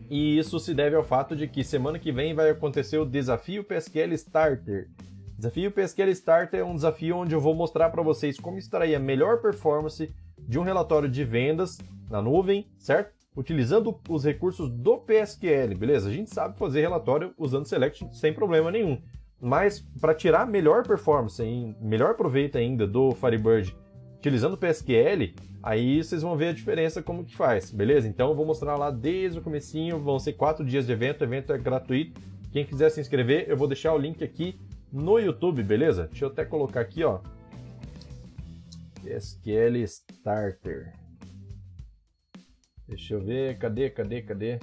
E 0.08 0.38
isso 0.38 0.58
se 0.58 0.74
deve 0.74 0.96
ao 0.96 1.04
fato 1.04 1.36
de 1.36 1.46
que 1.46 1.62
semana 1.62 1.98
que 1.98 2.10
vem 2.10 2.34
vai 2.34 2.50
acontecer 2.50 2.98
o 2.98 3.04
desafio 3.04 3.62
PSQL 3.62 4.12
Starter. 4.14 4.88
Desafio 5.36 5.70
PSQL 5.70 6.10
Starter 6.10 6.60
é 6.60 6.64
um 6.64 6.74
desafio 6.74 7.16
onde 7.16 7.34
eu 7.34 7.40
vou 7.40 7.54
mostrar 7.54 7.90
para 7.90 8.02
vocês 8.02 8.38
como 8.38 8.58
extrair 8.58 8.94
a 8.94 8.98
melhor 8.98 9.40
performance 9.40 10.12
de 10.38 10.58
um 10.58 10.62
relatório 10.62 11.08
de 11.08 11.24
vendas 11.24 11.78
na 12.10 12.20
nuvem, 12.20 12.66
certo? 12.76 13.14
Utilizando 13.36 13.98
os 14.08 14.24
recursos 14.24 14.68
do 14.68 14.98
PSQL, 14.98 15.78
beleza? 15.78 16.08
A 16.08 16.12
gente 16.12 16.34
sabe 16.34 16.58
fazer 16.58 16.80
relatório 16.80 17.32
usando 17.38 17.66
Select 17.66 18.06
sem 18.12 18.34
problema 18.34 18.70
nenhum. 18.70 19.00
Mas 19.40 19.80
para 20.00 20.14
tirar 20.14 20.46
melhor 20.46 20.86
performance, 20.86 21.42
melhor 21.80 22.14
proveito 22.14 22.58
ainda 22.58 22.86
do 22.86 23.12
Firebird 23.12 23.74
utilizando 24.20 24.52
o 24.52 24.58
PSQL, 24.58 25.34
aí 25.62 26.04
vocês 26.04 26.20
vão 26.20 26.36
ver 26.36 26.48
a 26.48 26.52
diferença 26.52 27.02
como 27.02 27.24
que 27.24 27.34
faz, 27.34 27.70
beleza? 27.70 28.06
Então 28.06 28.28
eu 28.28 28.36
vou 28.36 28.44
mostrar 28.44 28.76
lá 28.76 28.90
desde 28.90 29.38
o 29.38 29.42
comecinho, 29.42 29.98
vão 29.98 30.18
ser 30.18 30.34
quatro 30.34 30.64
dias 30.64 30.86
de 30.86 30.92
evento, 30.92 31.22
o 31.22 31.24
evento 31.24 31.52
é 31.52 31.58
gratuito. 31.58 32.20
Quem 32.52 32.66
quiser 32.66 32.90
se 32.90 33.00
inscrever, 33.00 33.46
eu 33.48 33.56
vou 33.56 33.66
deixar 33.66 33.94
o 33.94 33.98
link 33.98 34.22
aqui 34.22 34.60
no 34.92 35.18
YouTube, 35.18 35.62
beleza? 35.62 36.06
Deixa 36.08 36.26
eu 36.26 36.28
até 36.28 36.44
colocar 36.44 36.82
aqui, 36.82 37.02
ó. 37.02 37.20
SQL 39.04 39.76
Starter. 39.84 40.92
Deixa 42.86 43.14
eu 43.14 43.20
ver, 43.24 43.56
cadê, 43.58 43.88
cadê, 43.88 44.20
cadê? 44.20 44.58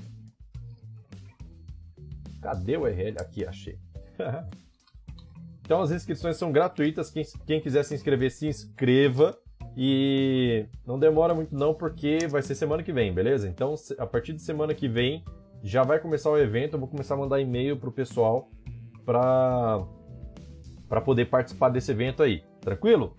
Cadê 2.41 2.77
o 2.77 2.81
URL? 2.81 3.15
Aqui, 3.19 3.43
achei. 3.45 3.79
então 5.65 5.81
as 5.81 5.89
inscrições 5.89 6.37
são 6.37 6.51
gratuitas, 6.51 7.09
quem, 7.09 7.23
quem 7.47 7.59
quiser 7.59 7.83
se 7.83 7.95
inscrever, 7.95 8.29
se 8.31 8.45
inscreva. 8.47 9.35
E 9.79 10.65
não 10.87 10.97
demora 10.97 11.35
muito 11.35 11.55
não, 11.55 11.71
porque 11.71 12.25
vai 12.27 12.41
ser 12.41 12.55
semana 12.55 12.81
que 12.81 12.91
vem, 12.91 13.13
beleza? 13.13 13.47
Então, 13.47 13.75
a 13.99 14.07
partir 14.07 14.33
de 14.33 14.41
semana 14.41 14.73
que 14.73 14.87
vem, 14.87 15.23
já 15.61 15.83
vai 15.83 15.99
começar 15.99 16.31
o 16.31 16.37
evento, 16.37 16.73
eu 16.73 16.79
vou 16.79 16.89
começar 16.89 17.13
a 17.13 17.17
mandar 17.17 17.39
e-mail 17.39 17.77
pro 17.77 17.91
pessoal 17.91 18.49
para 19.05 19.85
para 20.89 21.01
poder 21.01 21.25
participar 21.25 21.69
desse 21.69 21.91
evento 21.91 22.23
aí. 22.23 22.43
Tranquilo? 22.61 23.15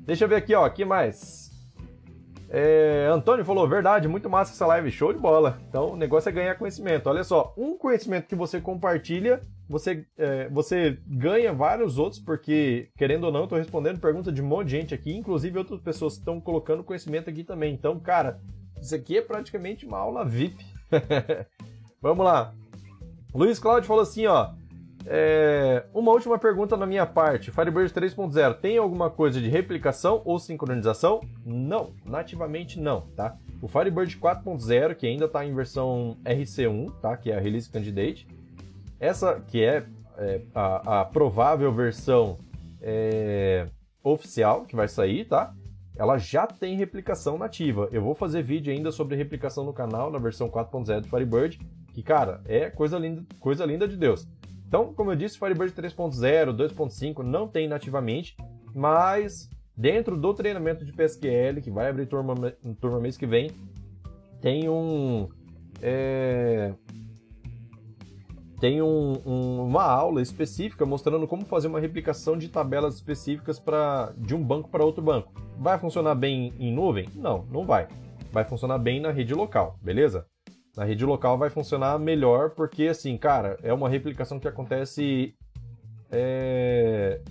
Deixa 0.00 0.24
eu 0.24 0.28
ver 0.28 0.36
aqui, 0.36 0.54
ó, 0.54 0.68
que 0.68 0.84
mais? 0.84 1.50
É, 2.48 3.08
Antônio 3.12 3.44
falou, 3.44 3.68
verdade, 3.68 4.08
muito 4.08 4.28
massa 4.28 4.52
essa 4.52 4.66
live, 4.66 4.90
show 4.90 5.12
de 5.12 5.18
bola. 5.18 5.60
Então 5.68 5.92
o 5.92 5.96
negócio 5.96 6.28
é 6.28 6.32
ganhar 6.32 6.56
conhecimento. 6.56 7.08
Olha 7.08 7.22
só, 7.22 7.54
um 7.56 7.78
conhecimento 7.78 8.26
que 8.26 8.34
você 8.34 8.60
compartilha, 8.60 9.40
você, 9.70 10.04
é, 10.18 10.48
você 10.48 10.98
ganha 11.06 11.52
vários 11.52 11.96
outros, 11.96 12.20
porque, 12.20 12.88
querendo 12.98 13.24
ou 13.24 13.32
não, 13.32 13.42
eu 13.42 13.46
tô 13.46 13.54
respondendo 13.54 14.00
pergunta 14.00 14.32
de 14.32 14.42
um 14.42 14.46
monte 14.46 14.66
de 14.66 14.72
gente 14.72 14.92
aqui, 14.92 15.16
inclusive 15.16 15.56
outras 15.56 15.80
pessoas 15.80 16.14
estão 16.14 16.40
colocando 16.40 16.82
conhecimento 16.82 17.30
aqui 17.30 17.44
também. 17.44 17.72
Então, 17.72 18.00
cara, 18.00 18.40
isso 18.82 18.92
aqui 18.96 19.18
é 19.18 19.22
praticamente 19.22 19.86
uma 19.86 19.98
aula 19.98 20.24
VIP. 20.24 20.66
Vamos 22.02 22.24
lá. 22.24 22.52
Luiz 23.32 23.60
Cláudio 23.60 23.86
falou 23.86 24.02
assim, 24.02 24.26
ó. 24.26 24.50
É, 25.06 25.86
uma 25.94 26.10
última 26.10 26.36
pergunta 26.36 26.76
na 26.76 26.84
minha 26.84 27.06
parte. 27.06 27.52
Firebird 27.52 27.94
3.0 27.94 28.54
tem 28.54 28.76
alguma 28.76 29.08
coisa 29.08 29.40
de 29.40 29.48
replicação 29.48 30.20
ou 30.24 30.40
sincronização? 30.40 31.20
Não, 31.46 31.92
nativamente 32.04 32.78
não, 32.80 33.02
tá? 33.14 33.36
O 33.62 33.68
Firebird 33.68 34.18
4.0, 34.18 34.96
que 34.96 35.06
ainda 35.06 35.26
está 35.26 35.46
em 35.46 35.54
versão 35.54 36.16
RC1, 36.24 36.92
tá? 37.00 37.16
Que 37.16 37.30
é 37.30 37.36
a 37.36 37.40
Release 37.40 37.70
Candidate. 37.70 38.26
Essa 39.00 39.40
que 39.40 39.64
é, 39.64 39.86
é 40.18 40.42
a, 40.54 41.00
a, 41.00 41.04
provável 41.06 41.72
versão 41.72 42.38
é, 42.82 43.66
oficial 44.04 44.66
que 44.66 44.76
vai 44.76 44.86
sair, 44.86 45.24
tá? 45.24 45.54
Ela 45.96 46.18
já 46.18 46.46
tem 46.46 46.76
replicação 46.76 47.38
nativa. 47.38 47.88
Eu 47.90 48.02
vou 48.02 48.14
fazer 48.14 48.42
vídeo 48.42 48.72
ainda 48.72 48.92
sobre 48.92 49.16
replicação 49.16 49.64
no 49.64 49.72
canal 49.72 50.10
na 50.10 50.18
versão 50.18 50.48
4.0 50.50 51.00
do 51.00 51.08
Firebird, 51.08 51.58
que 51.94 52.02
cara, 52.02 52.42
é 52.46 52.70
coisa 52.70 52.98
linda, 52.98 53.24
coisa 53.40 53.64
linda 53.64 53.88
de 53.88 53.96
Deus. 53.96 54.28
Então, 54.68 54.94
como 54.94 55.10
eu 55.10 55.16
disse, 55.16 55.38
Firebird 55.38 55.72
3.0, 55.72 56.54
2.5 56.54 57.22
não 57.22 57.48
tem 57.48 57.66
nativamente, 57.66 58.36
mas 58.74 59.50
dentro 59.76 60.16
do 60.16 60.34
treinamento 60.34 60.84
de 60.84 60.92
PSQL, 60.92 61.60
que 61.62 61.70
vai 61.70 61.88
abrir 61.88 62.06
turma, 62.06 62.34
turma 62.80 63.00
mês 63.00 63.16
que 63.16 63.26
vem, 63.26 63.50
tem 64.40 64.68
um. 64.68 65.28
É, 65.82 66.74
tem 68.60 68.82
um, 68.82 69.14
um, 69.24 69.64
uma 69.64 69.84
aula 69.84 70.20
específica 70.20 70.84
mostrando 70.84 71.26
como 71.26 71.46
fazer 71.46 71.66
uma 71.66 71.80
replicação 71.80 72.36
de 72.36 72.48
tabelas 72.48 72.94
específicas 72.96 73.58
pra, 73.58 74.12
de 74.18 74.34
um 74.34 74.44
banco 74.44 74.68
para 74.68 74.84
outro 74.84 75.02
banco. 75.02 75.32
Vai 75.58 75.78
funcionar 75.78 76.14
bem 76.14 76.52
em 76.58 76.70
nuvem? 76.70 77.08
Não, 77.14 77.46
não 77.50 77.64
vai. 77.64 77.88
Vai 78.30 78.44
funcionar 78.44 78.78
bem 78.78 79.00
na 79.00 79.10
rede 79.10 79.34
local, 79.34 79.78
beleza? 79.82 80.26
Na 80.76 80.84
rede 80.84 81.06
local 81.06 81.38
vai 81.38 81.48
funcionar 81.48 81.98
melhor 81.98 82.50
porque, 82.50 82.84
assim, 82.88 83.16
cara, 83.16 83.58
é 83.62 83.72
uma 83.72 83.88
replicação 83.88 84.38
que 84.38 84.46
acontece 84.46 85.34
é, 86.12 87.22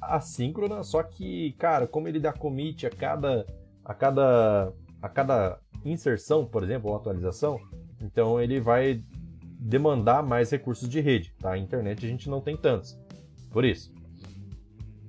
assíncrona, 0.00 0.84
só 0.84 1.02
que, 1.02 1.52
cara, 1.58 1.86
como 1.88 2.06
ele 2.06 2.20
dá 2.20 2.32
commit 2.32 2.86
a 2.86 2.90
cada, 2.90 3.44
a 3.84 3.92
cada, 3.92 4.72
a 5.02 5.08
cada 5.08 5.58
inserção, 5.84 6.46
por 6.46 6.62
exemplo, 6.62 6.90
ou 6.90 6.96
atualização, 6.96 7.58
então 8.00 8.40
ele 8.40 8.60
vai 8.60 9.02
demandar 9.58 10.22
mais 10.22 10.50
recursos 10.50 10.88
de 10.88 11.00
rede, 11.00 11.32
tá? 11.40 11.52
A 11.52 11.58
internet 11.58 12.04
a 12.04 12.08
gente 12.08 12.28
não 12.28 12.40
tem 12.40 12.56
tantos. 12.56 12.98
Por 13.50 13.64
isso. 13.64 13.92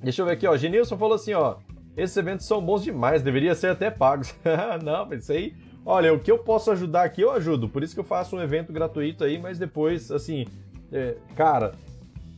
Deixa 0.02 0.22
eu 0.22 0.26
ver 0.26 0.34
aqui, 0.34 0.48
ó. 0.48 0.56
Genilson 0.56 0.98
falou 0.98 1.16
assim, 1.16 1.34
ó. 1.34 1.58
Esses 1.95 2.16
eventos 2.16 2.45
são 2.45 2.64
bons 2.64 2.84
demais, 2.84 3.24
deveria 3.24 3.56
ser 3.56 3.68
até 3.68 3.89
pagos. 3.89 4.34
não, 4.84 5.08
aí. 5.30 5.56
Olha, 5.84 6.14
o 6.14 6.20
que 6.20 6.32
eu 6.32 6.39
posso 6.39 6.70
ajudar 6.72 7.04
aqui, 7.04 7.22
eu 7.22 7.32
ajudo. 7.32 7.68
Por 7.68 7.82
isso 7.82 7.93
que 7.93 8.00
eu 8.00 8.04
faço 8.04 8.36
um 8.36 8.41
evento 8.41 8.72
gratuito 8.72 9.24
aí, 9.24 9.39
mas 9.39 9.58
depois, 9.58 10.12
assim, 10.12 10.45
é, 10.91 11.18
cara, 11.36 11.72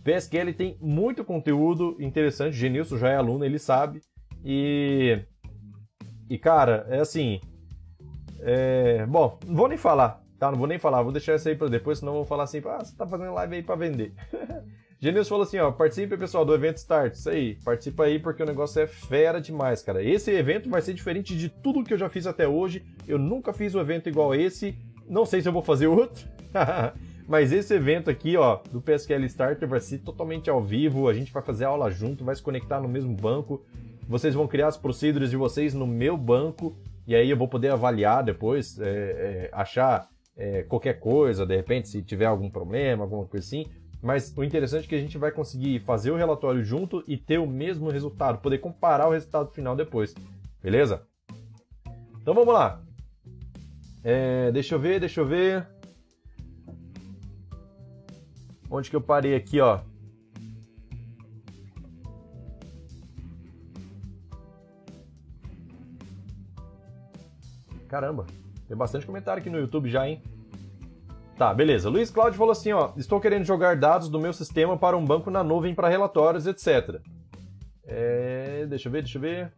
PSQL 0.04 0.54
tem 0.54 0.78
muito 0.80 1.24
conteúdo 1.24 1.98
interessante. 2.00 2.56
Genilson 2.56 2.98
já 2.98 3.10
é 3.10 3.16
aluno, 3.16 3.44
ele 3.44 3.60
sabe. 3.60 4.02
E. 4.44 5.20
E, 6.30 6.38
cara, 6.38 6.86
é 6.90 7.00
assim. 7.00 7.42
É, 8.42 9.06
bom, 9.06 9.38
não 9.46 9.56
vou 9.56 9.68
nem 9.68 9.78
falar, 9.78 10.24
tá? 10.40 10.50
Não 10.50 10.58
vou 10.58 10.68
nem 10.68 10.80
falar, 10.80 11.02
vou 11.02 11.12
deixar 11.12 11.36
isso 11.36 11.48
aí 11.50 11.56
pra 11.56 11.68
depois, 11.68 12.00
senão 12.00 12.14
vou 12.14 12.26
falar 12.26 12.44
assim, 12.44 12.62
ah, 12.66 12.80
você 12.80 12.96
tá 12.96 13.06
fazendo 13.06 13.34
live 13.34 13.56
aí 13.56 13.64
pra 13.64 13.76
vender. 13.76 14.14
Genilson 15.02 15.30
falou 15.30 15.44
assim, 15.44 15.58
ó, 15.60 15.72
participe, 15.72 16.18
pessoal, 16.18 16.44
do 16.44 16.54
evento 16.54 16.78
Start. 16.78 17.14
Isso 17.14 17.30
aí, 17.30 17.56
participa 17.64 18.04
aí 18.04 18.20
porque 18.20 18.44
o 18.44 18.46
negócio 18.46 18.82
é 18.82 18.88
fera 18.88 19.40
demais, 19.40 19.82
cara. 19.82 20.04
Esse 20.04 20.32
evento 20.32 20.70
vai 20.70 20.82
ser 20.82 20.94
diferente 20.94 21.38
de 21.38 21.48
tudo 21.48 21.84
que 21.86 21.94
eu 21.94 21.98
já 21.98 22.10
fiz 22.10 22.28
até 22.28 22.46
hoje. 22.46 22.84
Eu 23.08 23.18
nunca 23.18 23.54
fiz 23.54 23.74
um 23.74 23.80
evento 23.80 24.10
igual 24.10 24.36
esse. 24.36 24.78
Não 25.08 25.26
sei 25.26 25.42
se 25.42 25.48
eu 25.48 25.54
vou 25.54 25.62
fazer 25.62 25.88
outro. 25.88 26.28
Mas 27.26 27.54
esse 27.54 27.74
evento 27.74 28.10
aqui, 28.10 28.36
ó, 28.36 28.60
do 28.72 28.82
PSQL 28.82 29.24
Starter 29.26 29.70
vai 29.70 29.80
ser 29.80 30.00
totalmente 30.00 30.50
ao 30.50 30.62
vivo. 30.62 31.08
A 31.08 31.14
gente 31.14 31.32
vai 31.32 31.44
fazer 31.44 31.64
aula 31.64 31.90
junto, 31.90 32.26
vai 32.26 32.36
se 32.36 32.42
conectar 32.42 32.82
no 32.82 32.90
mesmo 32.90 33.16
banco. 33.16 33.64
Vocês 34.06 34.34
vão 34.34 34.48
criar 34.48 34.68
as 34.68 34.76
procedures 34.76 35.30
de 35.30 35.38
vocês 35.38 35.74
no 35.74 35.88
meu 35.88 36.18
banco. 36.18 36.76
E 37.08 37.16
aí 37.16 37.30
eu 37.30 37.38
vou 37.38 37.48
poder 37.48 37.72
avaliar 37.72 38.22
depois, 38.22 38.78
é, 38.80 38.84
é, 38.84 39.50
achar 39.54 40.10
é, 40.40 40.64
qualquer 40.64 41.00
coisa, 41.02 41.46
de 41.46 41.54
repente, 41.54 41.90
se 41.90 42.02
tiver 42.02 42.26
algum 42.26 42.50
problema, 42.50 43.04
alguma 43.04 43.26
coisa 43.26 43.46
assim. 43.46 43.66
Mas 44.02 44.34
o 44.38 44.42
interessante 44.42 44.86
é 44.86 44.88
que 44.88 44.96
a 44.96 45.00
gente 45.00 45.18
vai 45.18 45.32
conseguir 45.32 45.82
fazer 45.82 46.12
o 46.12 46.16
relatório 46.16 46.64
junto 46.64 47.04
e 47.06 47.18
ter 47.18 47.38
o 47.38 47.46
mesmo 47.46 47.90
resultado, 47.90 48.40
poder 48.40 48.60
comparar 48.60 49.10
o 49.10 49.12
resultado 49.12 49.52
final 49.52 49.76
depois. 49.76 50.16
Beleza? 50.64 51.06
Então 52.22 52.34
vamos 52.34 52.54
lá. 52.54 52.82
É, 54.02 54.50
deixa 54.54 54.76
eu 54.76 54.80
ver, 54.80 55.02
deixa 55.02 55.20
eu 55.20 55.28
ver. 55.28 55.68
Onde 58.72 58.90
que 58.90 58.96
eu 58.96 59.02
parei 59.02 59.36
aqui, 59.36 59.60
ó? 59.60 59.82
Caramba, 67.90 68.26
tem 68.68 68.78
bastante 68.78 69.06
comentário 69.06 69.42
aqui 69.42 69.50
no 69.50 69.58
YouTube 69.58 69.90
já, 69.90 70.08
hein? 70.08 70.22
Tá, 71.40 71.54
beleza. 71.54 71.90
Luiz 71.90 72.12
Cláudio 72.12 72.38
falou 72.38 72.52
assim, 72.52 72.74
ó, 72.74 72.92
estou 72.98 73.18
querendo 73.18 73.46
jogar 73.46 73.78
dados 73.78 74.10
do 74.10 74.20
meu 74.20 74.34
sistema 74.34 74.78
para 74.78 74.98
um 74.98 75.06
banco 75.06 75.32
na 75.32 75.42
nuvem 75.42 75.74
para 75.74 75.88
relatórios, 75.88 76.46
etc. 76.46 77.00
É, 77.88 78.66
deixa 78.68 78.90
eu 78.90 78.92
ver, 78.92 79.04
deixa 79.04 79.18
eu 79.18 79.22
ver. 79.22 79.54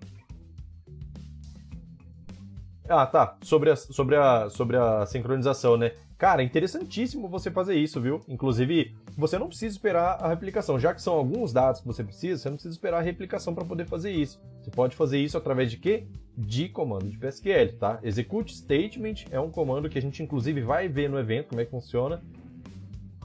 Ah, 2.87 3.07
tá. 3.07 3.35
Sobre 3.41 3.71
a, 3.71 3.75
sobre 3.75 4.15
a, 4.15 4.47
sobre 4.51 4.77
a 4.77 5.07
sincronização, 5.07 5.75
né? 5.75 5.93
Cara, 6.21 6.43
é 6.43 6.45
interessantíssimo 6.45 7.27
você 7.27 7.49
fazer 7.49 7.73
isso, 7.73 7.99
viu? 7.99 8.21
Inclusive, 8.27 8.95
você 9.17 9.39
não 9.39 9.47
precisa 9.47 9.75
esperar 9.75 10.23
a 10.23 10.27
replicação. 10.27 10.79
Já 10.79 10.93
que 10.93 11.01
são 11.01 11.15
alguns 11.15 11.51
dados 11.51 11.81
que 11.81 11.87
você 11.87 12.03
precisa, 12.03 12.39
você 12.39 12.47
não 12.47 12.57
precisa 12.57 12.75
esperar 12.75 12.99
a 12.99 13.01
replicação 13.01 13.55
para 13.55 13.65
poder 13.65 13.87
fazer 13.87 14.11
isso. 14.11 14.39
Você 14.61 14.69
pode 14.69 14.95
fazer 14.95 15.17
isso 15.17 15.35
através 15.35 15.71
de 15.71 15.77
quê? 15.77 16.05
De 16.37 16.69
comando 16.69 17.09
de 17.09 17.17
PSQL, 17.17 17.73
tá? 17.79 17.99
Execute 18.03 18.55
statement 18.55 19.25
é 19.31 19.39
um 19.39 19.49
comando 19.49 19.89
que 19.89 19.97
a 19.97 20.01
gente 20.01 20.21
inclusive 20.21 20.61
vai 20.61 20.87
ver 20.87 21.09
no 21.09 21.17
evento 21.17 21.47
como 21.47 21.61
é 21.61 21.65
que 21.65 21.71
funciona. 21.71 22.21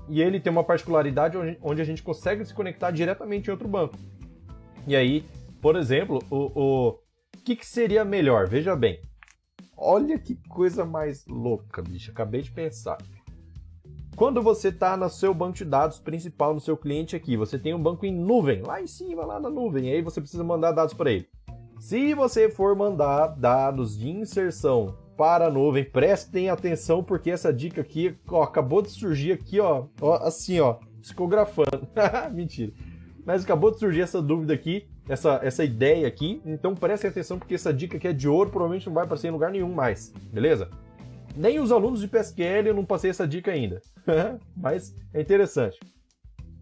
E 0.09 0.23
ele 0.23 0.41
tem 0.41 0.51
uma 0.51 0.65
particularidade 0.65 1.37
onde 1.61 1.83
a 1.83 1.85
gente 1.85 2.03
consegue 2.03 2.47
se 2.47 2.55
conectar 2.55 2.93
diretamente 2.93 3.49
em 3.49 3.51
outro 3.51 3.69
banco. 3.69 3.95
E 4.87 4.97
aí, 4.97 5.23
por 5.61 5.77
exemplo, 5.77 6.25
o, 6.31 6.89
o 6.89 6.99
que, 7.45 7.57
que 7.57 7.67
seria 7.67 8.07
melhor? 8.07 8.49
Veja 8.49 8.75
bem, 8.75 8.99
Olha 9.77 10.19
que 10.19 10.35
coisa 10.49 10.85
mais 10.85 11.27
louca, 11.27 11.83
bicho. 11.83 12.11
Acabei 12.11 12.43
de 12.43 12.51
pensar. 12.51 12.99
Quando 14.17 14.43
você 14.43 14.69
está 14.69 14.97
no 14.97 15.11
seu 15.11 15.35
banco 15.35 15.59
de 15.59 15.65
dados 15.67 15.99
principal, 15.99 16.55
no 16.55 16.61
seu 16.61 16.75
cliente 16.75 17.15
aqui, 17.15 17.37
você 17.37 17.59
tem 17.59 17.75
um 17.75 17.83
banco 17.83 18.07
em 18.07 18.13
nuvem, 18.15 18.63
lá 18.63 18.81
em 18.81 18.87
cima, 18.87 19.27
lá 19.27 19.39
na 19.39 19.51
nuvem, 19.51 19.91
aí 19.91 20.01
você 20.01 20.23
precisa 20.23 20.43
mandar 20.43 20.73
dados 20.73 20.95
para 20.95 21.13
ele. 21.13 21.29
Se 21.79 22.15
você 22.15 22.49
for 22.49 22.75
mandar 22.75 23.27
dados 23.27 23.99
de 23.99 24.09
inserção 24.09 24.97
para 25.19 25.49
a 25.49 25.51
nuvem, 25.51 25.85
prestem 25.85 26.49
atenção 26.49 27.05
porque 27.05 27.31
essa 27.31 27.53
dica 27.53 27.83
aqui 27.83 28.17
ó, 28.27 28.43
acabou 28.43 28.81
de 28.81 28.91
surgir 28.91 29.33
aqui, 29.33 29.61
ó, 29.61 29.85
ó 30.01 30.15
assim, 30.27 30.61
ó, 30.61 30.79
psicografando. 31.03 31.87
Mentira. 32.33 32.73
Mas 33.23 33.45
acabou 33.45 33.71
de 33.71 33.79
surgir 33.79 34.01
essa 34.01 34.23
dúvida 34.23 34.55
aqui 34.55 34.89
essa, 35.09 35.41
essa 35.43 35.65
ideia 35.65 36.07
aqui. 36.07 36.41
Então 36.45 36.75
prestem 36.75 37.11
atenção 37.11 37.39
porque 37.39 37.55
essa 37.55 37.73
dica 37.73 37.97
aqui 37.97 38.09
é 38.09 38.13
de 38.13 38.29
ouro, 38.29 38.51
provavelmente 38.51 38.87
não 38.87 38.95
vai 38.95 39.05
aparecer 39.05 39.29
em 39.29 39.33
lugar 39.33 39.51
nenhum 39.51 39.73
mais, 39.73 40.13
beleza? 40.33 40.71
Nem 41.37 41.61
os 41.61 41.71
alunos 41.71 42.01
de 42.01 42.09
PSQL 42.09 42.69
eu 42.69 42.75
não 42.75 42.85
passei 42.85 43.11
essa 43.11 43.27
dica 43.29 43.51
ainda, 43.51 43.83
mas 44.57 44.95
é 45.13 45.21
interessante. 45.21 45.79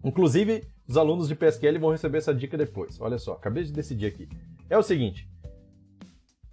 Inclusive, 0.03 0.63
os 0.87 0.97
alunos 0.97 1.27
de 1.27 1.35
PSQL 1.35 1.79
vão 1.79 1.91
receber 1.91 2.19
essa 2.19 2.33
dica 2.33 2.57
depois. 2.57 2.99
Olha 3.01 3.17
só, 3.17 3.33
acabei 3.33 3.63
de 3.63 3.71
decidir 3.71 4.05
aqui. 4.05 4.29
É 4.69 4.77
o 4.77 4.83
seguinte, 4.83 5.27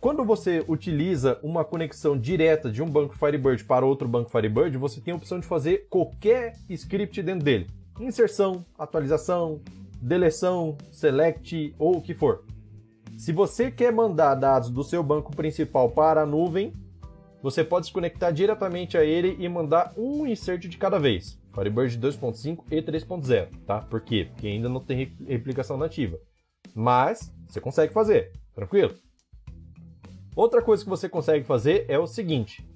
quando 0.01 0.25
você 0.25 0.65
utiliza 0.67 1.39
uma 1.43 1.65
conexão 1.65 2.19
direta 2.19 2.71
de 2.71 2.83
um 2.83 2.89
banco 2.89 3.17
Firebird 3.17 3.65
para 3.65 3.85
outro 3.85 4.09
banco 4.09 4.31
Firebird, 4.31 4.77
você 4.79 5.01
tem 5.01 5.13
a 5.13 5.17
opção 5.17 5.39
de 5.39 5.47
fazer 5.47 5.87
qualquer 5.89 6.55
script 6.71 7.23
dentro 7.23 7.45
dele. 7.45 7.69
Inserção, 8.01 8.65
atualização, 8.79 9.61
deleção, 10.03 10.77
select 10.91 11.75
ou 11.79 11.99
o 11.99 12.03
que 12.03 12.13
for. 12.13 12.45
Se 13.17 13.33
você 13.33 13.71
quer 13.71 13.93
mandar 13.93 14.35
dados 14.35 14.69
do 14.69 14.83
seu 14.83 15.03
banco 15.03 15.35
principal 15.35 15.91
para 15.91 16.23
a 16.23 16.27
nuvem, 16.27 16.75
você 17.43 17.63
pode 17.63 17.87
se 17.87 17.93
conectar 17.93 18.31
diretamente 18.31 18.97
a 18.99 19.05
ele 19.05 19.37
e 19.39 19.49
mandar 19.49 19.93
um 19.97 20.27
insert 20.27 20.67
de 20.69 20.77
cada 20.77 20.99
vez. 20.99 21.41
Firebird 21.55 21.99
2.5 21.99 22.65
e 22.71 22.83
3.0, 22.83 23.49
tá? 23.67 23.81
Por 23.81 24.01
quê? 24.01 24.29
Porque 24.33 24.47
ainda 24.47 24.69
não 24.69 24.81
tem 24.81 25.13
replicação 25.27 25.77
nativa. 25.77 26.19
Mas 26.75 27.33
você 27.47 27.61
consegue 27.61 27.93
fazer, 27.93 28.33
tranquilo? 28.55 28.95
Outra 30.35 30.63
coisa 30.63 30.83
que 30.83 30.89
você 30.89 31.09
consegue 31.09 31.45
fazer 31.45 31.85
é 31.89 31.99
o 31.99 32.07
seguinte: 32.07 32.67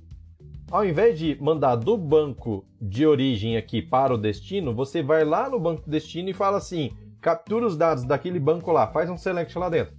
ao 0.71 0.85
invés 0.85 1.19
de 1.19 1.41
mandar 1.41 1.77
do 1.77 1.97
banco 1.97 2.67
de 2.81 3.07
origem 3.07 3.57
aqui 3.57 3.81
para 3.81 4.13
o 4.13 4.19
destino, 4.19 4.75
você 4.75 5.03
vai 5.03 5.25
lá 5.25 5.49
no 5.49 5.59
banco 5.59 5.85
de 5.85 5.91
destino 5.91 6.29
e 6.29 6.35
fala 6.35 6.59
assim: 6.59 6.91
captura 7.27 7.67
os 7.67 7.77
dados 7.77 8.05
daquele 8.05 8.39
banco 8.39 8.71
lá, 8.71 8.87
faz 8.87 9.11
um 9.11 9.17
select 9.17 9.59
lá 9.59 9.69
dentro. 9.69 9.93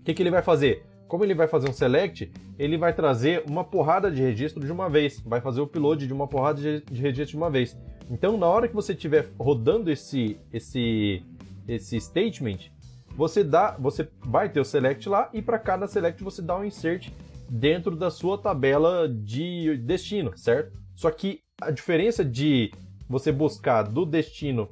O 0.00 0.02
que, 0.02 0.14
que 0.14 0.22
ele 0.22 0.30
vai 0.30 0.40
fazer? 0.40 0.82
Como 1.06 1.22
ele 1.22 1.34
vai 1.34 1.46
fazer 1.46 1.68
um 1.68 1.74
select, 1.74 2.32
ele 2.58 2.78
vai 2.78 2.94
trazer 2.94 3.44
uma 3.46 3.62
porrada 3.62 4.10
de 4.10 4.22
registro 4.22 4.64
de 4.64 4.72
uma 4.72 4.88
vez, 4.88 5.20
vai 5.20 5.42
fazer 5.42 5.60
o 5.60 5.64
upload 5.64 6.06
de 6.06 6.12
uma 6.14 6.26
porrada 6.26 6.58
de 6.58 7.02
registro 7.02 7.32
de 7.32 7.36
uma 7.36 7.50
vez. 7.50 7.76
Então, 8.10 8.38
na 8.38 8.46
hora 8.46 8.66
que 8.66 8.74
você 8.74 8.94
estiver 8.94 9.28
rodando 9.38 9.90
esse, 9.90 10.40
esse, 10.50 11.22
esse 11.68 12.00
statement, 12.00 12.70
você 13.14 13.44
dá, 13.44 13.76
você 13.78 14.08
vai 14.24 14.48
ter 14.48 14.60
o 14.60 14.64
select 14.64 15.06
lá 15.06 15.28
e 15.34 15.42
para 15.42 15.58
cada 15.58 15.86
select 15.86 16.24
você 16.24 16.40
dá 16.40 16.56
um 16.56 16.64
insert 16.64 17.10
dentro 17.50 17.94
da 17.94 18.10
sua 18.10 18.38
tabela 18.38 19.06
de 19.06 19.76
destino, 19.84 20.32
certo? 20.34 20.78
Só 20.94 21.10
que 21.10 21.40
a 21.60 21.70
diferença 21.70 22.24
de 22.24 22.72
você 23.06 23.30
buscar 23.30 23.82
do 23.82 24.06
destino 24.06 24.70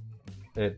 é, 0.57 0.71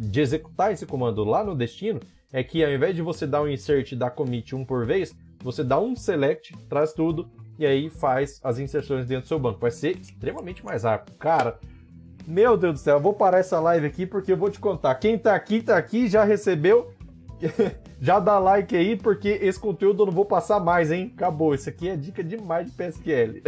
de 0.00 0.20
executar 0.20 0.72
esse 0.72 0.86
comando 0.86 1.22
lá 1.24 1.44
no 1.44 1.54
destino 1.54 2.00
é 2.32 2.42
que 2.42 2.64
ao 2.64 2.70
invés 2.70 2.96
de 2.96 3.02
você 3.02 3.26
dar 3.26 3.42
um 3.42 3.48
insert 3.48 3.92
e 3.92 3.96
dar 3.96 4.10
commit 4.10 4.54
um 4.56 4.64
por 4.64 4.86
vez, 4.86 5.14
você 5.42 5.62
dá 5.62 5.78
um 5.78 5.94
select, 5.94 6.56
traz 6.68 6.92
tudo 6.92 7.28
e 7.58 7.66
aí 7.66 7.90
faz 7.90 8.40
as 8.42 8.58
inserções 8.58 9.06
dentro 9.06 9.24
do 9.24 9.28
seu 9.28 9.38
banco. 9.38 9.60
Vai 9.60 9.70
ser 9.70 9.98
extremamente 9.98 10.64
mais 10.64 10.84
rápido. 10.84 11.16
Cara, 11.18 11.58
meu 12.26 12.56
Deus 12.56 12.74
do 12.74 12.78
céu, 12.78 12.96
eu 12.96 13.02
vou 13.02 13.12
parar 13.12 13.38
essa 13.38 13.60
live 13.60 13.86
aqui 13.86 14.06
porque 14.06 14.32
eu 14.32 14.36
vou 14.36 14.48
te 14.48 14.58
contar. 14.58 14.94
Quem 14.94 15.18
tá 15.18 15.34
aqui, 15.34 15.60
tá 15.60 15.76
aqui, 15.76 16.08
já 16.08 16.24
recebeu. 16.24 16.94
já 18.00 18.18
dá 18.18 18.38
like 18.38 18.74
aí, 18.74 18.96
porque 18.96 19.28
esse 19.42 19.58
conteúdo 19.58 20.02
eu 20.02 20.06
não 20.06 20.12
vou 20.12 20.24
passar 20.24 20.60
mais, 20.60 20.90
hein? 20.90 21.12
Acabou. 21.14 21.54
Isso 21.54 21.68
aqui 21.68 21.88
é 21.88 21.96
dica 21.96 22.24
demais 22.24 22.70
de 22.70 22.72
PSQL. 22.72 23.42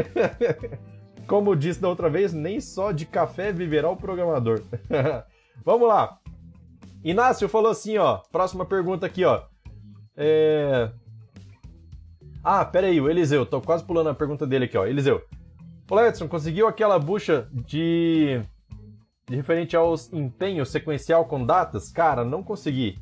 Como 1.26 1.56
disse 1.56 1.80
da 1.80 1.88
outra 1.88 2.10
vez, 2.10 2.32
nem 2.34 2.60
só 2.60 2.92
de 2.92 3.06
café 3.06 3.52
viverá 3.52 3.88
o 3.88 3.96
programador. 3.96 4.62
Vamos 5.64 5.88
lá. 5.88 6.21
Inácio 7.04 7.48
falou 7.48 7.70
assim, 7.70 7.98
ó. 7.98 8.18
Próxima 8.30 8.64
pergunta 8.64 9.06
aqui, 9.06 9.24
ó. 9.24 9.42
É... 10.16 10.90
Ah, 12.44 12.64
pera 12.64 12.86
aí, 12.86 13.00
o 13.00 13.10
Eliseu. 13.10 13.44
Tô 13.44 13.60
quase 13.60 13.84
pulando 13.84 14.08
a 14.10 14.14
pergunta 14.14 14.46
dele 14.46 14.66
aqui, 14.66 14.76
ó. 14.76 14.86
Eliseu. 14.86 15.22
Ô, 15.90 16.00
Edson, 16.00 16.28
conseguiu 16.28 16.66
aquela 16.66 16.98
bucha 16.98 17.48
de... 17.52 18.40
de 19.28 19.36
referente 19.36 19.76
aos 19.76 20.12
empenhos 20.12 20.70
sequencial 20.70 21.24
com 21.24 21.44
datas? 21.44 21.90
Cara, 21.90 22.24
não 22.24 22.42
consegui. 22.42 22.98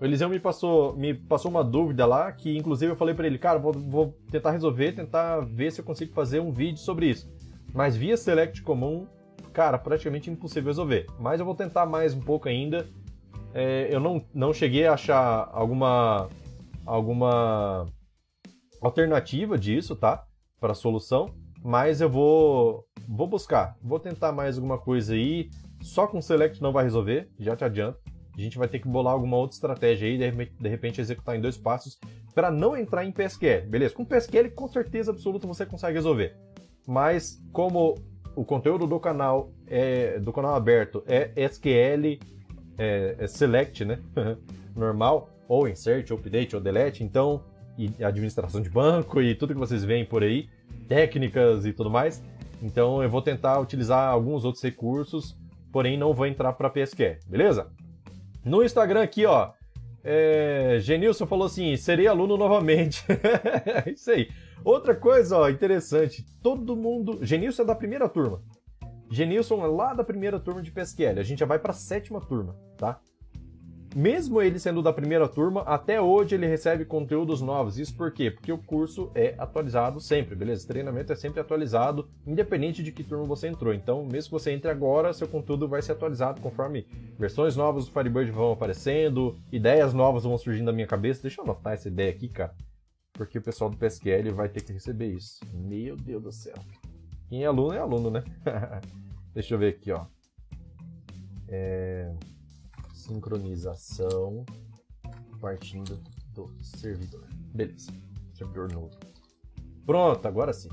O 0.00 0.04
Eliseu 0.04 0.28
me 0.28 0.40
passou, 0.40 0.94
me 0.96 1.14
passou 1.14 1.50
uma 1.50 1.62
dúvida 1.62 2.04
lá, 2.04 2.30
que 2.32 2.56
inclusive 2.56 2.92
eu 2.92 2.96
falei 2.96 3.14
para 3.14 3.26
ele, 3.26 3.38
cara, 3.38 3.58
vou, 3.58 3.72
vou, 3.72 4.18
tentar 4.30 4.50
resolver, 4.50 4.92
tentar 4.92 5.40
ver 5.40 5.70
se 5.72 5.80
eu 5.80 5.84
consigo 5.84 6.12
fazer 6.12 6.40
um 6.40 6.52
vídeo 6.52 6.78
sobre 6.78 7.08
isso. 7.08 7.32
Mas 7.72 7.96
via 7.96 8.16
Select 8.16 8.60
comum, 8.62 9.06
cara, 9.52 9.78
praticamente 9.78 10.30
impossível 10.30 10.68
resolver. 10.68 11.06
Mas 11.18 11.40
eu 11.40 11.46
vou 11.46 11.54
tentar 11.54 11.86
mais 11.86 12.12
um 12.12 12.20
pouco 12.20 12.48
ainda. 12.48 12.86
É, 13.54 13.86
eu 13.88 14.00
não, 14.00 14.26
não 14.34 14.52
cheguei 14.52 14.84
a 14.84 14.94
achar 14.94 15.48
alguma, 15.52 16.28
alguma 16.84 17.86
alternativa 18.82 19.56
disso, 19.56 19.94
tá? 19.94 20.26
Para 20.60 20.74
solução. 20.74 21.32
Mas 21.62 22.00
eu 22.00 22.10
vou, 22.10 22.84
vou 23.08 23.28
buscar. 23.28 23.76
Vou 23.80 24.00
tentar 24.00 24.32
mais 24.32 24.56
alguma 24.56 24.76
coisa 24.76 25.14
aí. 25.14 25.48
Só 25.80 26.06
com 26.06 26.20
Select 26.20 26.60
não 26.60 26.72
vai 26.72 26.82
resolver, 26.82 27.30
já 27.38 27.54
te 27.54 27.64
adianto. 27.64 27.98
A 28.36 28.40
gente 28.40 28.58
vai 28.58 28.66
ter 28.66 28.80
que 28.80 28.88
bolar 28.88 29.12
alguma 29.12 29.36
outra 29.36 29.54
estratégia 29.54 30.08
aí, 30.08 30.18
de 30.18 30.24
repente, 30.24 30.52
de 30.58 30.68
repente 30.68 31.00
executar 31.00 31.36
em 31.36 31.40
dois 31.40 31.56
passos, 31.56 32.00
para 32.34 32.50
não 32.50 32.76
entrar 32.76 33.04
em 33.04 33.12
PSQL. 33.12 33.68
Beleza? 33.68 33.94
Com 33.94 34.04
PSQL, 34.04 34.50
com 34.50 34.66
certeza 34.66 35.12
absoluta 35.12 35.46
você 35.46 35.64
consegue 35.64 35.94
resolver. 35.94 36.36
Mas, 36.84 37.40
como 37.52 37.94
o 38.34 38.44
conteúdo 38.44 38.86
do 38.86 38.98
canal 38.98 39.52
é 39.66 40.18
do 40.18 40.32
canal 40.32 40.56
aberto 40.56 41.04
é 41.06 41.30
SQL 41.36 42.18
é, 42.78 43.16
é 43.18 43.26
select, 43.26 43.84
né? 43.84 43.98
Normal, 44.74 45.30
ou 45.48 45.68
insert, 45.68 46.10
ou 46.10 46.18
update, 46.18 46.54
ou 46.54 46.62
delete, 46.62 47.04
então, 47.04 47.42
e 47.76 48.02
administração 48.02 48.60
de 48.60 48.70
banco 48.70 49.20
e 49.20 49.34
tudo 49.34 49.54
que 49.54 49.60
vocês 49.60 49.84
veem 49.84 50.04
por 50.04 50.22
aí, 50.22 50.48
técnicas 50.88 51.66
e 51.66 51.72
tudo 51.72 51.90
mais. 51.90 52.22
Então 52.62 53.02
eu 53.02 53.10
vou 53.10 53.20
tentar 53.20 53.58
utilizar 53.60 54.08
alguns 54.08 54.44
outros 54.44 54.62
recursos, 54.62 55.36
porém 55.72 55.98
não 55.98 56.14
vou 56.14 56.26
entrar 56.26 56.52
para 56.52 56.70
PSQL, 56.70 57.18
beleza? 57.26 57.70
No 58.44 58.62
Instagram 58.62 59.02
aqui, 59.02 59.26
ó, 59.26 59.52
é, 60.04 60.78
Genilson 60.80 61.26
falou 61.26 61.46
assim: 61.46 61.74
serei 61.76 62.06
aluno 62.06 62.36
novamente. 62.36 63.04
Isso 63.86 64.10
aí. 64.10 64.28
Outra 64.62 64.94
coisa, 64.94 65.38
ó, 65.38 65.48
interessante. 65.48 66.24
Todo 66.42 66.76
mundo. 66.76 67.18
Genilson 67.22 67.62
é 67.62 67.66
da 67.66 67.74
primeira 67.74 68.08
turma. 68.08 68.42
Genilson 69.14 69.64
é 69.64 69.68
lá 69.68 69.94
da 69.94 70.02
primeira 70.02 70.40
turma 70.40 70.60
de 70.60 70.72
PSQL. 70.72 71.20
A 71.20 71.22
gente 71.22 71.38
já 71.38 71.46
vai 71.46 71.58
para 71.58 71.70
a 71.70 71.74
sétima 71.74 72.20
turma, 72.20 72.56
tá? 72.76 73.00
Mesmo 73.94 74.42
ele 74.42 74.58
sendo 74.58 74.82
da 74.82 74.92
primeira 74.92 75.28
turma, 75.28 75.60
até 75.62 76.00
hoje 76.00 76.34
ele 76.34 76.48
recebe 76.48 76.84
conteúdos 76.84 77.40
novos. 77.40 77.78
Isso 77.78 77.96
por 77.96 78.10
quê? 78.10 78.28
Porque 78.28 78.50
o 78.50 78.58
curso 78.58 79.12
é 79.14 79.36
atualizado 79.38 80.00
sempre, 80.00 80.34
beleza? 80.34 80.64
O 80.64 80.66
treinamento 80.66 81.12
é 81.12 81.14
sempre 81.14 81.38
atualizado, 81.40 82.08
independente 82.26 82.82
de 82.82 82.90
que 82.90 83.04
turma 83.04 83.24
você 83.24 83.46
entrou. 83.46 83.72
Então, 83.72 84.04
mesmo 84.04 84.30
que 84.30 84.42
você 84.42 84.50
entre 84.50 84.68
agora, 84.68 85.12
seu 85.12 85.28
conteúdo 85.28 85.68
vai 85.68 85.80
ser 85.80 85.92
atualizado 85.92 86.40
conforme 86.40 86.84
versões 87.16 87.54
novas 87.54 87.84
do 87.84 87.92
Firebird 87.92 88.32
vão 88.32 88.50
aparecendo, 88.50 89.36
ideias 89.52 89.94
novas 89.94 90.24
vão 90.24 90.36
surgindo 90.36 90.66
na 90.66 90.72
minha 90.72 90.88
cabeça. 90.88 91.22
Deixa 91.22 91.40
eu 91.40 91.44
anotar 91.44 91.74
essa 91.74 91.86
ideia 91.86 92.10
aqui, 92.10 92.28
cara. 92.28 92.52
Porque 93.12 93.38
o 93.38 93.42
pessoal 93.42 93.70
do 93.70 93.76
PSQL 93.76 94.34
vai 94.34 94.48
ter 94.48 94.64
que 94.64 94.72
receber 94.72 95.06
isso. 95.06 95.38
Meu 95.52 95.94
Deus 95.96 96.20
do 96.20 96.32
céu. 96.32 96.56
Quem 97.28 97.44
é 97.44 97.46
aluno 97.46 97.74
é 97.74 97.78
aluno, 97.78 98.10
né? 98.10 98.24
Deixa 99.34 99.54
eu 99.54 99.58
ver 99.58 99.74
aqui, 99.74 99.92
ó. 99.92 100.06
É 101.48 102.14
sincronização 103.04 104.46
partindo 105.40 106.00
do 106.32 106.50
servidor. 106.62 107.26
Beleza, 107.52 107.92
servidor 108.32 108.72
novo. 108.72 108.90
Pronto, 109.84 110.26
agora 110.26 110.52
sim. 110.52 110.70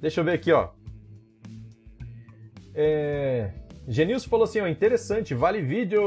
Deixa 0.00 0.20
eu 0.20 0.24
ver 0.24 0.32
aqui, 0.32 0.52
ó. 0.52 0.70
É... 2.74 3.52
Genilson 3.88 4.28
falou 4.28 4.44
assim, 4.44 4.60
ó, 4.60 4.68
interessante, 4.68 5.34
vale 5.34 5.60
vídeo. 5.60 6.02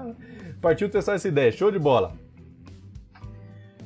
Partiu 0.60 0.88
testar 0.88 1.14
essa 1.14 1.28
ideia, 1.28 1.52
show 1.52 1.70
de 1.70 1.78
bola. 1.78 2.16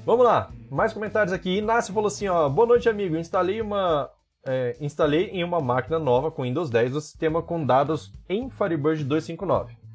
Vamos 0.04 0.24
lá, 0.24 0.50
mais 0.70 0.92
comentários 0.92 1.32
aqui. 1.32 1.58
Inácio 1.58 1.92
falou 1.92 2.06
assim, 2.06 2.28
ó, 2.28 2.48
boa 2.48 2.68
noite, 2.68 2.88
amigo. 2.88 3.16
Instalei 3.16 3.60
uma, 3.60 4.10
é, 4.46 4.76
instalei 4.80 5.26
em 5.26 5.44
uma 5.44 5.60
máquina 5.60 5.98
nova 5.98 6.30
com 6.30 6.42
Windows 6.42 6.70
10 6.70 6.96
o 6.96 7.00
sistema 7.00 7.42
com 7.42 7.64
dados 7.64 8.12
em 8.28 8.48
Firebird 8.48 9.04
259 9.04 9.88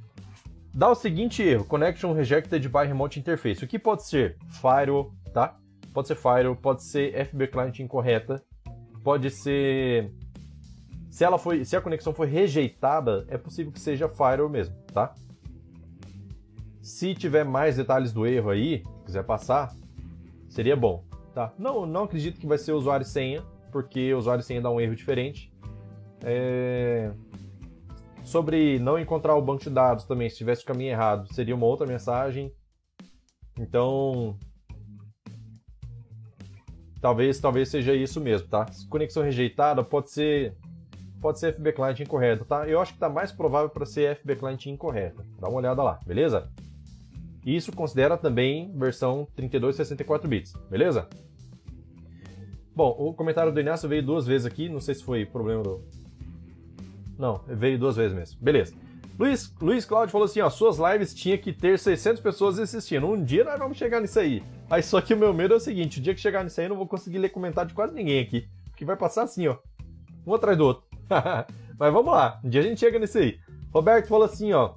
dá 0.74 0.90
o 0.90 0.96
seguinte 0.96 1.44
erro: 1.44 1.66
Connection 1.66 2.14
Rejected 2.14 2.68
by 2.68 2.86
Remote 2.88 3.20
Interface. 3.20 3.64
O 3.64 3.68
que 3.68 3.78
pode 3.78 4.04
ser? 4.04 4.38
Firewall, 4.50 5.14
tá? 5.32 5.58
Pode 5.94 6.08
ser 6.08 6.16
firewall, 6.16 6.56
pode 6.56 6.84
ser 6.84 7.28
FB 7.28 7.48
Client 7.48 7.80
incorreta, 7.80 8.44
pode 9.04 9.30
ser. 9.30 10.12
Se, 11.12 11.24
ela 11.24 11.38
foi, 11.38 11.64
se 11.64 11.76
a 11.76 11.82
conexão 11.82 12.12
foi 12.12 12.26
rejeitada, 12.26 13.24
é 13.28 13.38
possível 13.38 13.72
que 13.72 13.80
seja 13.80 14.10
firewall 14.10 14.50
mesmo, 14.50 14.76
tá? 14.92 15.14
Se 16.82 17.14
tiver 17.14 17.46
mais 17.46 17.78
detalhes 17.78 18.12
do 18.12 18.26
erro 18.26 18.50
aí, 18.50 18.84
quiser 19.06 19.24
passar, 19.24 19.76
seria 20.50 20.76
bom, 20.76 21.04
tá? 21.36 21.54
Não, 21.58 21.86
não 21.86 22.06
acredito 22.06 22.40
que 22.40 22.48
vai 22.48 22.58
ser 22.58 22.72
usuário 22.72 23.04
e 23.04 23.08
senha, 23.08 23.44
porque 23.74 24.14
usuário 24.14 24.42
e 24.42 24.44
senha 24.44 24.62
dá 24.62 24.70
um 24.70 24.80
erro 24.80 24.96
diferente. 24.96 25.52
É... 26.24 27.12
Sobre 28.24 28.80
não 28.80 28.98
encontrar 28.98 29.36
o 29.36 29.42
banco 29.42 29.64
de 29.64 29.70
dados 29.70 30.06
também, 30.06 30.30
se 30.30 30.38
tivesse 30.38 30.64
o 30.64 30.66
caminho 30.66 30.92
errado, 30.92 31.28
seria 31.34 31.56
uma 31.56 31.66
outra 31.66 31.86
mensagem. 31.86 32.54
Então, 33.60 34.38
talvez 37.02 37.40
talvez 37.40 37.68
seja 37.68 37.94
isso 37.94 38.22
mesmo, 38.22 38.48
tá? 38.48 38.66
Conexão 38.90 39.24
rejeitada 39.24 39.84
pode 39.84 40.10
ser 40.12 40.56
pode 41.20 41.40
ser 41.40 41.54
FB 41.54 41.74
client 41.74 42.00
incorreta, 42.02 42.46
tá? 42.46 42.68
Eu 42.68 42.82
acho 42.82 42.92
que 42.92 42.98
está 42.98 43.10
mais 43.10 43.32
provável 43.32 43.70
para 43.70 43.86
ser 43.86 44.18
FB 44.18 44.36
client 44.36 44.66
incorreta. 44.68 45.24
Dá 45.40 45.48
uma 45.48 45.58
olhada 45.58 45.82
lá, 45.82 46.00
beleza? 46.06 46.50
Isso 47.46 47.72
considera 47.74 48.18
também 48.18 48.72
versão 48.78 49.28
32 49.36 49.76
64 49.76 50.28
bits, 50.28 50.54
beleza? 50.70 51.08
Bom, 52.76 52.96
o 52.98 53.14
comentário 53.14 53.52
do 53.52 53.60
Inácio 53.60 53.88
veio 53.88 54.04
duas 54.04 54.26
vezes 54.26 54.46
aqui, 54.46 54.68
não 54.68 54.80
sei 54.80 54.96
se 54.96 55.04
foi 55.04 55.26
problema 55.26 55.62
do, 55.62 55.84
não, 57.18 57.42
veio 57.48 57.78
duas 57.78 57.96
vezes 57.96 58.16
mesmo. 58.16 58.38
Beleza. 58.42 58.74
Luiz, 59.18 59.54
Luiz 59.62 59.86
Cláudio 59.86 60.12
falou 60.12 60.26
assim, 60.26 60.42
ó, 60.42 60.50
suas 60.50 60.78
lives 60.78 61.14
tinha 61.14 61.38
que 61.38 61.54
ter 61.54 61.78
600 61.78 62.22
pessoas 62.22 62.58
assistindo. 62.58 63.08
Um 63.08 63.24
dia 63.24 63.44
nós 63.44 63.60
vamos 63.60 63.78
chegar 63.78 64.02
nisso 64.02 64.20
aí. 64.20 64.44
Aí 64.70 64.82
só 64.82 65.00
que 65.00 65.14
o 65.14 65.18
meu 65.18 65.34
medo 65.34 65.54
é 65.54 65.58
o 65.58 65.60
seguinte, 65.60 66.00
o 66.00 66.02
dia 66.02 66.16
que 66.16 66.22
chegar 66.22 66.44
nisso 66.44 66.60
aí 66.60 66.66
eu 66.66 66.70
não 66.72 66.78
vou 66.78 66.88
conseguir 66.88 67.20
ler 67.20 67.30
comentário 67.30 67.70
de 67.70 67.76
quase 67.76 67.94
ninguém 67.94 68.20
aqui. 68.20 68.48
Que 68.76 68.84
vai 68.84 68.98
passar 68.98 69.24
assim, 69.24 69.48
ó. 69.48 69.58
Um 70.26 70.34
atrás 70.34 70.58
do 70.58 70.66
outro. 70.66 70.84
Mas 71.78 71.94
vamos 71.94 72.12
lá, 72.12 72.40
um 72.44 72.50
dia 72.50 72.62
a 72.62 72.64
gente 72.64 72.80
chega 72.80 72.98
nisso 72.98 73.18
aí. 73.20 73.38
Roberto 73.72 74.08
falou 74.08 74.26
assim, 74.26 74.52
ó. 74.52 74.74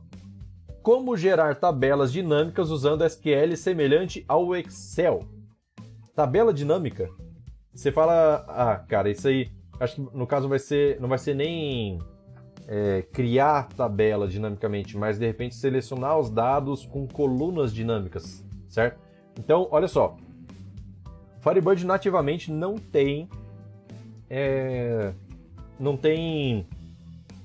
Como 0.82 1.16
gerar 1.16 1.56
tabelas 1.56 2.12
dinâmicas 2.12 2.70
usando 2.70 3.04
SQL 3.04 3.56
semelhante 3.56 4.24
ao 4.28 4.54
Excel? 4.54 5.20
Tabela 6.14 6.52
dinâmica? 6.52 7.10
Você 7.76 7.92
fala, 7.92 8.44
ah, 8.48 8.78
cara, 8.88 9.10
isso 9.10 9.28
aí, 9.28 9.50
acho 9.78 9.96
que 9.96 10.16
no 10.16 10.26
caso 10.26 10.48
vai 10.48 10.58
ser, 10.58 10.98
não 10.98 11.10
vai 11.10 11.18
ser 11.18 11.34
nem 11.34 11.98
é, 12.66 13.02
criar 13.12 13.68
tabela 13.68 14.26
dinamicamente, 14.26 14.96
mas 14.96 15.18
de 15.18 15.26
repente 15.26 15.54
selecionar 15.54 16.18
os 16.18 16.30
dados 16.30 16.86
com 16.86 17.06
colunas 17.06 17.74
dinâmicas, 17.74 18.42
certo? 18.66 18.98
Então, 19.38 19.68
olha 19.70 19.86
só, 19.88 20.16
Firebird 21.40 21.84
nativamente 21.84 22.50
não 22.50 22.76
tem 22.76 23.28
é, 24.30 25.12
não 25.78 25.98
tem 25.98 26.66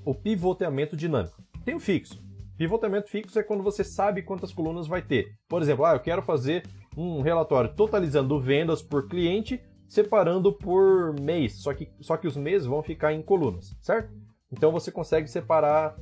o 0.06 0.14
pivoteamento 0.14 0.96
dinâmico. 0.96 1.42
Tem 1.62 1.74
o 1.74 1.80
fixo. 1.80 2.20
Pivoteamento 2.56 3.10
fixo 3.10 3.38
é 3.38 3.42
quando 3.42 3.62
você 3.62 3.84
sabe 3.84 4.22
quantas 4.22 4.50
colunas 4.50 4.86
vai 4.86 5.02
ter. 5.02 5.34
Por 5.46 5.60
exemplo, 5.60 5.84
ah, 5.84 5.92
eu 5.92 6.00
quero 6.00 6.22
fazer 6.22 6.64
um 6.96 7.20
relatório 7.20 7.72
totalizando 7.74 8.40
vendas 8.40 8.80
por 8.80 9.08
cliente, 9.08 9.60
separando 9.92 10.50
por 10.50 11.12
mês, 11.20 11.56
só 11.56 11.74
que, 11.74 11.86
só 12.00 12.16
que 12.16 12.26
os 12.26 12.34
meses 12.34 12.66
vão 12.66 12.82
ficar 12.82 13.12
em 13.12 13.20
colunas, 13.20 13.76
certo? 13.82 14.10
Então 14.50 14.72
você 14.72 14.90
consegue 14.90 15.28
separar, 15.28 15.94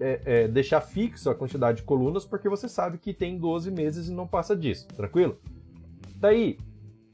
é, 0.00 0.20
é, 0.24 0.48
deixar 0.48 0.80
fixo 0.80 1.30
a 1.30 1.34
quantidade 1.34 1.76
de 1.78 1.82
colunas, 1.84 2.24
porque 2.24 2.48
você 2.48 2.68
sabe 2.68 2.98
que 2.98 3.14
tem 3.14 3.38
12 3.38 3.70
meses 3.70 4.08
e 4.08 4.12
não 4.12 4.26
passa 4.26 4.56
disso, 4.56 4.88
tranquilo? 4.88 5.38
Daí, 6.16 6.58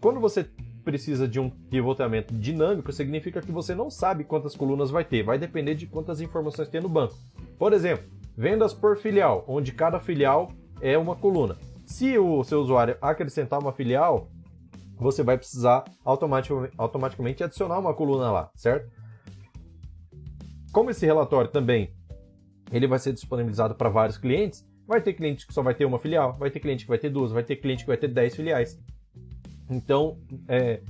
quando 0.00 0.20
você 0.20 0.48
precisa 0.82 1.28
de 1.28 1.38
um 1.38 1.50
pivotamento 1.50 2.32
dinâmico, 2.32 2.90
significa 2.94 3.42
que 3.42 3.52
você 3.52 3.74
não 3.74 3.90
sabe 3.90 4.24
quantas 4.24 4.56
colunas 4.56 4.90
vai 4.90 5.04
ter, 5.04 5.22
vai 5.22 5.38
depender 5.38 5.74
de 5.74 5.86
quantas 5.86 6.22
informações 6.22 6.70
tem 6.70 6.80
no 6.80 6.88
banco. 6.88 7.14
Por 7.58 7.74
exemplo, 7.74 8.06
vendas 8.34 8.72
por 8.72 8.96
filial, 8.96 9.44
onde 9.46 9.70
cada 9.72 10.00
filial 10.00 10.50
é 10.80 10.96
uma 10.96 11.14
coluna. 11.14 11.58
Se 11.84 12.16
o 12.16 12.42
seu 12.42 12.62
usuário 12.62 12.96
acrescentar 13.02 13.60
uma 13.60 13.74
filial, 13.74 14.30
você 15.02 15.22
vai 15.22 15.36
precisar 15.36 15.84
automaticamente 16.04 17.44
adicionar 17.44 17.78
uma 17.78 17.92
coluna 17.92 18.30
lá, 18.30 18.50
certo? 18.54 18.90
como 20.72 20.90
esse 20.90 21.04
relatório 21.04 21.50
também 21.50 21.92
ele 22.72 22.86
vai 22.86 22.98
ser 22.98 23.12
disponibilizado 23.12 23.74
para 23.74 23.90
vários 23.90 24.16
clientes, 24.16 24.66
vai 24.88 25.00
ter 25.00 25.12
cliente 25.12 25.46
que 25.46 25.52
só 25.52 25.62
vai 25.62 25.74
ter 25.74 25.84
uma 25.84 25.98
filial, 25.98 26.32
vai 26.32 26.50
ter 26.50 26.58
cliente 26.58 26.84
que 26.84 26.88
vai 26.88 26.98
ter 26.98 27.10
duas, 27.10 27.30
vai 27.30 27.44
ter 27.44 27.56
cliente 27.56 27.84
que 27.84 27.88
vai 27.88 27.98
ter 27.98 28.08
10 28.08 28.34
filiais. 28.34 28.80
Então, 29.68 30.18
é, 30.48 30.80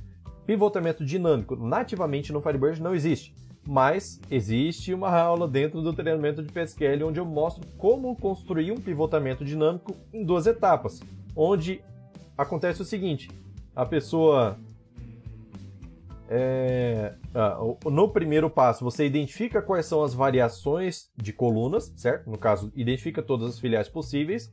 pivotamento 0.45 1.05
dinâmico 1.05 1.57
nativamente 1.57 2.31
no 2.31 2.41
Firebird 2.41 2.81
não 2.81 2.95
existe. 2.95 3.35
mas 3.65 4.19
existe 4.29 4.93
uma 4.93 5.09
aula 5.09 5.47
dentro 5.47 5.81
do 5.81 5.93
treinamento 5.93 6.43
de 6.43 6.51
PSQL 6.51 7.05
onde 7.05 7.19
eu 7.19 7.25
mostro 7.25 7.65
como 7.77 8.13
construir 8.15 8.73
um 8.73 8.77
pivotamento 8.77 9.45
dinâmico 9.45 9.95
em 10.11 10.23
duas 10.25 10.47
etapas, 10.47 11.01
onde 11.33 11.81
acontece 12.37 12.81
o 12.81 12.85
seguinte: 12.85 13.29
a 13.75 13.85
pessoa 13.85 14.57
é, 16.29 17.13
no 17.85 18.09
primeiro 18.09 18.49
passo, 18.49 18.83
você 18.83 19.05
identifica 19.05 19.61
quais 19.61 19.85
são 19.85 20.03
as 20.03 20.13
variações 20.13 21.09
de 21.15 21.33
colunas, 21.33 21.93
certo? 21.95 22.29
No 22.29 22.37
caso, 22.37 22.71
identifica 22.75 23.21
todas 23.21 23.49
as 23.49 23.59
filiais 23.59 23.89
possíveis, 23.89 24.51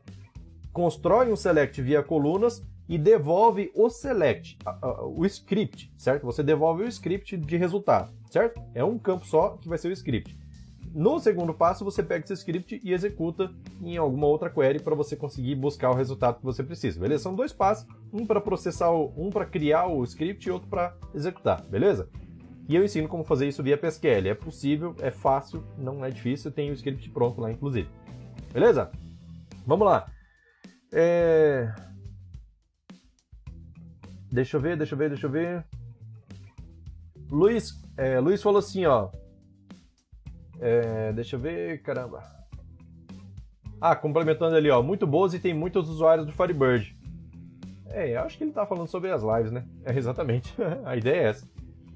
constrói 0.72 1.32
um 1.32 1.36
select 1.36 1.80
via 1.80 2.02
colunas 2.02 2.62
e 2.88 2.98
devolve 2.98 3.70
o 3.74 3.88
select, 3.88 4.58
o 5.14 5.24
script, 5.24 5.92
certo? 5.96 6.26
Você 6.26 6.42
devolve 6.42 6.82
o 6.82 6.88
script 6.88 7.36
de 7.36 7.56
resultado, 7.56 8.12
certo? 8.30 8.60
É 8.74 8.84
um 8.84 8.98
campo 8.98 9.24
só 9.26 9.56
que 9.56 9.68
vai 9.68 9.78
ser 9.78 9.88
o 9.88 9.92
script. 9.92 10.36
No 10.92 11.20
segundo 11.20 11.54
passo, 11.54 11.84
você 11.84 12.02
pega 12.02 12.24
esse 12.24 12.32
script 12.32 12.80
e 12.82 12.92
executa 12.92 13.52
em 13.80 13.96
alguma 13.96 14.26
outra 14.26 14.50
query 14.50 14.80
para 14.80 14.94
você 14.94 15.14
conseguir 15.14 15.54
buscar 15.54 15.90
o 15.90 15.94
resultado 15.94 16.38
que 16.38 16.44
você 16.44 16.64
precisa, 16.64 16.98
beleza? 16.98 17.22
São 17.22 17.34
dois 17.34 17.52
passos, 17.52 17.86
um 18.12 18.26
para 18.26 18.40
processar, 18.40 18.90
um 18.92 19.30
para 19.30 19.46
criar 19.46 19.86
o 19.86 20.02
script 20.02 20.48
e 20.48 20.50
outro 20.50 20.68
para 20.68 20.96
executar, 21.14 21.62
beleza? 21.62 22.08
E 22.68 22.74
eu 22.74 22.84
ensino 22.84 23.08
como 23.08 23.24
fazer 23.24 23.48
isso 23.48 23.62
via 23.62 23.76
PSQL. 23.76 24.28
É 24.28 24.34
possível, 24.34 24.94
é 25.00 25.10
fácil, 25.10 25.64
não 25.76 26.04
é 26.04 26.10
difícil, 26.10 26.50
tem 26.52 26.70
o 26.70 26.74
script 26.74 27.08
pronto 27.10 27.40
lá, 27.40 27.50
inclusive. 27.50 27.88
Beleza? 28.52 28.90
Vamos 29.66 29.86
lá. 29.86 30.10
É... 30.92 31.72
Deixa 34.30 34.56
eu 34.56 34.60
ver, 34.60 34.76
deixa 34.76 34.94
eu 34.94 34.98
ver, 34.98 35.08
deixa 35.08 35.26
eu 35.26 35.30
ver. 35.30 35.64
Luiz, 37.30 37.80
é, 37.96 38.18
Luiz 38.20 38.42
falou 38.42 38.58
assim, 38.58 38.86
ó. 38.86 39.10
É, 40.60 41.12
deixa 41.12 41.36
eu 41.36 41.40
ver, 41.40 41.82
caramba. 41.82 42.22
Ah, 43.80 43.96
complementando 43.96 44.54
ali, 44.54 44.70
ó. 44.70 44.82
Muito 44.82 45.06
boas 45.06 45.32
e 45.32 45.38
tem 45.38 45.54
muitos 45.54 45.88
usuários 45.88 46.26
do 46.26 46.32
Firebird. 46.32 46.94
É, 47.88 48.14
acho 48.16 48.36
que 48.36 48.44
ele 48.44 48.52
tá 48.52 48.66
falando 48.66 48.86
sobre 48.86 49.10
as 49.10 49.22
lives, 49.22 49.50
né? 49.50 49.64
É, 49.84 49.96
exatamente. 49.96 50.54
a 50.84 50.96
ideia 50.96 51.22
é 51.22 51.28
essa. 51.28 51.48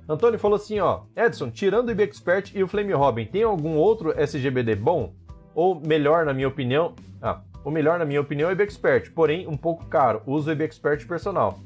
Antônio 0.09 0.39
falou 0.39 0.57
assim, 0.57 0.81
ó. 0.81 1.03
Edson, 1.15 1.51
tirando 1.51 1.89
o 1.89 1.93
IBExpert 1.93 2.53
e 2.55 2.63
o 2.63 2.69
Flame 2.69 2.93
Robin, 2.93 3.27
tem 3.27 3.43
algum 3.43 3.77
outro 3.77 4.19
SGBD 4.19 4.75
bom? 4.75 5.15
Ou 5.55 5.81
melhor, 5.81 6.25
na 6.25 6.33
minha 6.33 6.49
opinião... 6.49 6.95
Ah, 7.21 7.43
o 7.65 7.71
melhor, 7.71 7.99
na 7.99 8.05
minha 8.05 8.21
opinião, 8.21 8.51
é 8.51 8.53
o 8.53 8.55
IBExpert, 8.55 9.13
porém 9.13 9.47
um 9.47 9.57
pouco 9.57 9.87
caro. 9.87 10.23
Uso 10.27 10.51
o 10.51 10.53
IBExpert 10.53 11.07
personal. 11.07 11.59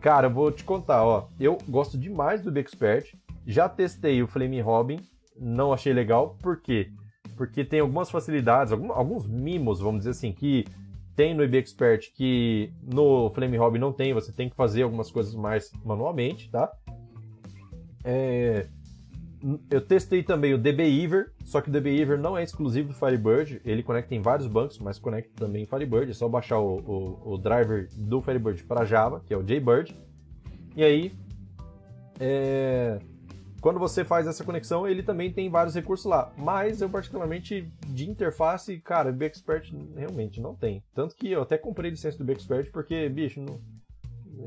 Cara, 0.00 0.28
vou 0.28 0.50
te 0.50 0.64
contar, 0.64 1.04
ó. 1.04 1.28
Eu 1.38 1.58
gosto 1.68 1.96
demais 1.96 2.42
do 2.42 2.50
IBExpert. 2.50 3.14
Já 3.46 3.68
testei 3.68 4.22
o 4.22 4.26
Flame 4.26 4.60
Robin 4.60 4.98
não 5.38 5.72
achei 5.72 5.92
legal. 5.92 6.36
Por 6.42 6.60
quê? 6.60 6.90
Porque 7.36 7.64
tem 7.64 7.80
algumas 7.80 8.10
facilidades, 8.10 8.72
alguns 8.72 9.26
mimos, 9.26 9.80
vamos 9.80 10.00
dizer 10.00 10.10
assim, 10.10 10.32
que 10.32 10.64
tem 11.14 11.34
no 11.34 11.42
EB 11.42 11.56
Expert 11.56 12.12
que 12.14 12.70
no 12.82 13.30
Flame 13.30 13.56
Hobby 13.56 13.78
não 13.78 13.92
tem, 13.92 14.12
você 14.12 14.30
tem 14.30 14.48
que 14.48 14.54
fazer 14.54 14.82
algumas 14.82 15.10
coisas 15.10 15.34
mais 15.34 15.72
manualmente, 15.84 16.50
tá? 16.50 16.70
É... 18.04 18.66
Eu 19.70 19.80
testei 19.80 20.22
também 20.22 20.54
o 20.54 20.58
DBEver, 20.58 21.32
só 21.44 21.60
que 21.60 21.68
o 21.68 21.72
DBEver 21.72 22.18
não 22.18 22.36
é 22.36 22.42
exclusivo 22.42 22.88
do 22.88 22.94
Firebird, 22.94 23.60
ele 23.64 23.82
conecta 23.82 24.14
em 24.14 24.20
vários 24.20 24.48
bancos, 24.48 24.78
mas 24.78 24.98
conecta 24.98 25.30
também 25.36 25.62
em 25.62 25.66
Firebird, 25.66 26.10
é 26.10 26.14
só 26.14 26.28
baixar 26.28 26.58
o, 26.58 26.78
o, 26.78 27.34
o 27.34 27.38
driver 27.38 27.88
do 27.96 28.20
Firebird 28.20 28.64
para 28.64 28.84
Java, 28.84 29.22
que 29.24 29.32
é 29.32 29.36
o 29.36 29.42
JBird, 29.42 29.94
e 30.74 30.82
aí 30.82 31.12
é... 32.18 32.98
Quando 33.66 33.80
você 33.80 34.04
faz 34.04 34.28
essa 34.28 34.44
conexão, 34.44 34.86
ele 34.86 35.02
também 35.02 35.32
tem 35.32 35.50
vários 35.50 35.74
recursos 35.74 36.06
lá. 36.06 36.32
Mas 36.38 36.80
eu, 36.80 36.88
particularmente, 36.88 37.68
de 37.88 38.08
interface, 38.08 38.78
cara, 38.78 39.10
BXpert 39.10 39.72
realmente 39.96 40.40
não 40.40 40.54
tem. 40.54 40.84
Tanto 40.94 41.16
que 41.16 41.32
eu 41.32 41.42
até 41.42 41.58
comprei 41.58 41.90
licença 41.90 42.16
do 42.16 42.24
BXpert 42.24 42.70
porque, 42.70 43.08
bicho, 43.08 43.40
não, 43.40 43.58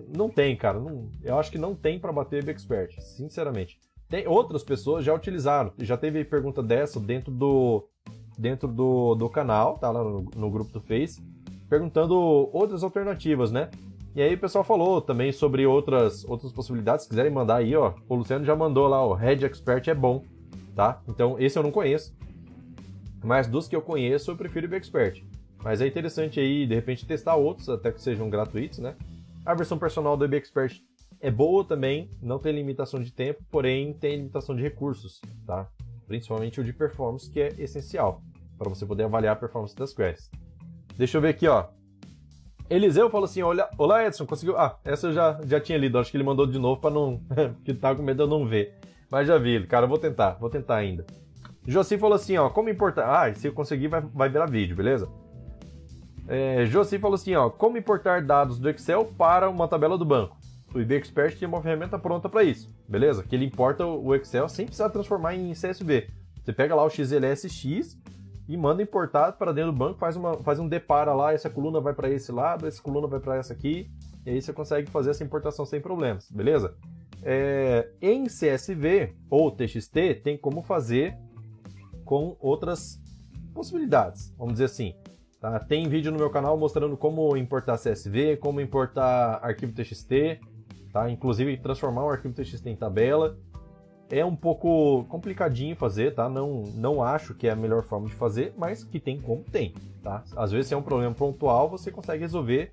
não 0.08 0.30
tem, 0.30 0.56
cara. 0.56 0.80
Não, 0.80 1.10
eu 1.22 1.38
acho 1.38 1.52
que 1.52 1.58
não 1.58 1.76
tem 1.76 2.00
para 2.00 2.14
bater 2.14 2.46
BXpert, 2.46 2.98
sinceramente. 3.02 3.78
Tem 4.08 4.26
outras 4.26 4.64
pessoas 4.64 5.04
já 5.04 5.14
utilizaram. 5.14 5.74
Já 5.80 5.98
teve 5.98 6.24
pergunta 6.24 6.64
dessa 6.64 6.98
dentro 6.98 7.30
do 7.30 7.90
dentro 8.38 8.70
do, 8.70 9.16
do 9.16 9.30
canal, 9.30 9.78
tá 9.78 9.92
lá 9.92 10.02
no, 10.02 10.32
no 10.34 10.50
grupo 10.50 10.72
do 10.72 10.80
Face, 10.80 11.22
perguntando 11.68 12.16
outras 12.54 12.84
alternativas, 12.84 13.52
né? 13.52 13.70
E 14.16 14.22
aí 14.22 14.34
o 14.34 14.40
pessoal 14.40 14.64
falou 14.64 15.02
também 15.02 15.32
sobre 15.32 15.66
outras, 15.66 16.26
outras 16.26 16.52
possibilidades. 16.52 17.04
Se 17.04 17.10
quiserem 17.10 17.32
mandar 17.32 17.58
aí, 17.58 17.76
ó. 17.76 17.94
O 18.08 18.16
Luciano 18.16 18.44
já 18.44 18.56
mandou 18.56 18.88
lá, 18.88 19.06
o 19.06 19.14
Red 19.14 19.46
Expert 19.46 19.88
é 19.88 19.94
bom, 19.94 20.24
tá? 20.76 21.02
Então 21.08 21.40
esse 21.40 21.58
eu 21.58 21.64
não 21.64 21.72
conheço. 21.72 22.16
Mas 23.24 23.48
dos 23.48 23.68
que 23.68 23.76
eu 23.76 23.82
conheço, 23.82 24.32
eu 24.32 24.36
prefiro 24.36 24.70
o 24.70 24.76
Expert. 24.76 25.24
Mas 25.64 25.82
é 25.82 25.88
interessante 25.88 26.40
aí, 26.40 26.66
de 26.66 26.74
repente, 26.74 27.06
testar 27.06 27.36
outros, 27.36 27.70
até 27.70 27.92
que 27.92 28.02
sejam 28.02 28.30
gratuitos, 28.30 28.80
né? 28.80 28.96
A 29.46 29.54
versão 29.54 29.78
personal 29.78 30.16
do 30.16 30.26
Expert 30.36 30.82
é 31.20 31.30
boa 31.30 31.66
também, 31.66 32.10
não 32.22 32.40
tem 32.40 32.54
limitação 32.54 33.02
de 33.02 33.12
tempo, 33.12 33.44
porém 33.52 33.94
tem 33.94 34.16
limitação 34.16 34.56
de 34.56 34.62
recursos, 34.62 35.22
tá? 35.46 35.68
Principalmente 36.08 36.62
o 36.62 36.64
de 36.64 36.72
performance, 36.72 37.30
que 37.30 37.42
é 37.42 37.50
essencial 37.58 38.22
para 38.58 38.70
você 38.70 38.86
poder 38.86 39.04
avaliar 39.04 39.34
a 39.34 39.40
performance 39.40 39.76
das 39.76 39.94
queries. 39.94 40.30
Deixa 40.98 41.18
eu 41.18 41.22
ver 41.22 41.30
aqui, 41.30 41.48
ó. 41.48 41.68
Eliseu 42.70 43.10
falou 43.10 43.26
assim: 43.26 43.42
Olha, 43.42 43.68
Olá, 43.78 44.06
Edson, 44.06 44.26
conseguiu. 44.26 44.58
Ah, 44.58 44.78
essa 44.86 45.08
eu 45.08 45.14
já, 45.14 45.40
já 45.46 45.60
tinha 45.60 45.78
lido, 45.78 45.98
acho 45.98 46.12
que 46.12 46.18
ele 46.18 46.24
mandou 46.24 46.46
de 46.46 46.60
novo 46.60 46.80
para 46.80 46.92
não. 46.92 47.22
porque 47.56 47.74
tava 47.74 47.96
com 47.96 48.04
medo 48.04 48.18
de 48.18 48.24
eu 48.24 48.28
não 48.28 48.46
ver. 48.46 48.76
Mas 49.10 49.28
já 49.28 49.38
vi, 49.38 49.66
cara, 49.66 49.88
vou 49.88 49.98
tentar, 49.98 50.38
vou 50.40 50.50
tentar 50.50 50.76
ainda. 50.76 51.06
Josi 51.68 51.98
falou 51.98 52.16
assim: 52.16 52.38
ó, 52.38 52.50
como 52.50 52.70
importar. 52.70 53.08
Ah, 53.10 53.34
se 53.34 53.48
eu 53.48 53.54
conseguir, 53.54 53.88
vai, 53.88 54.02
vai 54.02 54.30
virar 54.30 54.46
vídeo, 54.46 54.76
beleza? 54.76 55.10
É, 56.28 56.66
Josi 56.66 57.00
falou 57.00 57.16
assim: 57.16 57.34
ó, 57.36 57.50
como 57.50 57.78
importar 57.78 58.22
dados 58.22 58.60
do 58.60 58.70
Excel 58.70 59.06
para 59.18 59.50
uma 59.50 59.68
tabela 59.68 59.98
do 59.98 60.06
banco. 60.06 60.38
O 60.74 60.80
IB 60.80 60.96
Expert 60.96 61.36
tem 61.36 61.48
uma 61.48 61.64
ferramenta 61.64 61.98
pronta 61.98 62.30
para 62.30 62.44
isso, 62.44 62.70
beleza? 62.88 63.24
Que 63.24 63.36
ele 63.36 63.46
importa 63.46 63.84
o 63.84 64.14
Excel 64.14 64.48
sem 64.48 64.68
precisar 64.68 64.90
transformar 64.90 65.34
em 65.34 65.52
CSV. 65.54 66.08
Você 66.44 66.54
pega 66.54 66.76
lá 66.76 66.84
o 66.84 66.90
XLSX, 66.90 67.98
e 68.50 68.58
manda 68.58 68.82
importar 68.82 69.34
para 69.34 69.54
dentro 69.54 69.72
do 69.72 69.78
banco, 69.78 70.00
faz, 70.00 70.16
uma, 70.16 70.36
faz 70.40 70.60
um 70.60 70.68
depara 70.68 71.14
lá, 71.14 71.32
essa 71.32 71.52
coluna 71.52 71.80
vai 71.80 71.94
para 71.94 72.10
esse 72.10 72.32
lado, 72.32 72.66
essa 72.66 72.82
coluna 72.82 73.06
vai 73.06 73.20
para 73.20 73.38
essa 73.38 73.54
aqui, 73.54 73.92
e 74.26 74.32
aí 74.32 74.42
você 74.42 74.52
consegue 74.52 74.90
fazer 74.90 75.12
essa 75.12 75.24
importação 75.24 75.68
sem 75.68 75.80
problemas, 75.80 76.32
beleza? 76.32 76.76
É, 77.22 77.92
em 78.02 78.24
CSV 78.26 79.14
ou 79.30 79.52
TXT 79.52 80.24
tem 80.24 80.36
como 80.36 80.64
fazer 80.64 81.16
com 82.04 82.36
outras 82.40 83.00
possibilidades, 83.54 84.34
vamos 84.36 84.54
dizer 84.54 84.66
assim. 84.66 84.96
Tá? 85.40 85.60
Tem 85.60 85.88
vídeo 85.88 86.12
no 86.12 86.18
meu 86.18 86.32
canal 86.32 86.58
mostrando 86.58 86.98
como 86.98 87.38
importar 87.38 87.78
CSV, 87.78 88.38
como 88.38 88.60
importar 88.60 89.40
arquivo 89.44 89.74
TXT, 89.74 90.40
tá? 90.92 91.08
inclusive 91.08 91.56
transformar 91.58 92.04
um 92.04 92.10
arquivo 92.10 92.34
TXT 92.34 92.66
em 92.66 92.76
tabela 92.76 93.38
é 94.10 94.26
um 94.26 94.36
pouco 94.36 95.04
complicadinho 95.06 95.76
fazer, 95.76 96.14
tá? 96.14 96.28
Não, 96.28 96.64
não 96.76 97.04
acho 97.04 97.34
que 97.34 97.48
é 97.48 97.52
a 97.52 97.56
melhor 97.56 97.84
forma 97.84 98.08
de 98.08 98.14
fazer, 98.14 98.54
mas 98.58 98.84
que 98.84 99.00
tem 99.00 99.20
como 99.20 99.44
tem, 99.44 99.74
tá? 100.02 100.24
Às 100.36 100.52
vezes 100.52 100.68
se 100.68 100.74
é 100.74 100.78
um 100.78 100.82
problema 100.82 101.14
pontual, 101.14 101.70
você 101.70 101.92
consegue 101.92 102.22
resolver 102.22 102.72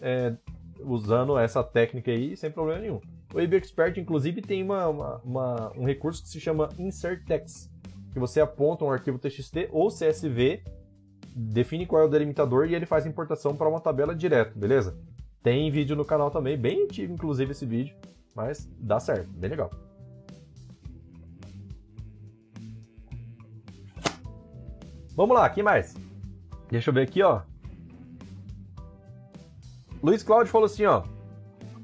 é, 0.00 0.34
usando 0.80 1.38
essa 1.38 1.62
técnica 1.62 2.10
aí 2.10 2.36
sem 2.36 2.50
problema 2.50 2.80
nenhum. 2.80 3.00
O 3.32 3.38
AB 3.38 3.56
Expert, 3.56 3.98
inclusive, 3.98 4.40
tem 4.42 4.62
uma, 4.62 4.86
uma, 4.88 5.16
uma, 5.24 5.72
um 5.76 5.84
recurso 5.84 6.22
que 6.22 6.28
se 6.28 6.40
chama 6.40 6.68
Insert 6.78 7.24
Text, 7.24 7.70
que 8.12 8.18
você 8.18 8.40
aponta 8.40 8.84
um 8.84 8.90
arquivo 8.90 9.18
TXT 9.18 9.70
ou 9.72 9.88
CSV, 9.88 10.62
define 11.34 11.86
qual 11.86 12.02
é 12.02 12.04
o 12.04 12.08
delimitador 12.08 12.66
e 12.66 12.74
ele 12.74 12.86
faz 12.86 13.06
importação 13.06 13.56
para 13.56 13.68
uma 13.68 13.80
tabela 13.80 14.14
direto, 14.14 14.56
beleza? 14.56 14.96
Tem 15.42 15.70
vídeo 15.70 15.96
no 15.96 16.04
canal 16.04 16.30
também, 16.30 16.56
bem 16.56 16.84
antigo, 16.84 17.12
inclusive, 17.12 17.50
esse 17.50 17.66
vídeo, 17.66 17.96
mas 18.36 18.70
dá 18.78 19.00
certo, 19.00 19.28
bem 19.30 19.50
legal. 19.50 19.70
Vamos 25.16 25.36
lá, 25.36 25.48
que 25.48 25.62
mais? 25.62 25.94
Deixa 26.70 26.90
eu 26.90 26.94
ver 26.94 27.02
aqui, 27.02 27.22
ó. 27.22 27.42
Luiz 30.02 30.22
Cláudio 30.22 30.50
falou 30.50 30.66
assim, 30.66 30.84
ó. 30.84 31.04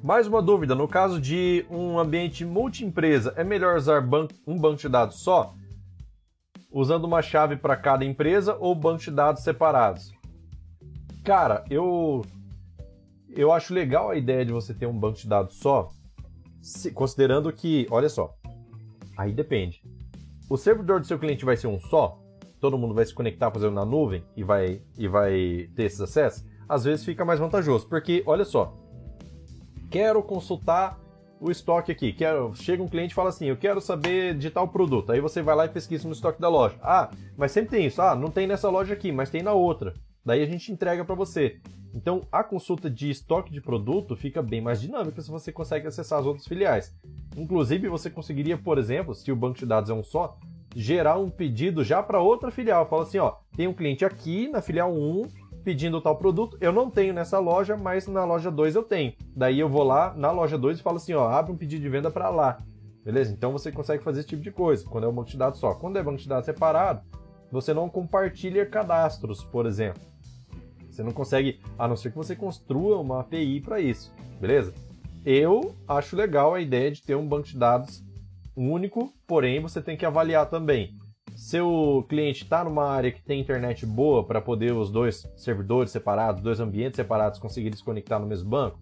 Mais 0.03 0.27
uma 0.27 0.43
dúvida, 0.43 0.75
no 0.75 0.89
caso 0.89 1.21
de 1.21 1.65
um 1.71 1.99
ambiente 1.99 2.45
multi-empresa, 2.45 3.33
é 3.37 3.45
melhor 3.45 3.77
usar 3.77 4.03
um 4.47 4.59
banco 4.59 4.77
de 4.77 4.89
dados 4.89 5.21
só? 5.21 5.55
Usando 6.73 7.05
uma 7.05 7.23
chave 7.23 7.57
para 7.57 7.77
cada 7.77 8.05
empresa 8.05 8.57
ou 8.59 8.75
banco 8.75 9.03
de 9.03 9.11
dados 9.11 9.43
separados? 9.43 10.13
Cara, 11.25 11.65
eu 11.71 12.23
eu 13.31 13.53
acho 13.53 13.73
legal 13.73 14.11
a 14.11 14.17
ideia 14.17 14.45
de 14.45 14.53
você 14.53 14.75
ter 14.75 14.87
um 14.87 14.99
banco 14.99 15.19
de 15.19 15.29
dados 15.29 15.57
só, 15.57 15.91
se, 16.61 16.91
considerando 16.91 17.53
que, 17.53 17.87
olha 17.91 18.09
só, 18.09 18.35
aí 19.17 19.33
depende. 19.33 19.83
O 20.49 20.57
servidor 20.57 21.01
do 21.01 21.07
seu 21.07 21.19
cliente 21.19 21.45
vai 21.45 21.57
ser 21.57 21.69
um 21.69 21.79
só? 21.79 22.20
Todo 22.61 22.79
mundo 22.79 22.95
vai 22.95 23.05
se 23.05 23.15
conectar 23.15 23.51
fazendo 23.51 23.73
na 23.73 23.85
nuvem 23.85 24.23
e 24.37 24.45
vai, 24.45 24.83
e 24.99 25.09
vai 25.09 25.69
ter 25.75 25.85
esses 25.85 26.01
acessos, 26.01 26.45
às 26.69 26.85
vezes 26.85 27.05
fica 27.05 27.25
mais 27.25 27.41
vantajoso. 27.41 27.89
Porque, 27.89 28.23
olha 28.27 28.45
só, 28.45 28.77
quero 29.91 30.23
consultar 30.23 31.01
o 31.41 31.51
estoque 31.51 31.91
aqui. 31.91 32.13
Quero, 32.13 32.55
chega 32.55 32.83
um 32.83 32.89
cliente 32.89 33.13
e 33.13 33.15
fala 33.15 33.31
assim: 33.31 33.47
Eu 33.47 33.57
quero 33.57 33.81
saber 33.81 34.37
de 34.37 34.51
tal 34.51 34.69
produto. 34.69 35.11
Aí 35.11 35.21
você 35.21 35.41
vai 35.41 35.57
lá 35.57 35.65
e 35.65 35.71
pesquisa 35.71 36.07
no 36.07 36.13
estoque 36.13 36.41
da 36.41 36.49
loja. 36.49 36.77
Ah, 36.83 37.11
mas 37.37 37.51
sempre 37.51 37.71
tem 37.71 37.87
isso. 37.87 38.01
Ah, 38.03 38.15
não 38.15 38.31
tem 38.31 38.47
nessa 38.47 38.69
loja 38.69 38.93
aqui, 38.93 39.11
mas 39.11 39.31
tem 39.31 39.43
na 39.43 39.53
outra. 39.53 39.95
Daí 40.25 40.43
a 40.43 40.47
gente 40.47 40.71
entrega 40.71 41.05
para 41.05 41.15
você. 41.15 41.59
Então 41.95 42.23
a 42.31 42.45
consulta 42.45 42.89
de 42.91 43.11
estoque 43.11 43.51
de 43.51 43.61
produto 43.61 44.15
fica 44.15 44.43
bem 44.43 44.61
mais 44.61 44.81
dinâmica 44.81 45.21
se 45.23 45.31
você 45.31 45.51
consegue 45.51 45.89
acessar 45.89 46.21
as 46.21 46.27
outras 46.27 46.47
filiais. 46.47 46.95
Inclusive, 47.37 47.89
você 47.89 48.11
conseguiria, 48.11 48.59
por 48.59 48.77
exemplo, 48.77 49.15
se 49.15 49.33
o 49.33 49.37
banco 49.37 49.59
de 49.59 49.67
dados 49.67 49.89
é 49.89 49.95
um 49.95 50.05
só, 50.05 50.39
gerar 50.75 51.19
um 51.19 51.29
pedido 51.29 51.83
já 51.83 52.03
para 52.03 52.21
outra 52.21 52.51
filial. 52.51 52.87
Fala 52.87 53.03
assim: 53.03 53.19
ó, 53.19 53.35
tem 53.57 53.67
um 53.67 53.75
cliente 53.75 54.05
aqui 54.05 54.49
na 54.49 54.61
filial 54.61 54.93
1 54.93 55.29
pedindo 55.65 56.01
tal 56.01 56.17
produto. 56.17 56.57
Eu 56.61 56.73
não 56.73 56.91
tenho 56.91 57.13
nessa 57.13 57.39
loja, 57.39 57.77
mas 57.77 58.07
na 58.07 58.25
loja 58.25 58.51
2 58.51 58.75
eu 58.75 58.83
tenho. 58.83 59.13
Daí 59.37 59.61
eu 59.61 59.69
vou 59.69 59.83
lá 59.83 60.15
na 60.15 60.31
loja 60.31 60.57
2 60.57 60.79
e 60.79 60.83
falo 60.83 60.97
assim, 60.97 61.13
ó, 61.13 61.29
abre 61.29 61.53
um 61.53 61.57
pedido 61.57 61.83
de 61.83 61.89
venda 61.89 62.11
para 62.11 62.31
lá. 62.31 62.59
Beleza? 63.05 63.33
Então 63.33 63.53
você 63.53 63.73
consegue 63.73 64.03
fazer 64.03 64.21
esse 64.21 64.29
tipo 64.29 64.43
de 64.43 64.51
coisa, 64.51 64.85
quando 64.87 65.05
é 65.05 65.09
um 65.09 65.13
banco 65.13 65.31
de 65.31 65.37
dados 65.37 65.61
só. 65.61 65.75
Quando 65.75 65.99
é 65.99 66.03
banco 66.03 66.19
de 66.19 66.29
dados 66.29 66.47
separado, 66.47 67.03
você 67.51 67.75
não 67.75 67.89
compartilha 67.89 68.67
cadastros, 68.67 69.43
por 69.45 69.67
exemplo. 69.67 70.03
Você 70.91 71.03
não 71.03 71.13
consegue, 71.13 71.61
a 71.79 71.89
não 71.89 71.97
ser 71.97 72.11
que 72.11 72.17
você 72.17 72.37
construa 72.37 72.99
uma 72.99 73.21
API 73.21 73.61
para 73.61 73.81
isso, 73.81 74.13
beleza? 74.41 74.75
Eu 75.25 75.75
acho 75.87 76.17
legal 76.17 76.55
a 76.55 76.61
ideia 76.61 76.91
de 76.91 77.03
ter 77.03 77.15
um 77.15 77.27
banco 77.27 77.47
de 77.47 77.59
dados 77.59 78.03
único, 78.57 79.13
porém 79.27 79.61
você 79.61 79.81
tem 79.81 79.97
que 79.97 80.07
avaliar 80.07 80.49
também 80.49 80.97
seu 81.41 82.05
cliente 82.07 82.43
está 82.45 82.63
numa 82.63 82.85
área 82.85 83.11
que 83.11 83.23
tem 83.23 83.41
internet 83.41 83.87
boa 83.87 84.25
para 84.25 84.43
poder 84.43 84.73
os 84.73 84.91
dois 84.91 85.27
servidores 85.37 85.91
separados, 85.91 86.43
dois 86.43 86.61
ambientes 86.61 86.97
separados 86.97 87.39
conseguirem 87.39 87.77
se 87.77 87.83
conectar 87.83 88.19
no 88.19 88.27
mesmo 88.27 88.51
banco? 88.51 88.79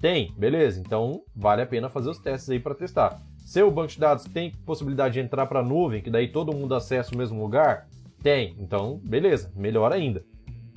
Tem, 0.00 0.32
beleza. 0.36 0.80
Então 0.80 1.22
vale 1.34 1.62
a 1.62 1.66
pena 1.66 1.90
fazer 1.90 2.08
os 2.08 2.18
testes 2.18 2.48
aí 2.48 2.58
para 2.58 2.74
testar. 2.74 3.20
Seu 3.38 3.70
banco 3.70 3.88
de 3.88 3.98
dados 3.98 4.24
tem 4.24 4.52
possibilidade 4.64 5.14
de 5.14 5.20
entrar 5.20 5.46
para 5.46 5.60
a 5.60 5.62
nuvem, 5.62 6.00
que 6.00 6.10
daí 6.10 6.28
todo 6.28 6.56
mundo 6.56 6.74
acessa 6.74 7.14
o 7.14 7.18
mesmo 7.18 7.42
lugar? 7.42 7.86
Tem. 8.22 8.54
Então, 8.58 8.98
beleza, 9.04 9.52
melhor 9.54 9.92
ainda, 9.92 10.24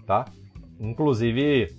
tá? 0.05 0.25
Inclusive, 0.79 1.77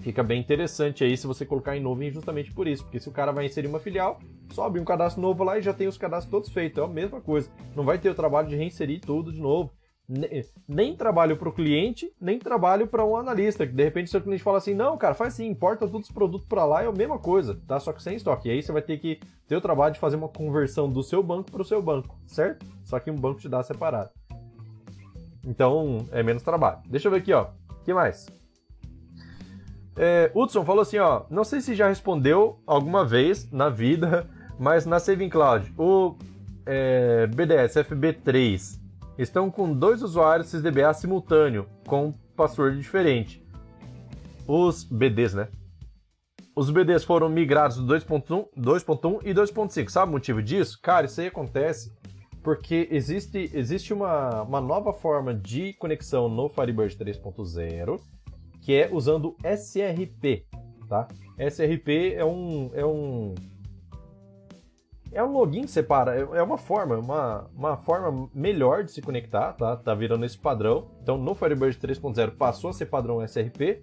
fica 0.00 0.24
bem 0.24 0.40
interessante 0.40 1.04
aí 1.04 1.16
se 1.16 1.26
você 1.26 1.46
colocar 1.46 1.76
em 1.76 1.80
nuvem 1.80 2.10
justamente 2.10 2.52
por 2.52 2.66
isso, 2.66 2.82
porque 2.82 2.98
se 2.98 3.08
o 3.08 3.12
cara 3.12 3.30
vai 3.30 3.46
inserir 3.46 3.68
uma 3.68 3.78
filial, 3.78 4.18
sobe 4.50 4.80
um 4.80 4.84
cadastro 4.84 5.20
novo 5.20 5.44
lá 5.44 5.58
e 5.58 5.62
já 5.62 5.72
tem 5.72 5.86
os 5.86 5.98
cadastros 5.98 6.30
todos 6.30 6.50
feitos, 6.50 6.82
é 6.82 6.84
a 6.84 6.88
mesma 6.88 7.20
coisa. 7.20 7.50
Não 7.74 7.84
vai 7.84 7.98
ter 7.98 8.10
o 8.10 8.14
trabalho 8.14 8.48
de 8.48 8.56
reinserir 8.56 9.00
tudo 9.00 9.32
de 9.32 9.40
novo. 9.40 9.72
Nem 10.66 10.96
trabalho 10.96 11.36
para 11.36 11.50
o 11.50 11.52
cliente, 11.52 12.10
nem 12.18 12.38
trabalho 12.38 12.86
para 12.86 13.04
um 13.04 13.14
analista, 13.14 13.66
que 13.66 13.74
de 13.74 13.84
repente 13.84 14.08
seu 14.08 14.22
cliente 14.22 14.42
fala 14.42 14.56
assim, 14.56 14.72
não, 14.72 14.96
cara, 14.96 15.14
faz 15.14 15.34
assim, 15.34 15.46
importa 15.46 15.86
todos 15.86 16.08
os 16.08 16.14
produtos 16.14 16.48
para 16.48 16.64
lá, 16.64 16.82
é 16.82 16.86
a 16.86 16.92
mesma 16.92 17.18
coisa, 17.18 17.60
tá? 17.68 17.78
Só 17.78 17.92
que 17.92 18.02
sem 18.02 18.16
estoque. 18.16 18.48
E 18.48 18.52
aí 18.52 18.62
você 18.62 18.72
vai 18.72 18.80
ter 18.80 18.96
que 18.98 19.20
ter 19.46 19.56
o 19.56 19.60
trabalho 19.60 19.92
de 19.92 20.00
fazer 20.00 20.16
uma 20.16 20.28
conversão 20.28 20.88
do 20.88 21.02
seu 21.02 21.22
banco 21.22 21.50
para 21.50 21.60
o 21.60 21.64
seu 21.64 21.82
banco, 21.82 22.18
certo? 22.26 22.64
Só 22.84 22.98
que 22.98 23.10
um 23.10 23.16
banco 23.16 23.40
te 23.40 23.50
dá 23.50 23.62
separado. 23.62 24.08
Então, 25.44 26.06
é 26.10 26.22
menos 26.22 26.42
trabalho. 26.42 26.78
Deixa 26.88 27.08
eu 27.08 27.12
ver 27.12 27.18
aqui, 27.18 27.34
ó. 27.34 27.48
O 27.70 27.84
que 27.84 27.92
mais? 27.92 28.26
É, 29.94 30.30
Hudson 30.34 30.64
falou 30.64 30.82
assim, 30.82 30.98
ó, 30.98 31.24
não 31.28 31.44
sei 31.44 31.60
se 31.60 31.74
já 31.74 31.88
respondeu 31.88 32.60
alguma 32.66 33.04
vez 33.04 33.50
na 33.50 33.68
vida, 33.68 34.30
mas 34.58 34.84
na 34.84 34.98
Saving 34.98 35.28
Cloud, 35.28 35.72
o 35.78 36.16
é, 36.66 37.26
BDS 37.26 37.74
FB3 37.74 38.78
estão 39.16 39.50
com 39.50 39.72
dois 39.72 40.02
usuários 40.02 40.48
SysDBA 40.48 40.92
simultâneo, 40.94 41.66
com 41.86 42.12
password 42.36 42.78
diferente. 42.78 43.42
Os 44.46 44.84
BDs, 44.84 45.34
né? 45.34 45.48
Os 46.54 46.70
BDs 46.70 47.04
foram 47.04 47.28
migrados 47.28 47.76
do 47.76 47.86
2.1, 47.86 48.48
2.1 48.56 49.20
e 49.24 49.32
2.5. 49.32 49.88
Sabe 49.88 50.10
o 50.10 50.12
motivo 50.12 50.42
disso? 50.42 50.78
Cara, 50.82 51.06
isso 51.06 51.20
aí 51.20 51.28
acontece 51.28 51.96
porque 52.42 52.88
existe, 52.90 53.50
existe 53.52 53.92
uma, 53.92 54.42
uma 54.42 54.60
nova 54.60 54.92
forma 54.92 55.34
de 55.34 55.72
conexão 55.74 56.28
no 56.28 56.48
Firebird 56.48 56.96
3.0 56.96 58.00
que 58.68 58.74
é 58.74 58.88
usando 58.92 59.34
SRP, 59.42 60.46
tá? 60.88 61.08
SRP 61.38 62.14
é 62.14 62.24
um 62.24 62.70
é 62.74 62.84
um 62.84 63.34
é 65.12 65.22
um 65.22 65.32
login 65.32 65.66
separa, 65.66 66.14
é, 66.14 66.38
é 66.38 66.42
uma 66.42 66.58
forma, 66.58 66.98
uma, 66.98 67.50
uma 67.54 67.76
forma 67.76 68.28
melhor 68.34 68.84
de 68.84 68.92
se 68.92 69.00
conectar, 69.00 69.52
tá? 69.54 69.76
Tá 69.76 69.94
virando 69.94 70.24
esse 70.24 70.38
padrão. 70.38 70.90
Então 71.02 71.16
no 71.16 71.34
Firebird 71.34 71.78
3.0 71.78 72.36
passou 72.36 72.70
a 72.70 72.72
ser 72.72 72.86
padrão 72.86 73.22
SRP, 73.22 73.82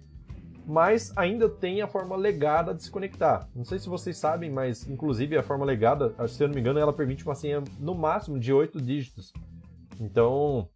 mas 0.66 1.12
ainda 1.16 1.48
tem 1.48 1.80
a 1.80 1.86
forma 1.86 2.16
legada 2.16 2.74
de 2.74 2.82
se 2.82 2.90
conectar. 2.90 3.48
Não 3.54 3.64
sei 3.64 3.78
se 3.78 3.88
vocês 3.88 4.16
sabem, 4.16 4.50
mas 4.50 4.88
inclusive 4.88 5.36
a 5.36 5.42
forma 5.42 5.64
legada, 5.64 6.14
se 6.28 6.42
eu 6.42 6.48
não 6.48 6.54
me 6.54 6.60
engano, 6.60 6.78
ela 6.78 6.92
permite 6.92 7.24
uma 7.24 7.34
senha 7.34 7.62
no 7.78 7.94
máximo 7.94 8.38
de 8.38 8.52
8 8.52 8.80
dígitos. 8.80 9.32
Então, 10.00 10.68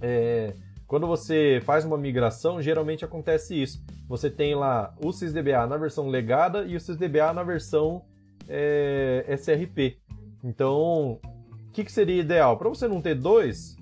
é, 0.00 0.54
quando 0.86 1.06
você 1.06 1.60
faz 1.64 1.84
uma 1.84 1.98
migração, 1.98 2.62
geralmente 2.62 3.04
acontece 3.04 3.60
isso. 3.60 3.84
Você 4.08 4.30
tem 4.30 4.54
lá 4.54 4.94
o 5.02 5.12
SysDBA 5.12 5.66
na 5.66 5.76
versão 5.76 6.08
legada 6.08 6.64
e 6.64 6.76
o 6.76 6.80
SysDBA 6.80 7.32
na 7.32 7.42
versão 7.42 8.04
é, 8.48 9.24
SRP. 9.36 9.98
Então, 10.42 11.20
o 11.68 11.72
que, 11.72 11.84
que 11.84 11.92
seria 11.92 12.20
ideal? 12.20 12.56
Para 12.56 12.68
você 12.68 12.86
não 12.86 13.00
ter 13.00 13.14
dois, 13.14 13.76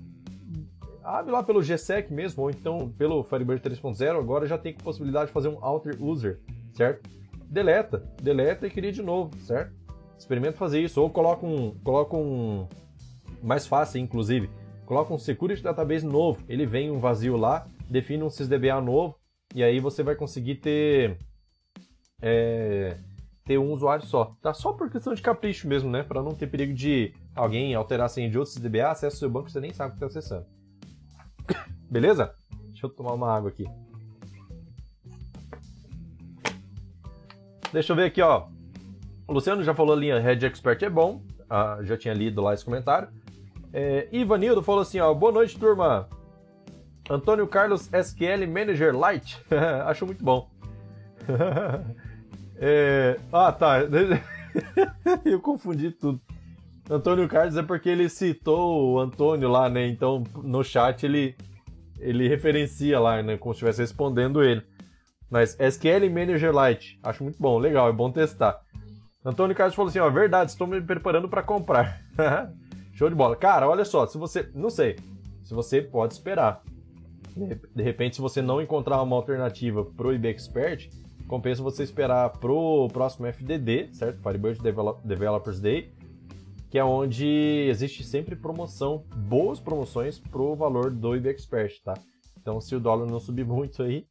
abre 1.03 1.31
lá 1.31 1.43
pelo 1.43 1.61
GSEC 1.61 2.11
mesmo, 2.11 2.43
ou 2.43 2.49
então 2.49 2.89
pelo 2.97 3.23
Firebird 3.23 3.61
3.0, 3.61 4.17
agora 4.17 4.47
já 4.47 4.57
tem 4.57 4.75
a 4.77 4.83
possibilidade 4.83 5.27
de 5.27 5.33
fazer 5.33 5.49
um 5.49 5.63
alter 5.63 6.01
user, 6.01 6.39
certo? 6.73 7.09
Deleta, 7.47 7.99
deleta 8.21 8.65
e 8.65 8.71
cria 8.71 8.91
de 8.91 9.01
novo, 9.01 9.37
certo? 9.39 9.73
Experimenta 10.17 10.57
fazer 10.57 10.81
isso, 10.81 11.01
ou 11.01 11.09
coloca 11.09 11.45
um, 11.45 11.71
coloca 11.83 12.17
um 12.17 12.67
mais 13.43 13.67
fácil, 13.67 13.99
inclusive, 13.99 14.49
coloca 14.85 15.13
um 15.13 15.19
security 15.19 15.61
database 15.61 16.05
novo, 16.05 16.41
ele 16.49 16.65
vem 16.65 16.89
um 16.89 16.99
vazio 16.99 17.37
lá, 17.37 17.67
define 17.89 18.23
um 18.23 18.29
sysdba 18.29 18.81
novo, 18.81 19.15
e 19.53 19.63
aí 19.63 19.79
você 19.79 20.01
vai 20.01 20.15
conseguir 20.15 20.55
ter 20.55 21.17
é, 22.21 22.97
ter 23.45 23.59
um 23.59 23.71
usuário 23.71 24.05
só. 24.05 24.35
Tá 24.41 24.53
só 24.53 24.73
por 24.73 24.89
questão 24.89 25.13
de 25.13 25.21
capricho 25.21 25.67
mesmo, 25.67 25.89
né? 25.89 26.01
Para 26.01 26.21
não 26.21 26.33
ter 26.33 26.47
perigo 26.47 26.73
de 26.73 27.13
alguém 27.35 27.75
alterar 27.75 28.07
a 28.07 28.09
senha 28.09 28.29
de 28.29 28.37
outro 28.37 28.51
sysdba, 28.51 28.89
acessa 28.89 29.15
o 29.15 29.19
seu 29.19 29.29
banco 29.29 29.47
e 29.47 29.51
você 29.51 29.59
nem 29.61 29.71
sabe 29.71 29.89
o 29.89 29.91
que 29.91 30.03
está 30.03 30.19
acessando. 30.19 30.47
Beleza? 31.89 32.33
Deixa 32.69 32.87
eu 32.87 32.89
tomar 32.89 33.13
uma 33.13 33.31
água 33.31 33.49
aqui. 33.49 33.65
Deixa 37.71 37.91
eu 37.91 37.95
ver 37.95 38.05
aqui, 38.05 38.21
ó. 38.21 38.47
O 39.27 39.33
Luciano 39.33 39.63
já 39.63 39.75
falou 39.75 39.95
a 39.95 39.99
linha 39.99 40.19
Red 40.19 40.45
Expert 40.45 40.81
é 40.81 40.89
bom. 40.89 41.21
Ah, 41.47 41.77
já 41.83 41.95
tinha 41.95 42.13
lido 42.13 42.41
lá 42.41 42.53
esse 42.53 42.65
comentário. 42.65 43.09
É, 43.71 44.07
Ivanildo 44.11 44.63
falou 44.63 44.81
assim, 44.81 44.99
ó, 44.99 45.13
boa 45.13 45.31
noite, 45.31 45.59
turma. 45.59 46.09
Antônio 47.07 47.47
Carlos 47.47 47.89
SQL 47.93 48.47
Manager 48.47 48.93
Lite. 48.95 49.39
Acho 49.85 50.05
muito 50.07 50.23
bom. 50.23 50.49
é... 52.57 53.19
Ah, 53.31 53.51
tá. 53.51 53.79
Eu 55.25 55.39
confundi 55.39 55.91
tudo. 55.91 56.19
Antônio 56.89 57.27
Carlos 57.27 57.57
é 57.57 57.63
porque 57.63 57.89
ele 57.89 58.07
citou 58.09 58.93
o 58.93 58.99
Antônio 58.99 59.49
lá, 59.49 59.69
né? 59.69 59.87
Então, 59.87 60.23
no 60.43 60.63
chat 60.63 61.03
ele, 61.03 61.35
ele 61.99 62.27
referencia 62.27 62.99
lá, 62.99 63.21
né? 63.23 63.37
Como 63.37 63.53
se 63.53 63.57
estivesse 63.57 63.81
respondendo 63.81 64.43
ele. 64.43 64.61
Mas 65.29 65.57
SQL 65.59 66.09
Manager 66.09 66.51
Lite. 66.53 66.99
Acho 67.01 67.23
muito 67.23 67.41
bom, 67.41 67.57
legal, 67.57 67.89
é 67.89 67.91
bom 67.91 68.11
testar. 68.11 68.61
Antônio 69.23 69.55
Carlos 69.55 69.75
falou 69.75 69.89
assim, 69.89 69.99
ó, 69.99 70.09
verdade, 70.09 70.51
estou 70.51 70.67
me 70.67 70.79
preparando 70.79 71.27
para 71.27 71.41
comprar. 71.41 71.99
Show 72.93 73.09
de 73.09 73.15
bola. 73.15 73.35
Cara, 73.35 73.67
olha 73.67 73.83
só, 73.83 74.05
se 74.05 74.17
você. 74.17 74.49
Não 74.53 74.69
sei. 74.69 74.95
Se 75.43 75.53
você 75.53 75.81
pode 75.81 76.13
esperar. 76.13 76.61
De 77.75 77.83
repente, 77.83 78.15
se 78.15 78.21
você 78.21 78.41
não 78.41 78.61
encontrar 78.61 79.01
uma 79.01 79.15
alternativa 79.15 79.83
pro 79.83 80.13
IB 80.13 80.29
Expert, 80.29 80.89
compensa 81.27 81.63
você 81.63 81.83
esperar 81.83 82.29
pro 82.39 82.87
próximo 82.91 83.25
FDD, 83.27 83.93
certo? 83.93 84.21
Firebird 84.21 84.61
Developers 85.03 85.59
Day, 85.59 85.93
que 86.69 86.77
é 86.77 86.83
onde 86.83 87.67
existe 87.69 88.03
sempre 88.03 88.35
promoção, 88.35 89.03
boas 89.15 89.59
promoções 89.59 90.19
pro 90.19 90.55
valor 90.55 90.91
do 90.91 91.15
IB 91.15 91.29
Expert, 91.29 91.81
tá? 91.83 91.93
Então, 92.37 92.61
se 92.61 92.75
o 92.75 92.79
dólar 92.79 93.07
não 93.07 93.19
subir 93.19 93.45
muito 93.47 93.81
aí, 93.81 94.05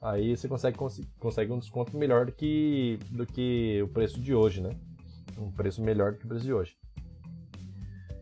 aí 0.00 0.36
você 0.36 0.48
consegue, 0.48 0.78
consegue 1.18 1.52
um 1.52 1.58
desconto 1.58 1.96
melhor 1.96 2.26
do 2.26 2.32
que, 2.32 2.98
do 3.10 3.26
que 3.26 3.80
o 3.82 3.88
preço 3.88 4.20
de 4.20 4.34
hoje, 4.34 4.60
né? 4.60 4.70
Um 5.38 5.50
preço 5.50 5.82
melhor 5.82 6.12
do 6.12 6.18
que 6.18 6.24
o 6.24 6.28
preço 6.28 6.44
de 6.44 6.52
hoje. 6.52 6.76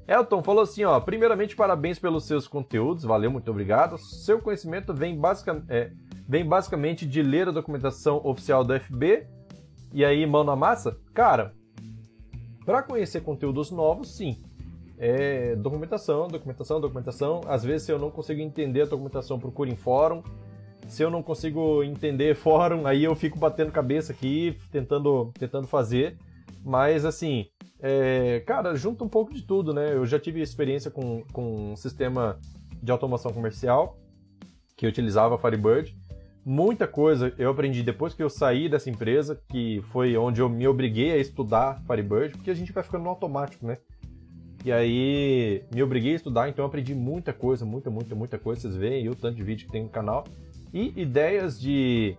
Elton 0.06 0.42
falou 0.42 0.62
assim, 0.62 0.84
ó, 0.84 0.98
primeiramente 1.00 1.54
parabéns 1.54 1.98
pelos 1.98 2.24
seus 2.24 2.48
conteúdos, 2.48 3.04
valeu, 3.04 3.30
muito 3.30 3.50
obrigado. 3.50 3.96
Seu 3.98 4.40
conhecimento 4.40 4.92
vem, 4.92 5.18
basic, 5.18 5.48
é, 5.68 5.92
vem 6.28 6.44
basicamente 6.44 7.06
de 7.06 7.22
ler 7.22 7.48
a 7.48 7.52
documentação 7.52 8.20
oficial 8.24 8.64
do 8.64 8.78
FB 8.78 9.26
e 9.92 10.04
aí 10.04 10.24
mão 10.26 10.44
na 10.44 10.56
massa? 10.56 10.96
Cara, 11.12 11.54
para 12.64 12.82
conhecer 12.82 13.22
conteúdos 13.22 13.70
novos, 13.70 14.16
sim. 14.16 14.42
É, 14.98 15.56
documentação, 15.56 16.28
documentação, 16.28 16.80
documentação. 16.80 17.40
Às 17.46 17.64
vezes, 17.64 17.86
se 17.86 17.92
eu 17.92 17.98
não 17.98 18.10
consigo 18.10 18.40
entender 18.40 18.82
a 18.82 18.86
documentação, 18.86 19.38
procuro 19.38 19.68
em 19.68 19.76
fórum. 19.76 20.22
Se 20.86 21.02
eu 21.02 21.10
não 21.10 21.22
consigo 21.22 21.82
entender 21.82 22.34
fórum, 22.36 22.86
aí 22.86 23.02
eu 23.04 23.14
fico 23.16 23.38
batendo 23.38 23.72
cabeça 23.72 24.12
aqui, 24.12 24.56
tentando, 24.70 25.32
tentando 25.38 25.66
fazer. 25.66 26.16
Mas 26.64 27.04
assim, 27.04 27.46
é, 27.80 28.40
cara, 28.46 28.76
junta 28.76 29.02
um 29.02 29.08
pouco 29.08 29.34
de 29.34 29.42
tudo, 29.42 29.74
né? 29.74 29.92
Eu 29.92 30.06
já 30.06 30.20
tive 30.20 30.40
experiência 30.40 30.90
com, 30.90 31.24
com 31.32 31.72
um 31.72 31.76
sistema 31.76 32.38
de 32.80 32.92
automação 32.92 33.32
comercial 33.32 33.98
que 34.76 34.86
utilizava 34.86 35.36
Firebird. 35.36 35.96
Muita 36.44 36.88
coisa 36.88 37.32
eu 37.38 37.50
aprendi 37.50 37.82
depois 37.82 38.14
que 38.14 38.22
eu 38.22 38.28
saí 38.28 38.68
dessa 38.68 38.90
empresa, 38.90 39.40
que 39.48 39.80
foi 39.92 40.16
onde 40.16 40.40
eu 40.40 40.48
me 40.48 40.66
obriguei 40.66 41.12
a 41.12 41.16
estudar 41.16 41.80
Firebird, 41.86 42.36
porque 42.36 42.50
a 42.50 42.54
gente 42.54 42.72
vai 42.72 42.82
ficando 42.82 43.04
no 43.04 43.10
automático, 43.10 43.64
né? 43.64 43.78
E 44.64 44.72
aí 44.72 45.64
me 45.72 45.82
obriguei 45.82 46.12
a 46.12 46.16
estudar, 46.16 46.48
então 46.48 46.64
eu 46.64 46.66
aprendi 46.66 46.94
muita 46.94 47.32
coisa, 47.32 47.64
muita, 47.64 47.90
muita, 47.90 48.14
muita 48.14 48.38
coisa. 48.38 48.60
Vocês 48.62 48.76
veem 48.76 48.94
aí 48.94 49.08
o 49.08 49.14
tanto 49.14 49.36
de 49.36 49.42
vídeo 49.42 49.66
que 49.66 49.72
tem 49.72 49.84
no 49.84 49.88
canal. 49.88 50.24
E 50.72 50.92
ideias 51.00 51.60
de 51.60 52.16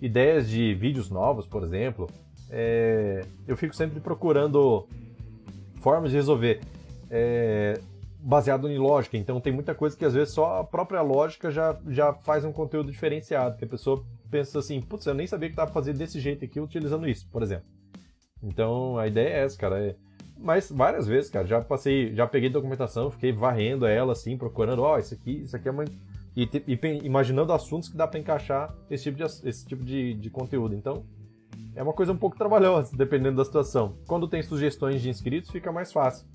ideias 0.00 0.48
de 0.48 0.74
vídeos 0.74 1.10
novos, 1.10 1.46
por 1.46 1.62
exemplo. 1.62 2.08
É, 2.50 3.24
eu 3.46 3.56
fico 3.56 3.74
sempre 3.74 4.00
procurando 4.00 4.86
formas 5.76 6.10
de 6.10 6.16
resolver 6.16 6.60
é, 7.10 7.78
baseado 8.22 8.68
em 8.68 8.78
lógica. 8.78 9.16
Então 9.16 9.40
tem 9.40 9.52
muita 9.52 9.74
coisa 9.74 9.96
que 9.96 10.04
às 10.04 10.14
vezes 10.14 10.32
só 10.32 10.60
a 10.60 10.64
própria 10.64 11.02
lógica 11.02 11.50
já, 11.50 11.76
já 11.88 12.14
faz 12.14 12.44
um 12.44 12.52
conteúdo 12.52 12.90
diferenciado, 12.90 13.56
que 13.56 13.64
a 13.64 13.68
pessoa 13.68 14.04
pensa 14.30 14.60
assim, 14.60 14.80
putz, 14.80 15.04
eu 15.06 15.14
nem 15.14 15.26
sabia 15.26 15.50
que 15.50 15.56
dava 15.56 15.70
pra 15.70 15.74
fazer 15.80 15.92
desse 15.92 16.20
jeito 16.20 16.44
aqui 16.44 16.60
utilizando 16.60 17.08
isso, 17.08 17.28
por 17.30 17.42
exemplo. 17.42 17.66
Então 18.42 18.96
a 18.96 19.06
ideia 19.06 19.28
é 19.28 19.44
essa, 19.44 19.58
cara. 19.58 19.78
É... 19.84 19.96
Mas 20.38 20.70
várias 20.70 21.06
vezes, 21.06 21.30
cara, 21.30 21.46
já 21.46 21.60
passei, 21.60 22.14
já 22.14 22.26
peguei 22.26 22.48
documentação, 22.48 23.10
fiquei 23.10 23.32
varrendo 23.32 23.86
ela 23.86 24.12
assim, 24.12 24.36
procurando, 24.36 24.82
ó, 24.82 24.94
oh, 24.94 24.98
isso 24.98 25.14
aqui, 25.14 25.42
isso 25.42 25.56
aqui 25.56 25.68
é 25.68 25.70
uma. 25.70 25.84
E, 26.34 26.48
e, 26.66 26.78
imaginando 27.04 27.52
assuntos 27.52 27.88
que 27.88 27.96
dá 27.96 28.06
para 28.06 28.18
encaixar 28.18 28.74
esse 28.90 29.04
tipo, 29.04 29.18
de, 29.18 29.24
esse 29.48 29.66
tipo 29.66 29.84
de, 29.84 30.14
de 30.14 30.30
conteúdo. 30.30 30.74
Então, 30.74 31.04
é 31.76 31.82
uma 31.82 31.92
coisa 31.92 32.12
um 32.12 32.16
pouco 32.16 32.36
trabalhosa, 32.36 32.90
dependendo 32.96 33.36
da 33.36 33.44
situação. 33.44 33.96
Quando 34.06 34.26
tem 34.26 34.42
sugestões 34.42 35.02
de 35.02 35.10
inscritos, 35.10 35.50
fica 35.50 35.70
mais 35.70 35.92
fácil. 35.92 36.26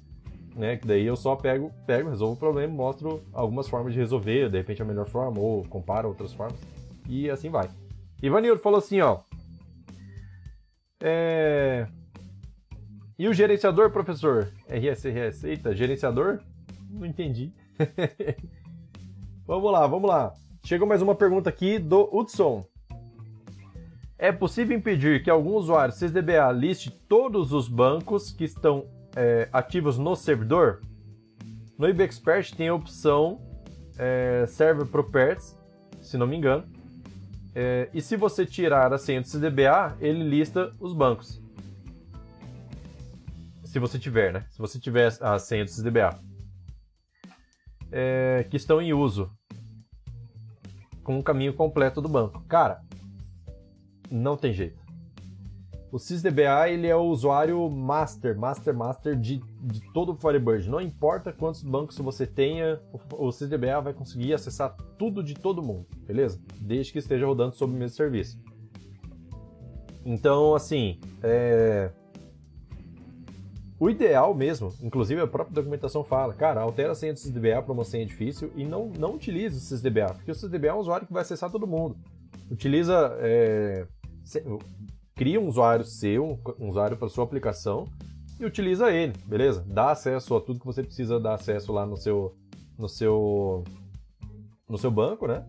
Né? 0.58 0.76
Que 0.76 0.88
daí 0.88 1.05
eu 1.05 1.16
só 1.16 1.36
pego, 1.36 1.72
pego, 1.86 2.10
resolvo 2.10 2.34
o 2.34 2.38
problema, 2.38 2.74
mostro 2.74 3.24
algumas 3.32 3.70
formas 3.70 3.93
de 3.93 3.99
resolver, 3.99 4.49
de 4.49 4.58
repente 4.58 4.82
a 4.82 4.86
melhor 4.86 5.08
forma, 5.08 5.39
ou 5.39 5.64
comparo 5.66 6.10
outras 6.10 6.34
formas, 6.34 6.60
e 7.08 7.30
assim 7.30 7.49
vai. 7.49 7.70
Ivanildo 8.22 8.60
falou 8.60 8.80
assim, 8.80 8.99
ó. 8.99 9.20
É... 10.99 11.88
E 13.20 13.28
o 13.28 13.34
gerenciador, 13.34 13.91
professor? 13.91 14.51
RSRS. 14.68 15.43
Eita, 15.43 15.76
gerenciador? 15.76 16.39
Não 16.89 17.05
entendi. 17.05 17.51
vamos 19.45 19.72
lá, 19.72 19.86
vamos 19.86 20.10
lá. 20.10 20.34
Chegou 20.64 20.88
mais 20.88 21.01
uma 21.01 21.14
pergunta 21.14 21.49
aqui 21.49 21.78
do 21.78 22.10
Hudson. 22.12 22.66
É 24.18 24.32
possível 24.32 24.76
impedir 24.76 25.24
que 25.24 25.30
algum 25.30 25.53
usuário 25.53 25.93
CSDBA 25.93 26.51
liste 26.51 26.89
todos 26.89 27.53
os 27.53 27.68
bancos 27.68 28.32
que 28.32 28.43
estão 28.43 28.86
é, 29.18 29.49
ativos 29.51 29.97
no 29.97 30.15
servidor? 30.15 30.82
No 31.78 31.89
IBExpert 31.89 32.55
tem 32.55 32.68
a 32.68 32.74
opção 32.74 33.41
é, 33.97 34.45
Server 34.47 34.86
Properties, 34.86 35.57
se 36.01 36.18
não 36.18 36.28
me 36.28 36.38
engano. 36.38 36.63
É, 37.55 37.89
e 37.91 38.01
se 38.01 38.15
você 38.15 38.45
tirar 38.45 38.93
a 38.93 38.97
senha 38.99 39.20
do 39.20 39.28
CDBA, 39.28 39.97
ele 39.99 40.24
lista 40.24 40.72
os 40.80 40.93
bancos. 40.93 41.41
Se 43.65 43.80
você 43.80 43.97
tiver, 43.97 44.32
né? 44.32 44.45
Se 44.51 44.59
você 44.59 44.80
tiver 44.80 45.11
a 45.20 45.39
senha 45.39 45.65
do 45.65 45.72
CDBA. 45.72 46.20
É, 47.91 48.45
que 48.49 48.57
estão 48.57 48.80
em 48.80 48.93
uso. 48.93 49.32
Com 51.03 51.18
o 51.18 51.24
caminho 51.24 51.53
completo 51.53 52.01
do 52.01 52.07
banco. 52.07 52.43
Cara, 52.47 52.82
não 54.11 54.38
tem 54.38 54.53
jeito. 54.53 54.86
O 55.91 55.97
SysDBA 55.97 56.69
ele 56.69 56.88
é 56.88 56.95
o 56.95 57.03
usuário 57.03 57.69
master, 57.69 58.38
master, 58.38 58.75
master 58.75 59.15
de, 59.15 59.41
de 59.61 59.81
todo 59.93 60.11
o 60.11 60.15
Firebird. 60.15 60.69
Não 60.69 60.81
importa 60.81 61.31
quantos 61.31 61.63
bancos 61.63 61.97
você 61.97 62.27
tenha, 62.27 62.81
o, 63.17 63.31
SysDBA 63.31 63.79
vai 63.81 63.93
conseguir 63.93 64.33
acessar 64.33 64.75
tudo 64.97 65.23
de 65.23 65.33
todo 65.33 65.63
mundo, 65.63 65.85
beleza? 66.05 66.41
Desde 66.59 66.91
que 66.91 66.99
esteja 66.99 67.25
rodando 67.25 67.55
sob 67.55 67.73
o 67.73 67.77
mesmo 67.77 67.95
serviço. 67.95 68.38
Então, 70.05 70.53
assim, 70.53 70.99
é... 71.23 71.89
o 73.79 73.89
ideal 73.89 74.33
mesmo, 74.33 74.73
inclusive 74.81 75.21
a 75.21 75.27
própria 75.27 75.55
documentação 75.55 76.03
fala, 76.03 76.33
cara, 76.33 76.61
altera 76.61 76.91
a 76.91 76.95
senha 76.95 77.13
do 77.13 77.19
SysDBA 77.19 77.61
para 77.61 77.73
uma 77.73 77.85
senha 77.85 78.05
difícil 78.05 78.51
e 78.57 78.65
não, 78.65 78.88
não 78.89 79.15
utilize 79.15 79.55
o 79.55 79.59
SysDBA, 79.59 80.15
porque 80.15 80.31
o 80.31 80.35
SysDBA 80.35 80.67
é 80.67 80.73
um 80.73 80.79
usuário 80.79 81.07
que 81.07 81.13
vai 81.13 81.21
acessar 81.21 81.49
todo 81.49 81.65
mundo. 81.65 81.95
Utiliza 82.51 83.17
é 83.21 83.88
cria 85.18 85.41
um 85.41 85.47
usuário 85.47 85.84
seu, 85.84 86.39
um 86.59 86.70
usuário 86.70 86.95
para 86.95 87.09
sua 87.09 87.24
aplicação 87.24 87.86
e 88.39 88.45
utiliza 88.45 88.91
ele, 88.91 89.13
beleza? 89.26 89.65
Dá 89.68 89.91
acesso 89.91 90.36
a 90.36 90.41
tudo 90.41 90.59
que 90.59 90.65
você 90.65 90.84
precisa 90.84 91.20
dar 91.20 91.34
acesso 91.34 91.74
lá 91.74 91.86
no 91.86 91.97
seu 91.97 92.36
no 92.78 92.88
seu 92.88 93.63
no 94.70 94.78
seu 94.78 94.91
banco, 94.91 95.26
né? 95.26 95.43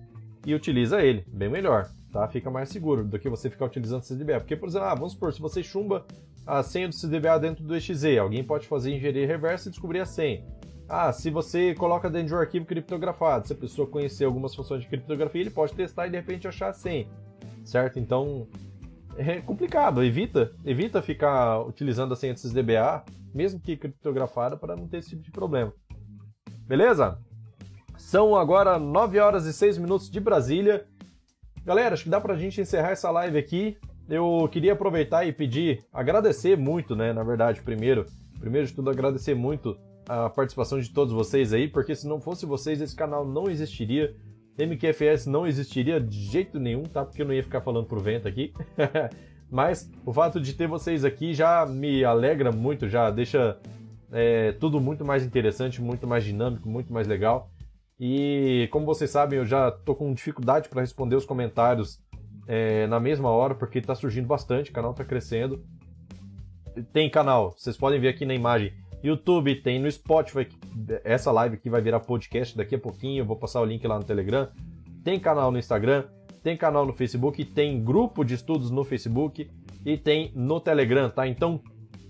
E 0.47 0.55
utiliza 0.55 1.03
ele, 1.03 1.23
bem 1.29 1.51
melhor, 1.51 1.91
tá? 2.11 2.27
Fica 2.29 2.51
mais 2.51 2.71
seguro 2.71 3.05
do 3.05 3.19
que 3.19 3.29
você 3.29 3.51
ficar 3.51 3.67
utilizando 3.67 4.01
o 4.01 4.05
CDBA. 4.05 4.41
Porque, 4.41 4.57
por 4.57 4.69
exemplo, 4.69 4.87
ah, 4.89 4.95
vamos 4.95 5.13
supor, 5.13 5.35
se 5.35 5.41
você 5.41 5.63
chumba 5.63 6.07
a 6.47 6.63
senha 6.63 6.89
do 6.89 6.95
CDBA 6.95 7.39
dentro 7.39 7.63
do 7.63 7.77
EXE, 7.77 8.19
alguém 8.19 8.43
pode 8.43 8.67
fazer 8.67 8.95
engenharia 8.95 9.27
reversa 9.27 9.69
e 9.69 9.71
descobrir 9.71 10.01
a 10.01 10.07
senha. 10.07 10.43
Ah, 10.89 11.13
se 11.13 11.29
você 11.29 11.75
coloca 11.75 12.09
dentro 12.09 12.29
de 12.29 12.35
um 12.35 12.39
arquivo 12.39 12.65
criptografado, 12.65 13.47
se 13.47 13.53
a 13.53 13.57
pessoa 13.57 13.87
conhecer 13.87 14.25
algumas 14.25 14.55
funções 14.55 14.81
de 14.81 14.89
criptografia, 14.89 15.43
ele 15.43 15.51
pode 15.51 15.75
testar 15.75 16.07
e 16.07 16.11
de 16.11 16.17
repente 16.17 16.49
achar 16.49 16.71
a 16.71 16.73
senha, 16.73 17.07
certo? 17.63 17.99
Então, 17.99 18.49
é 19.19 19.41
complicado. 19.41 20.03
Evita, 20.03 20.53
evita 20.65 21.03
ficar 21.03 21.61
utilizando 21.61 22.13
a 22.13 22.17
senha 22.17 22.33
desses 22.33 22.53
DBA, 22.53 23.05
mesmo 23.35 23.61
que 23.61 23.77
criptografada, 23.77 24.57
para 24.57 24.77
não 24.77 24.87
ter 24.87 24.99
esse 24.99 25.11
tipo 25.11 25.23
de 25.23 25.31
problema. 25.31 25.73
Beleza? 26.67 27.19
São 27.97 28.37
agora 28.37 28.79
9 28.79 29.19
horas 29.19 29.45
e 29.45 29.53
6 29.53 29.79
minutos 29.79 30.09
de 30.09 30.21
Brasília. 30.21 30.87
Galera, 31.65 31.95
acho 31.95 32.05
que 32.05 32.11
dá 32.11 32.21
pra 32.21 32.37
gente 32.37 32.61
encerrar 32.61 32.91
essa 32.91 33.11
live 33.11 33.37
aqui. 33.37 33.77
Eu 34.09 34.49
queria 34.51 34.73
aproveitar 34.73 35.27
e 35.27 35.33
pedir, 35.33 35.85
agradecer 35.93 36.57
muito, 36.57 36.97
né? 36.97 37.13
Na 37.13 37.23
verdade, 37.23 37.61
primeiro, 37.61 38.07
primeiro 38.39 38.67
de 38.67 38.73
tudo, 38.73 38.89
agradecer 38.89 39.35
muito 39.35 39.77
a 40.09 40.31
participação 40.31 40.81
de 40.81 40.89
todos 40.91 41.13
vocês 41.13 41.53
aí, 41.53 41.69
porque 41.69 41.95
se 41.95 42.09
não 42.09 42.19
fosse 42.19 42.47
vocês, 42.47 42.81
esse 42.81 42.97
canal 42.97 43.27
não 43.27 43.51
existiria. 43.51 44.17
MQFS 44.59 45.27
não 45.27 45.47
existiria 45.47 46.01
de 46.01 46.19
jeito 46.19 46.59
nenhum, 46.59 46.83
tá? 46.83 47.05
Porque 47.05 47.23
eu 47.23 47.27
não 47.27 47.35
ia 47.35 47.43
ficar 47.43 47.61
falando 47.61 47.87
pro 47.87 48.01
vento 48.01 48.27
aqui. 48.27 48.53
Mas 49.51 49.91
o 50.05 50.13
fato 50.13 50.41
de 50.41 50.53
ter 50.53 50.67
vocês 50.67 51.05
aqui 51.05 51.33
já 51.33 51.65
me 51.65 52.05
alegra 52.05 52.53
muito, 52.53 52.89
já 52.89 53.11
deixa 53.11 53.59
é, 54.13 54.53
tudo 54.53 54.81
muito 54.81 55.05
mais 55.05 55.25
interessante, 55.25 55.81
muito 55.81 56.07
mais 56.07 56.25
dinâmico, 56.25 56.69
muito 56.69 56.93
mais 56.93 57.07
legal. 57.07 57.51
E 57.99 58.69
como 58.71 58.85
vocês 58.85 59.11
sabem, 59.11 59.39
eu 59.39 59.47
já 59.47 59.71
tô 59.71 59.95
com 59.95 60.13
dificuldade 60.13 60.69
para 60.69 60.83
responder 60.83 61.17
os 61.17 61.25
comentários 61.25 62.01
é, 62.47 62.87
na 62.87 63.01
mesma 63.01 63.31
hora, 63.31 63.55
porque 63.55 63.81
tá 63.81 63.95
surgindo 63.95 64.27
bastante, 64.27 64.71
o 64.71 64.75
canal 64.75 64.93
tá 64.93 65.05
crescendo. 65.05 65.65
Tem 66.93 67.11
canal, 67.11 67.55
vocês 67.57 67.77
podem 67.77 67.99
ver 67.99 68.09
aqui 68.09 68.25
na 68.25 68.35
imagem 68.35 68.73
YouTube, 69.03 69.55
tem 69.63 69.79
no 69.79 69.91
Spotify. 69.91 70.49
Essa 71.05 71.31
live 71.31 71.57
aqui 71.57 71.71
vai 71.71 71.81
virar 71.81 72.01
podcast 72.01 72.57
daqui 72.57 72.75
a 72.75 72.79
pouquinho. 72.79 73.23
Eu 73.23 73.27
vou 73.27 73.37
passar 73.37 73.61
o 73.61 73.65
link 73.65 73.87
lá 73.87 73.99
no 73.99 74.05
Telegram. 74.05 74.49
Tem 75.05 75.19
canal 75.21 75.51
no 75.51 75.59
Instagram, 75.59 76.05
tem 76.43 76.57
canal 76.57 76.85
no 76.85 76.93
Facebook, 76.93 77.45
tem 77.45 77.83
grupo 77.83 78.25
de 78.25 78.35
estudos 78.35 78.71
no 78.71 78.85
Facebook 78.85 79.51
e 79.85 79.97
tem 79.97 80.33
no 80.35 80.61
Telegram, 80.61 81.09
tá? 81.09 81.27
Então, 81.27 81.61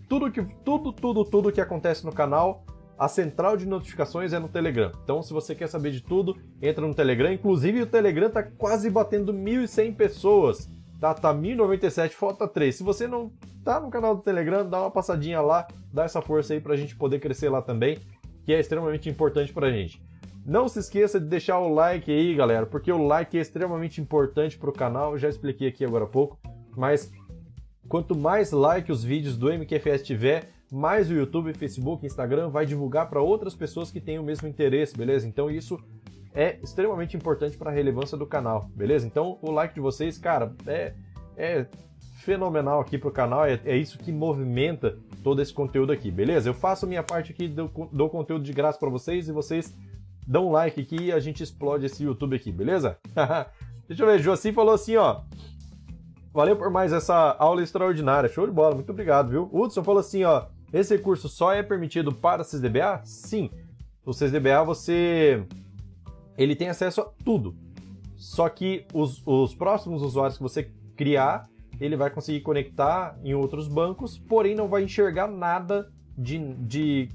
tudo 0.09 0.31
que 0.31 0.43
tudo, 0.65 0.93
tudo, 0.93 1.25
tudo 1.25 1.53
que 1.53 1.61
acontece 1.61 2.05
no 2.05 2.13
canal, 2.13 2.65
a 2.99 3.07
central 3.07 3.57
de 3.57 3.67
notificações 3.67 4.33
é 4.33 4.39
no 4.39 4.49
Telegram. 4.49 4.91
Então, 5.05 5.23
se 5.23 5.33
você 5.33 5.55
quer 5.55 5.69
saber 5.69 5.93
de 5.93 6.03
tudo, 6.03 6.37
entra 6.61 6.87
no 6.87 6.95
Telegram. 6.95 7.33
Inclusive, 7.33 7.83
o 7.83 7.87
Telegram 7.87 8.31
tá 8.31 8.43
quase 8.43 8.91
batendo 8.91 9.33
1.100 9.33 9.95
pessoas. 9.95 10.69
Tá 11.01 11.33
1097, 11.33 12.17
falta 12.17 12.49
3. 12.49 12.75
Se 12.75 12.83
você 12.83 13.07
não 13.07 13.31
tá 13.65 13.79
no 13.79 13.91
canal 13.91 14.17
do 14.17 14.23
Telegram, 14.23 14.69
dá 14.69 14.81
uma 14.81 14.91
passadinha 14.91 15.41
lá, 15.41 15.67
dá 15.93 16.05
essa 16.05 16.21
força 16.21 16.55
aí 16.55 16.61
pra 16.61 16.77
gente 16.77 16.97
poder 16.97 17.21
crescer 17.21 17.49
lá 17.49 17.63
também, 17.63 17.99
que 18.45 18.53
é 18.53 18.59
extremamente 18.59 19.09
importante 19.09 19.53
pra 19.53 19.71
gente. 19.71 20.03
Não 20.45 20.67
se 20.67 20.79
esqueça 20.79 21.21
de 21.21 21.27
deixar 21.27 21.59
o 21.59 21.73
like 21.73 22.11
aí, 22.11 22.35
galera, 22.35 22.67
porque 22.67 22.91
o 22.91 23.07
like 23.07 23.37
é 23.37 23.41
extremamente 23.41 24.01
importante 24.01 24.59
pro 24.59 24.73
canal, 24.73 25.13
eu 25.13 25.19
já 25.19 25.29
expliquei 25.29 25.69
aqui 25.69 25.85
agora 25.85 26.05
há 26.05 26.09
pouco, 26.09 26.39
mas 26.77 27.13
quanto 27.87 28.17
mais 28.17 28.51
like 28.51 28.91
os 28.91 29.05
vídeos 29.05 29.37
do 29.37 29.53
MQFS 29.53 30.03
tiver, 30.03 30.49
mais 30.73 31.11
o 31.11 31.15
YouTube, 31.15 31.53
Facebook, 31.55 32.05
Instagram 32.05 32.49
vai 32.49 32.67
divulgar 32.67 33.09
para 33.09 33.21
outras 33.21 33.55
pessoas 33.55 33.91
que 33.91 34.01
têm 34.01 34.19
o 34.19 34.23
mesmo 34.23 34.49
interesse, 34.49 34.97
beleza? 34.97 35.29
Então 35.29 35.51
isso 35.51 35.79
é 36.35 36.59
extremamente 36.63 37.17
importante 37.17 37.57
para 37.57 37.71
a 37.71 37.75
relevância 37.75 38.17
do 38.17 38.27
canal, 38.27 38.71
beleza? 38.75 39.07
Então 39.07 39.39
o 39.43 39.51
like 39.51 39.75
de 39.75 39.81
vocês, 39.81 40.19
cara, 40.19 40.55
é, 40.67 40.95
é 41.37 41.67
fenomenal 42.19 42.81
aqui 42.81 42.99
pro 42.99 43.11
canal, 43.11 43.47
é, 43.47 43.61
é 43.65 43.77
isso 43.77 43.99
que 43.99 44.13
movimenta 44.13 44.99
todo 45.23 45.41
esse 45.41 45.53
conteúdo 45.53 45.93
aqui, 45.93 46.11
beleza? 46.11 46.49
Eu 46.49 46.55
faço 46.55 46.87
minha 46.87 47.03
parte 47.03 47.33
aqui, 47.33 47.49
dou, 47.49 47.71
dou 47.93 48.11
conteúdo 48.11 48.45
de 48.45 48.53
graça 48.53 48.79
para 48.79 48.89
vocês 48.89 49.29
e 49.29 49.33
vocês 49.33 49.75
dão 50.27 50.49
um 50.49 50.51
like 50.51 50.81
aqui 50.81 51.05
e 51.05 51.13
a 51.13 51.21
gente 51.21 51.43
explode 51.43 51.87
esse 51.87 52.05
YouTube 52.05 52.37
aqui, 52.37 52.53
beleza? 52.53 52.99
Deixa 53.89 54.03
eu 54.03 54.07
ver, 54.07 54.19
Joacim 54.19 54.53
falou 54.53 54.75
assim, 54.75 54.97
ó. 54.97 55.23
valeu 56.35 56.55
por 56.55 56.71
mais 56.71 56.93
essa 56.93 57.35
aula 57.39 57.63
extraordinária. 57.63 58.29
Show 58.29 58.47
de 58.47 58.53
bola, 58.53 58.75
muito 58.75 58.91
obrigado, 58.91 59.31
viu? 59.31 59.49
O 59.51 59.63
Hudson 59.63 59.83
falou 59.83 60.01
assim, 60.01 60.25
ó, 60.25 60.47
esse 60.71 60.95
recurso 60.95 61.29
só 61.29 61.55
é 61.55 61.63
permitido 61.63 62.13
para 62.13 62.45
CSDBA? 62.45 63.01
Sim. 63.05 63.51
O 64.05 64.11
CSDBA 64.11 64.63
você 64.65 65.47
ele 66.39 66.57
tem 66.57 66.69
acesso 66.69 67.01
a 67.01 67.05
tudo. 67.25 67.55
Só 68.17 68.49
que 68.49 68.87
os, 68.95 69.23
os 69.27 69.55
próximos 69.55 70.01
usuários 70.03 70.37
que 70.37 70.43
você 70.43 70.71
criar, 70.97 71.49
ele 71.81 71.97
vai 71.97 72.11
conseguir 72.11 72.41
conectar 72.41 73.19
em 73.23 73.35
outros 73.35 73.69
bancos, 73.69 74.19
porém 74.19 74.55
não 74.55 74.69
vai 74.69 74.85
enxergar 74.85 75.29
nada 75.29 75.91
de, 76.17 76.39
de 76.55 77.09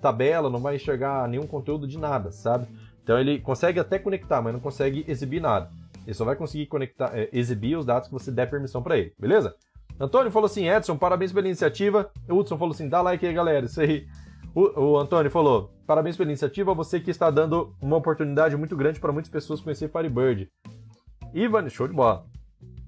tabela, 0.00 0.48
não 0.48 0.60
vai 0.60 0.76
enxergar 0.76 1.28
nenhum 1.28 1.46
conteúdo 1.46 1.86
de 1.86 1.98
nada, 1.98 2.32
sabe? 2.32 2.66
Então 3.02 3.18
ele 3.18 3.38
consegue 3.38 3.78
até 3.78 3.98
conectar, 3.98 4.40
mas 4.40 4.52
não 4.52 4.60
consegue 4.60 5.04
exibir 5.06 5.40
nada. 5.40 5.70
Ele 6.06 6.14
só 6.14 6.24
vai 6.24 6.36
conseguir 6.36 6.66
conectar, 6.66 7.10
é, 7.14 7.28
exibir 7.32 7.76
os 7.76 7.84
dados 7.84 8.08
que 8.08 8.14
você 8.14 8.30
der 8.30 8.48
permissão 8.48 8.82
para 8.82 8.98
ele, 8.98 9.12
beleza? 9.18 9.54
Antônio 10.00 10.32
falou 10.32 10.46
assim, 10.46 10.66
Edson, 10.66 10.96
parabéns 10.96 11.30
pela 11.30 11.46
iniciativa. 11.46 12.10
Hudson 12.26 12.56
falou 12.56 12.72
assim, 12.72 12.88
dá 12.88 13.02
like 13.02 13.24
aí, 13.24 13.34
galera. 13.34 13.66
Isso 13.66 13.82
aí. 13.82 14.06
O, 14.54 14.80
o, 14.80 14.98
Antônio 14.98 15.30
falou, 15.30 15.70
parabéns 15.86 16.16
pela 16.16 16.28
iniciativa, 16.28 16.74
você 16.74 16.98
que 16.98 17.10
está 17.10 17.30
dando 17.30 17.74
uma 17.80 17.96
oportunidade 17.96 18.56
muito 18.56 18.76
grande 18.76 18.98
para 18.98 19.12
muitas 19.12 19.30
pessoas 19.30 19.60
conhecer 19.60 19.90
Firebird. 19.90 20.48
Ivan, 21.32 21.68
show 21.68 21.86
de 21.86 21.94
bola. 21.94 22.26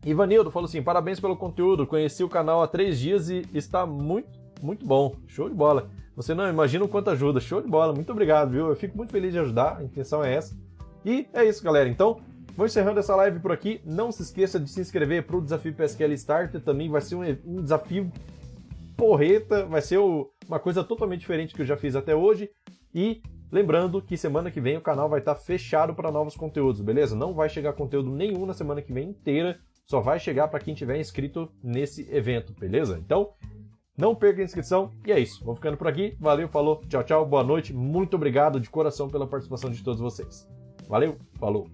Ivanildo 0.04 0.50
falou 0.50 0.66
assim, 0.66 0.82
parabéns 0.82 1.20
pelo 1.20 1.36
conteúdo, 1.36 1.86
conheci 1.86 2.24
o 2.24 2.28
canal 2.28 2.62
há 2.62 2.66
três 2.66 2.98
dias 2.98 3.28
e 3.28 3.46
está 3.54 3.86
muito, 3.86 4.28
muito 4.60 4.84
bom. 4.84 5.14
Show 5.28 5.48
de 5.48 5.54
bola. 5.54 5.88
Você 6.16 6.34
não 6.34 6.48
imagina 6.48 6.84
o 6.84 6.88
quanto 6.88 7.10
ajuda. 7.10 7.40
Show 7.40 7.62
de 7.62 7.68
bola, 7.68 7.92
muito 7.92 8.10
obrigado, 8.10 8.50
viu? 8.50 8.68
Eu 8.68 8.76
fico 8.76 8.96
muito 8.96 9.12
feliz 9.12 9.32
de 9.32 9.38
ajudar, 9.38 9.78
a 9.78 9.84
intenção 9.84 10.24
é 10.24 10.34
essa. 10.34 10.56
E 11.04 11.28
é 11.32 11.44
isso, 11.44 11.62
galera. 11.62 11.88
Então, 11.88 12.20
Vou 12.54 12.66
encerrando 12.66 13.00
essa 13.00 13.16
live 13.16 13.40
por 13.40 13.50
aqui. 13.50 13.80
Não 13.84 14.12
se 14.12 14.22
esqueça 14.22 14.60
de 14.60 14.68
se 14.68 14.80
inscrever 14.80 15.22
para 15.22 15.36
o 15.36 15.40
desafio 15.40 15.72
PSQL 15.72 16.12
Starter. 16.12 16.60
Também 16.60 16.90
vai 16.90 17.00
ser 17.00 17.14
um, 17.14 17.22
um 17.46 17.62
desafio 17.62 18.12
porreta, 18.96 19.66
vai 19.66 19.82
ser 19.82 19.98
uma 19.98 20.58
coisa 20.58 20.84
totalmente 20.84 21.20
diferente 21.20 21.54
que 21.54 21.62
eu 21.62 21.66
já 21.66 21.76
fiz 21.76 21.96
até 21.96 22.14
hoje. 22.14 22.50
E 22.94 23.22
lembrando 23.50 24.02
que 24.02 24.16
semana 24.16 24.50
que 24.50 24.60
vem 24.60 24.76
o 24.76 24.82
canal 24.82 25.08
vai 25.08 25.20
estar 25.20 25.34
tá 25.34 25.40
fechado 25.40 25.94
para 25.94 26.10
novos 26.10 26.36
conteúdos, 26.36 26.80
beleza? 26.80 27.16
Não 27.16 27.34
vai 27.34 27.48
chegar 27.48 27.72
conteúdo 27.72 28.10
nenhum 28.10 28.46
na 28.46 28.54
semana 28.54 28.82
que 28.82 28.92
vem 28.92 29.10
inteira, 29.10 29.58
só 29.86 30.00
vai 30.00 30.18
chegar 30.18 30.48
para 30.48 30.60
quem 30.60 30.74
tiver 30.74 30.98
inscrito 30.98 31.50
nesse 31.62 32.08
evento, 32.14 32.54
beleza? 32.58 32.98
Então, 33.04 33.30
não 33.96 34.14
perca 34.14 34.40
a 34.40 34.44
inscrição 34.44 34.90
e 35.06 35.12
é 35.12 35.20
isso. 35.20 35.44
Vou 35.44 35.54
ficando 35.54 35.76
por 35.76 35.86
aqui. 35.86 36.16
Valeu, 36.18 36.48
falou, 36.48 36.80
tchau, 36.88 37.04
tchau, 37.04 37.26
boa 37.26 37.44
noite. 37.44 37.74
Muito 37.74 38.14
obrigado 38.14 38.58
de 38.58 38.70
coração 38.70 39.08
pela 39.08 39.26
participação 39.26 39.70
de 39.70 39.82
todos 39.82 40.00
vocês. 40.00 40.48
Valeu, 40.88 41.16
falou. 41.38 41.68